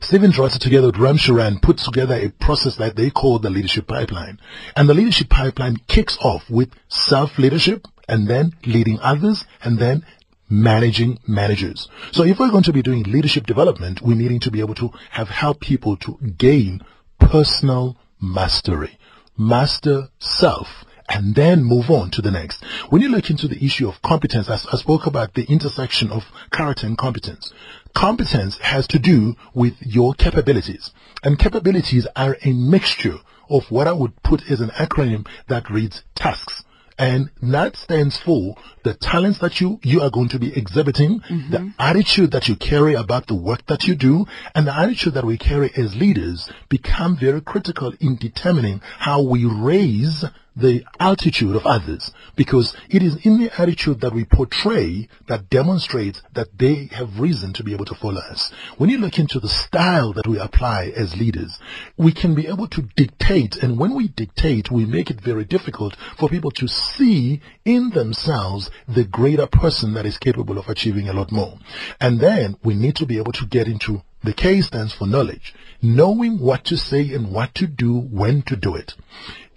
Stephen 0.00 0.30
Drotter 0.30 0.58
together 0.58 0.86
with 0.86 0.98
Ram 0.98 1.18
Charan 1.18 1.58
put 1.60 1.78
together 1.78 2.14
a 2.14 2.30
process 2.30 2.76
that 2.76 2.96
they 2.96 3.10
call 3.10 3.38
the 3.38 3.50
leadership 3.50 3.86
pipeline. 3.86 4.38
And 4.76 4.88
the 4.88 4.94
leadership 4.94 5.28
pipeline 5.28 5.76
kicks 5.88 6.16
off 6.20 6.48
with 6.48 6.70
self-leadership 6.88 7.86
and 8.08 8.28
then 8.28 8.52
leading 8.64 8.98
others 9.00 9.44
and 9.62 9.78
then 9.78 10.04
managing 10.48 11.18
managers. 11.26 11.88
So 12.12 12.22
if 12.22 12.38
we're 12.38 12.50
going 12.50 12.64
to 12.64 12.72
be 12.72 12.82
doing 12.82 13.02
leadership 13.04 13.46
development, 13.46 14.02
we're 14.02 14.16
needing 14.16 14.40
to 14.40 14.50
be 14.50 14.60
able 14.60 14.74
to 14.76 14.90
have 15.10 15.28
help 15.28 15.60
people 15.60 15.96
to 15.98 16.18
gain 16.38 16.82
personal 17.18 17.96
mastery, 18.20 18.98
master 19.36 20.08
self, 20.18 20.84
and 21.08 21.34
then 21.34 21.62
move 21.62 21.90
on 21.90 22.10
to 22.10 22.22
the 22.22 22.30
next. 22.30 22.64
When 22.90 23.02
you 23.02 23.08
look 23.08 23.30
into 23.30 23.48
the 23.48 23.64
issue 23.64 23.88
of 23.88 24.02
competence, 24.02 24.48
I, 24.48 24.54
I 24.54 24.76
spoke 24.76 25.06
about 25.06 25.34
the 25.34 25.44
intersection 25.44 26.10
of 26.10 26.24
character 26.50 26.86
and 26.86 26.96
competence. 26.96 27.52
Competence 27.94 28.58
has 28.58 28.86
to 28.88 28.98
do 28.98 29.36
with 29.54 29.74
your 29.80 30.14
capabilities, 30.14 30.90
and 31.22 31.38
capabilities 31.38 32.06
are 32.16 32.36
a 32.42 32.52
mixture 32.52 33.18
of 33.50 33.70
what 33.70 33.86
I 33.86 33.92
would 33.92 34.22
put 34.22 34.50
as 34.50 34.60
an 34.60 34.70
acronym 34.70 35.26
that 35.48 35.70
reads 35.70 36.02
tasks. 36.14 36.64
And 36.96 37.30
that 37.42 37.76
stands 37.76 38.18
for 38.18 38.54
the 38.84 38.94
talents 38.94 39.40
that 39.40 39.60
you, 39.60 39.80
you 39.82 40.00
are 40.00 40.10
going 40.10 40.28
to 40.28 40.38
be 40.38 40.56
exhibiting, 40.56 41.20
mm-hmm. 41.20 41.50
the 41.50 41.72
attitude 41.78 42.30
that 42.30 42.48
you 42.48 42.54
carry 42.54 42.94
about 42.94 43.26
the 43.26 43.34
work 43.34 43.66
that 43.66 43.84
you 43.84 43.96
do, 43.96 44.26
and 44.54 44.68
the 44.68 44.76
attitude 44.76 45.14
that 45.14 45.24
we 45.24 45.36
carry 45.36 45.72
as 45.76 45.96
leaders 45.96 46.48
become 46.68 47.16
very 47.16 47.40
critical 47.40 47.92
in 47.98 48.14
determining 48.16 48.80
how 48.98 49.22
we 49.22 49.44
raise 49.44 50.24
the 50.56 50.84
attitude 51.00 51.56
of 51.56 51.66
others 51.66 52.12
because 52.36 52.76
it 52.88 53.02
is 53.02 53.16
in 53.26 53.38
the 53.38 53.50
attitude 53.60 54.00
that 54.00 54.12
we 54.12 54.24
portray 54.24 55.08
that 55.26 55.50
demonstrates 55.50 56.22
that 56.34 56.58
they 56.58 56.88
have 56.92 57.18
reason 57.18 57.52
to 57.52 57.64
be 57.64 57.72
able 57.72 57.84
to 57.84 57.94
follow 57.94 58.20
us. 58.20 58.52
When 58.78 58.90
you 58.90 58.98
look 58.98 59.18
into 59.18 59.40
the 59.40 59.48
style 59.48 60.12
that 60.12 60.26
we 60.26 60.38
apply 60.38 60.92
as 60.94 61.16
leaders, 61.16 61.58
we 61.96 62.12
can 62.12 62.34
be 62.34 62.46
able 62.46 62.68
to 62.68 62.82
dictate 62.96 63.56
and 63.62 63.78
when 63.78 63.94
we 63.94 64.08
dictate, 64.08 64.70
we 64.70 64.84
make 64.84 65.10
it 65.10 65.20
very 65.20 65.44
difficult 65.44 65.96
for 66.18 66.28
people 66.28 66.50
to 66.52 66.68
see 66.68 67.40
in 67.64 67.90
themselves 67.90 68.70
the 68.86 69.04
greater 69.04 69.46
person 69.46 69.94
that 69.94 70.06
is 70.06 70.18
capable 70.18 70.58
of 70.58 70.68
achieving 70.68 71.08
a 71.08 71.12
lot 71.12 71.32
more. 71.32 71.58
And 72.00 72.20
then 72.20 72.56
we 72.62 72.74
need 72.74 72.96
to 72.96 73.06
be 73.06 73.18
able 73.18 73.32
to 73.32 73.46
get 73.46 73.66
into 73.66 74.02
the 74.22 74.32
K 74.32 74.62
stands 74.62 74.94
for 74.94 75.06
knowledge, 75.06 75.54
knowing 75.82 76.38
what 76.38 76.64
to 76.64 76.78
say 76.78 77.12
and 77.12 77.30
what 77.30 77.54
to 77.56 77.66
do, 77.66 77.98
when 77.98 78.40
to 78.42 78.56
do 78.56 78.74
it. 78.74 78.94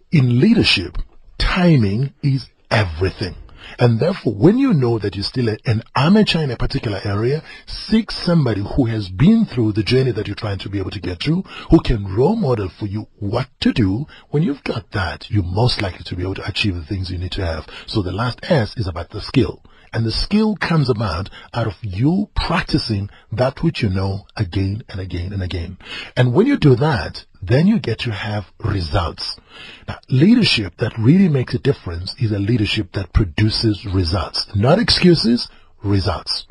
In 0.09 0.39
leadership, 0.39 0.97
timing 1.37 2.13
is 2.23 2.47
everything. 2.71 3.35
And 3.77 3.99
therefore, 3.99 4.33
when 4.35 4.57
you 4.57 4.73
know 4.73 4.97
that 4.99 5.15
you're 5.15 5.23
still 5.25 5.49
an 5.65 5.83
amateur 5.97 6.41
in 6.41 6.49
a 6.49 6.55
particular 6.55 7.01
area, 7.03 7.43
seek 7.65 8.11
somebody 8.11 8.61
who 8.61 8.85
has 8.85 9.09
been 9.09 9.43
through 9.45 9.73
the 9.73 9.83
journey 9.83 10.11
that 10.11 10.25
you're 10.25 10.35
trying 10.37 10.59
to 10.59 10.69
be 10.69 10.79
able 10.79 10.91
to 10.91 11.01
get 11.01 11.21
through, 11.21 11.43
who 11.71 11.81
can 11.81 12.15
role 12.15 12.37
model 12.37 12.69
for 12.69 12.85
you 12.85 13.09
what 13.19 13.49
to 13.59 13.73
do. 13.73 14.05
When 14.29 14.43
you've 14.43 14.63
got 14.63 14.91
that, 14.91 15.29
you're 15.29 15.43
most 15.43 15.81
likely 15.81 16.05
to 16.05 16.15
be 16.15 16.23
able 16.23 16.35
to 16.35 16.47
achieve 16.47 16.75
the 16.75 16.85
things 16.85 17.11
you 17.11 17.17
need 17.17 17.33
to 17.33 17.45
have. 17.45 17.67
So 17.85 18.01
the 18.01 18.13
last 18.13 18.39
S 18.49 18.77
is 18.77 18.87
about 18.87 19.09
the 19.09 19.19
skill. 19.19 19.61
And 19.93 20.05
the 20.05 20.11
skill 20.11 20.55
comes 20.55 20.89
about 20.89 21.29
out 21.53 21.67
of 21.67 21.75
you 21.81 22.29
practicing 22.35 23.09
that 23.31 23.63
which 23.63 23.81
you 23.81 23.89
know 23.89 24.25
again 24.35 24.83
and 24.89 24.99
again 24.99 25.33
and 25.33 25.41
again. 25.43 25.77
And 26.15 26.33
when 26.33 26.47
you 26.47 26.57
do 26.57 26.75
that, 26.75 27.25
then 27.41 27.67
you 27.67 27.79
get 27.79 27.99
to 27.99 28.11
have 28.11 28.51
results. 28.59 29.39
Now, 29.87 29.99
leadership 30.09 30.77
that 30.77 30.97
really 30.97 31.29
makes 31.29 31.53
a 31.53 31.59
difference 31.59 32.15
is 32.19 32.31
a 32.31 32.39
leadership 32.39 32.91
that 32.93 33.13
produces 33.13 33.85
results. 33.85 34.47
Not 34.55 34.79
excuses, 34.79 35.49
results. 35.83 36.45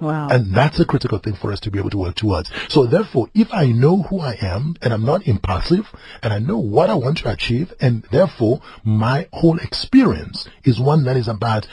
Wow. 0.00 0.28
And 0.28 0.54
that's 0.54 0.78
a 0.78 0.84
critical 0.84 1.18
thing 1.18 1.34
for 1.34 1.52
us 1.52 1.60
to 1.60 1.70
be 1.70 1.78
able 1.78 1.90
to 1.90 1.98
work 1.98 2.14
towards. 2.14 2.50
So 2.68 2.86
therefore, 2.86 3.28
if 3.34 3.52
I 3.52 3.66
know 3.66 4.02
who 4.02 4.20
I 4.20 4.36
am 4.40 4.76
and 4.80 4.92
I'm 4.92 5.04
not 5.04 5.26
impulsive 5.26 5.86
and 6.22 6.32
I 6.32 6.38
know 6.38 6.58
what 6.58 6.88
I 6.88 6.94
want 6.94 7.18
to 7.18 7.30
achieve 7.30 7.72
and 7.80 8.04
therefore 8.12 8.60
my 8.84 9.26
whole 9.32 9.58
experience 9.58 10.48
is 10.62 10.78
one 10.78 11.04
that 11.04 11.16
is 11.16 11.26
about 11.26 11.66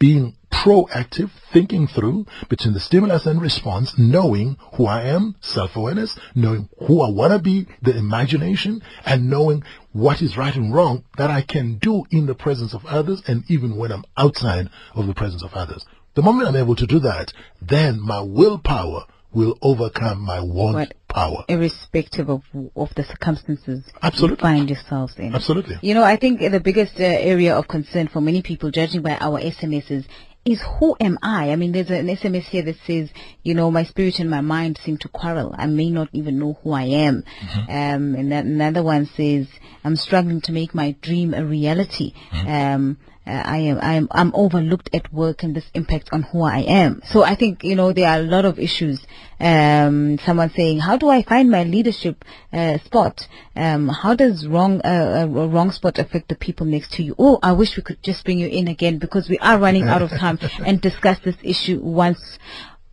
being 0.00 0.34
proactive, 0.50 1.30
thinking 1.52 1.86
through 1.86 2.26
between 2.48 2.72
the 2.72 2.80
stimulus 2.80 3.26
and 3.26 3.40
response, 3.40 3.96
knowing 3.98 4.56
who 4.74 4.86
I 4.86 5.02
am, 5.02 5.36
self-awareness, 5.40 6.18
knowing 6.34 6.68
who 6.86 7.02
I 7.02 7.10
want 7.10 7.32
to 7.34 7.38
be, 7.38 7.66
the 7.82 7.96
imagination, 7.96 8.82
and 9.04 9.30
knowing 9.30 9.62
what 9.92 10.22
is 10.22 10.38
right 10.38 10.56
and 10.56 10.74
wrong 10.74 11.04
that 11.18 11.30
I 11.30 11.42
can 11.42 11.76
do 11.76 12.04
in 12.10 12.26
the 12.26 12.34
presence 12.34 12.72
of 12.72 12.86
others 12.86 13.22
and 13.26 13.44
even 13.48 13.76
when 13.76 13.92
I'm 13.92 14.04
outside 14.16 14.70
of 14.94 15.06
the 15.06 15.14
presence 15.14 15.42
of 15.42 15.54
others. 15.54 15.84
The 16.14 16.22
moment 16.22 16.48
I'm 16.48 16.56
able 16.56 16.76
to 16.76 16.86
do 16.86 16.98
that, 17.00 17.32
then 17.60 18.00
my 18.00 18.20
willpower 18.20 19.04
will 19.32 19.56
overcome 19.62 20.20
my 20.20 20.40
want 20.40 20.74
What- 20.74 20.94
power. 21.08 21.44
irrespective 21.48 22.28
of 22.28 22.42
of 22.76 22.94
the 22.94 23.04
circumstances 23.04 23.84
Absolutely. 24.02 24.36
you 24.36 24.40
find 24.40 24.68
yourselves 24.70 25.14
in. 25.18 25.34
Absolutely. 25.34 25.76
You 25.82 25.94
know, 25.94 26.02
I 26.04 26.16
think 26.16 26.40
the 26.40 26.60
biggest 26.60 26.98
uh, 27.00 27.04
area 27.04 27.56
of 27.56 27.68
concern 27.68 28.08
for 28.08 28.20
many 28.20 28.42
people, 28.42 28.70
judging 28.70 29.02
by 29.02 29.16
our 29.20 29.40
SMSs, 29.40 30.04
is 30.44 30.62
who 30.78 30.96
am 31.00 31.18
I? 31.22 31.50
I 31.52 31.56
mean, 31.56 31.72
there's 31.72 31.90
an 31.90 32.06
SMS 32.06 32.44
here 32.44 32.62
that 32.62 32.76
says, 32.86 33.10
you 33.42 33.52
know, 33.54 33.70
my 33.70 33.84
spirit 33.84 34.18
and 34.20 34.30
my 34.30 34.40
mind 34.40 34.78
seem 34.82 34.96
to 34.98 35.08
quarrel. 35.08 35.54
I 35.56 35.66
may 35.66 35.90
not 35.90 36.08
even 36.12 36.38
know 36.38 36.58
who 36.62 36.72
I 36.72 36.84
am. 36.84 37.24
Um, 37.68 38.14
and 38.14 38.32
another 38.32 38.82
one 38.82 39.04
says, 39.04 39.48
I'm 39.84 39.96
struggling 39.96 40.40
to 40.42 40.52
make 40.52 40.74
my 40.74 40.92
dream 41.02 41.34
a 41.34 41.44
reality. 41.44 42.14
Um, 42.32 42.96
uh, 43.06 43.09
I 43.30 43.58
am, 43.58 43.78
I 43.80 43.94
am, 43.94 44.08
I'm 44.10 44.32
overlooked 44.34 44.90
at 44.92 45.12
work 45.12 45.42
and 45.42 45.54
this 45.54 45.64
impacts 45.74 46.10
on 46.12 46.22
who 46.22 46.42
I 46.42 46.58
am. 46.60 47.02
So 47.06 47.22
I 47.22 47.34
think, 47.34 47.64
you 47.64 47.76
know, 47.76 47.92
there 47.92 48.08
are 48.08 48.18
a 48.18 48.22
lot 48.22 48.44
of 48.44 48.58
issues. 48.58 49.00
Um, 49.38 50.18
someone 50.18 50.50
saying, 50.50 50.80
how 50.80 50.98
do 50.98 51.08
I 51.08 51.22
find 51.22 51.50
my 51.50 51.64
leadership, 51.64 52.24
uh, 52.52 52.78
spot? 52.78 53.26
Um, 53.56 53.88
how 53.88 54.14
does 54.14 54.46
wrong, 54.46 54.80
uh, 54.82 55.26
a 55.26 55.48
wrong 55.48 55.70
spot 55.70 55.98
affect 55.98 56.28
the 56.28 56.34
people 56.34 56.66
next 56.66 56.92
to 56.92 57.02
you? 57.02 57.14
Oh, 57.18 57.38
I 57.42 57.52
wish 57.52 57.76
we 57.76 57.82
could 57.82 58.02
just 58.02 58.24
bring 58.24 58.38
you 58.38 58.48
in 58.48 58.68
again 58.68 58.98
because 58.98 59.28
we 59.28 59.38
are 59.38 59.58
running 59.58 59.84
out 59.84 60.02
of 60.02 60.10
time 60.10 60.38
and 60.66 60.80
discuss 60.80 61.18
this 61.24 61.36
issue 61.42 61.80
once, 61.82 62.38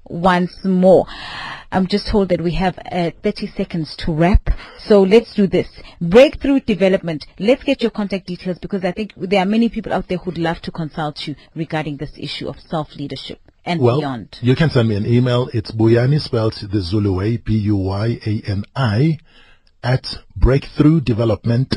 once 0.10 0.54
more. 0.64 1.06
I'm 1.72 1.88
just 1.88 2.08
told 2.08 2.30
that 2.30 2.42
we 2.42 2.54
have 2.54 2.78
uh, 2.92 3.12
30 3.24 3.48
seconds 3.48 3.96
to 3.98 4.14
wrap. 4.14 4.50
So 4.80 5.02
let's 5.02 5.34
do 5.34 5.48
this. 5.48 5.68
Breakthrough 6.00 6.62
development. 6.62 7.26
Let's 7.40 7.64
get 7.64 7.82
your 7.82 7.92
contact 7.92 8.26
details 8.28 8.58
because 8.60 8.86
I 8.86 8.94
think 8.94 9.14
there 9.18 9.42
are 9.42 9.46
many 9.46 9.68
people 9.70 9.92
out 9.92 10.08
there 10.08 10.18
who'd 10.18 10.38
love 10.38 10.62
to 10.62 10.72
consult 10.72 11.28
you 11.28 11.36
regarding 11.56 11.98
this 11.98 12.12
issue 12.18 12.48
of 12.48 12.60
self-leadership 12.60 13.40
and 13.66 13.82
Well, 13.82 14.00
beyond. 14.00 14.38
you 14.42 14.56
can 14.56 14.70
send 14.70 14.88
me 14.88 14.96
an 14.96 15.06
email. 15.06 15.50
It's 15.54 15.72
Buyani 15.72 16.22
spelled 16.22 16.54
the 16.54 16.80
Zulu 16.80 17.14
way, 17.14 17.36
B-U-Y-A-N-I, 17.38 19.18
at 19.84 20.18
breakthrough 20.36 21.02
development 21.02 21.76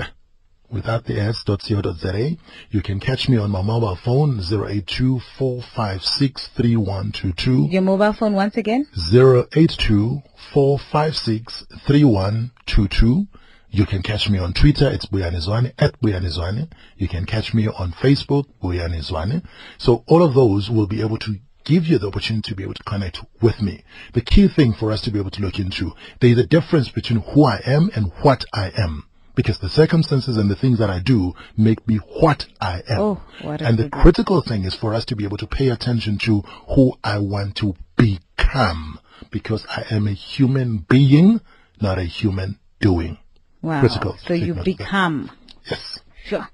without 0.70 1.04
the 1.04 1.16
co. 1.44 2.36
You 2.70 2.82
can 2.82 3.00
catch 3.00 3.28
me 3.28 3.36
on 3.36 3.50
my 3.50 3.62
mobile 3.62 3.96
phone, 3.96 4.40
082 4.40 5.20
456 5.38 6.48
3122. 6.48 7.68
Your 7.70 7.82
mobile 7.82 8.12
phone 8.12 8.34
once 8.34 8.56
again? 8.56 8.86
082 9.12 10.22
456 10.52 11.66
3122. 11.86 13.26
You 13.72 13.86
can 13.86 14.02
catch 14.02 14.28
me 14.28 14.38
on 14.38 14.52
Twitter, 14.52 14.88
it's 14.88 15.06
Buyanizwane, 15.06 15.72
at 15.78 16.00
Buyanizwane. 16.00 16.68
You 16.96 17.06
can 17.06 17.24
catch 17.24 17.54
me 17.54 17.68
on 17.68 17.92
Facebook, 17.92 18.46
Buyanizwane. 18.60 19.44
So 19.78 20.02
all 20.08 20.24
of 20.24 20.34
those 20.34 20.68
will 20.68 20.88
be 20.88 21.00
able 21.02 21.18
to 21.18 21.36
give 21.64 21.86
you 21.86 21.98
the 21.98 22.08
opportunity 22.08 22.50
to 22.50 22.56
be 22.56 22.64
able 22.64 22.74
to 22.74 22.82
connect 22.82 23.20
with 23.40 23.62
me. 23.62 23.84
The 24.12 24.22
key 24.22 24.48
thing 24.48 24.72
for 24.72 24.90
us 24.90 25.02
to 25.02 25.12
be 25.12 25.20
able 25.20 25.30
to 25.30 25.42
look 25.42 25.60
into, 25.60 25.92
there 26.20 26.30
is 26.30 26.38
a 26.38 26.46
difference 26.46 26.88
between 26.88 27.20
who 27.20 27.44
I 27.44 27.60
am 27.64 27.90
and 27.94 28.10
what 28.22 28.44
I 28.52 28.72
am. 28.76 29.04
Because 29.40 29.58
the 29.58 29.70
circumstances 29.70 30.36
and 30.36 30.50
the 30.50 30.54
things 30.54 30.80
that 30.80 30.90
I 30.90 30.98
do 31.00 31.32
make 31.56 31.88
me 31.88 31.96
what 31.96 32.46
I 32.60 32.82
am. 32.86 33.00
Oh, 33.00 33.22
what 33.40 33.62
and 33.62 33.78
the 33.78 33.84
good 33.84 33.92
critical 34.02 34.42
thing 34.42 34.64
is 34.64 34.74
for 34.74 34.92
us 34.92 35.06
to 35.06 35.16
be 35.16 35.24
able 35.24 35.38
to 35.38 35.46
pay 35.46 35.70
attention 35.70 36.18
to 36.26 36.42
who 36.74 36.92
I 37.02 37.20
want 37.20 37.56
to 37.56 37.74
become. 37.96 39.00
Because 39.30 39.64
I 39.70 39.86
am 39.90 40.06
a 40.06 40.12
human 40.12 40.84
being, 40.86 41.40
not 41.80 41.96
a 41.96 42.04
human 42.04 42.58
doing. 42.80 43.16
Wow. 43.62 43.80
Critical. 43.80 44.18
So 44.26 44.34
you 44.34 44.40
Take 44.40 44.48
note 44.48 44.50
of 44.50 44.56
that. 44.56 44.64
become. 44.64 45.30
Yes. 45.70 46.00
Sure. 46.26 46.46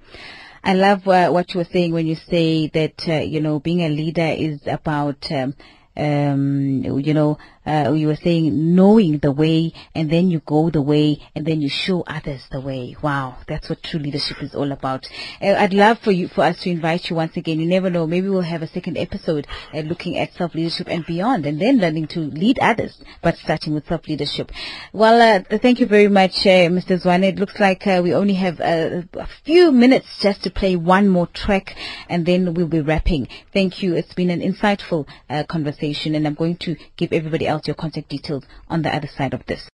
I 0.63 0.75
love 0.75 1.09
uh, 1.09 1.31
what 1.31 1.53
you 1.55 1.59
were 1.59 1.65
saying 1.65 1.93
when 1.93 2.07
you 2.07 2.15
say 2.15 2.69
that, 2.69 3.09
uh, 3.09 3.15
you 3.15 3.41
know, 3.41 3.59
being 3.59 3.81
a 3.81 3.89
leader 3.89 4.27
is 4.27 4.61
about, 4.67 5.31
um, 5.33 5.55
um, 5.97 6.83
you 7.01 7.15
know, 7.15 7.39
uh, 7.67 7.93
you 7.93 8.07
were 8.07 8.17
saying 8.17 8.75
knowing 8.75 9.19
the 9.19 9.33
way 9.33 9.73
and 9.95 10.11
then 10.11 10.31
you 10.31 10.41
go 10.41 10.71
the 10.71 10.83
way 10.83 11.19
and 11.35 11.47
then 11.47 11.61
you 11.61 11.69
show 11.69 12.03
others 12.03 12.47
the 12.51 12.61
way. 12.61 12.97
Wow. 13.03 13.39
That's 13.49 13.69
what 13.69 13.83
true 13.83 14.01
leadership 14.01 14.43
is 14.43 14.55
all 14.55 14.73
about. 14.73 15.09
Uh, 15.41 15.55
I'd 15.59 15.73
love 15.73 15.99
for 15.99 16.13
you, 16.13 16.29
for 16.29 16.45
us 16.45 16.61
to 16.61 16.71
invite 16.71 17.11
you 17.11 17.17
once 17.17 17.37
again. 17.37 17.59
You 17.59 17.67
never 17.67 17.91
know. 17.91 18.07
Maybe 18.07 18.29
we'll 18.29 18.43
have 18.43 18.63
a 18.63 18.69
second 18.69 18.97
episode 18.97 19.47
uh, 19.75 19.81
looking 19.81 20.17
at 20.17 20.35
self-leadership 20.35 20.89
and 20.89 21.05
beyond 21.07 21.47
and 21.47 21.61
then 21.61 21.79
learning 21.79 22.09
to 22.09 22.21
lead 22.21 22.59
others, 22.59 23.03
but 23.23 23.37
starting 23.37 23.75
with 23.75 23.87
self-leadership. 23.87 24.53
Well, 24.93 25.21
uh, 25.21 25.59
thank 25.59 25.81
you 25.81 25.87
very 25.87 26.09
much, 26.09 26.47
uh, 26.47 26.69
Mr. 26.69 27.03
Zwane. 27.03 27.25
It 27.25 27.39
looks 27.39 27.59
like 27.59 27.87
uh, 27.87 28.01
we 28.03 28.15
only 28.15 28.35
have 28.35 28.61
a 28.61 29.07
few 29.45 29.73
minutes 29.73 30.19
just 30.21 30.43
to 30.45 30.51
play 30.51 30.77
one 30.77 31.09
more 31.09 31.27
track 31.27 31.77
and 32.09 32.25
then 32.27 32.55
we'll 32.55 32.69
be 32.69 32.81
wrapping. 32.81 33.29
Thank 33.53 33.83
you. 33.83 33.95
It's 33.95 34.15
been 34.15 34.31
an 34.31 34.41
insightful 34.41 35.07
conversation 35.49 36.15
and 36.15 36.27
I'm 36.27 36.35
going 36.35 36.57
to 36.59 36.77
give 36.97 37.13
everybody 37.13 37.47
else 37.47 37.56
your 37.65 37.75
contact 37.75 38.09
details 38.09 38.45
on 38.69 38.83
the 38.83 38.95
other 38.95 39.09
side 39.09 39.35
of 39.35 39.45
this. 39.47 39.63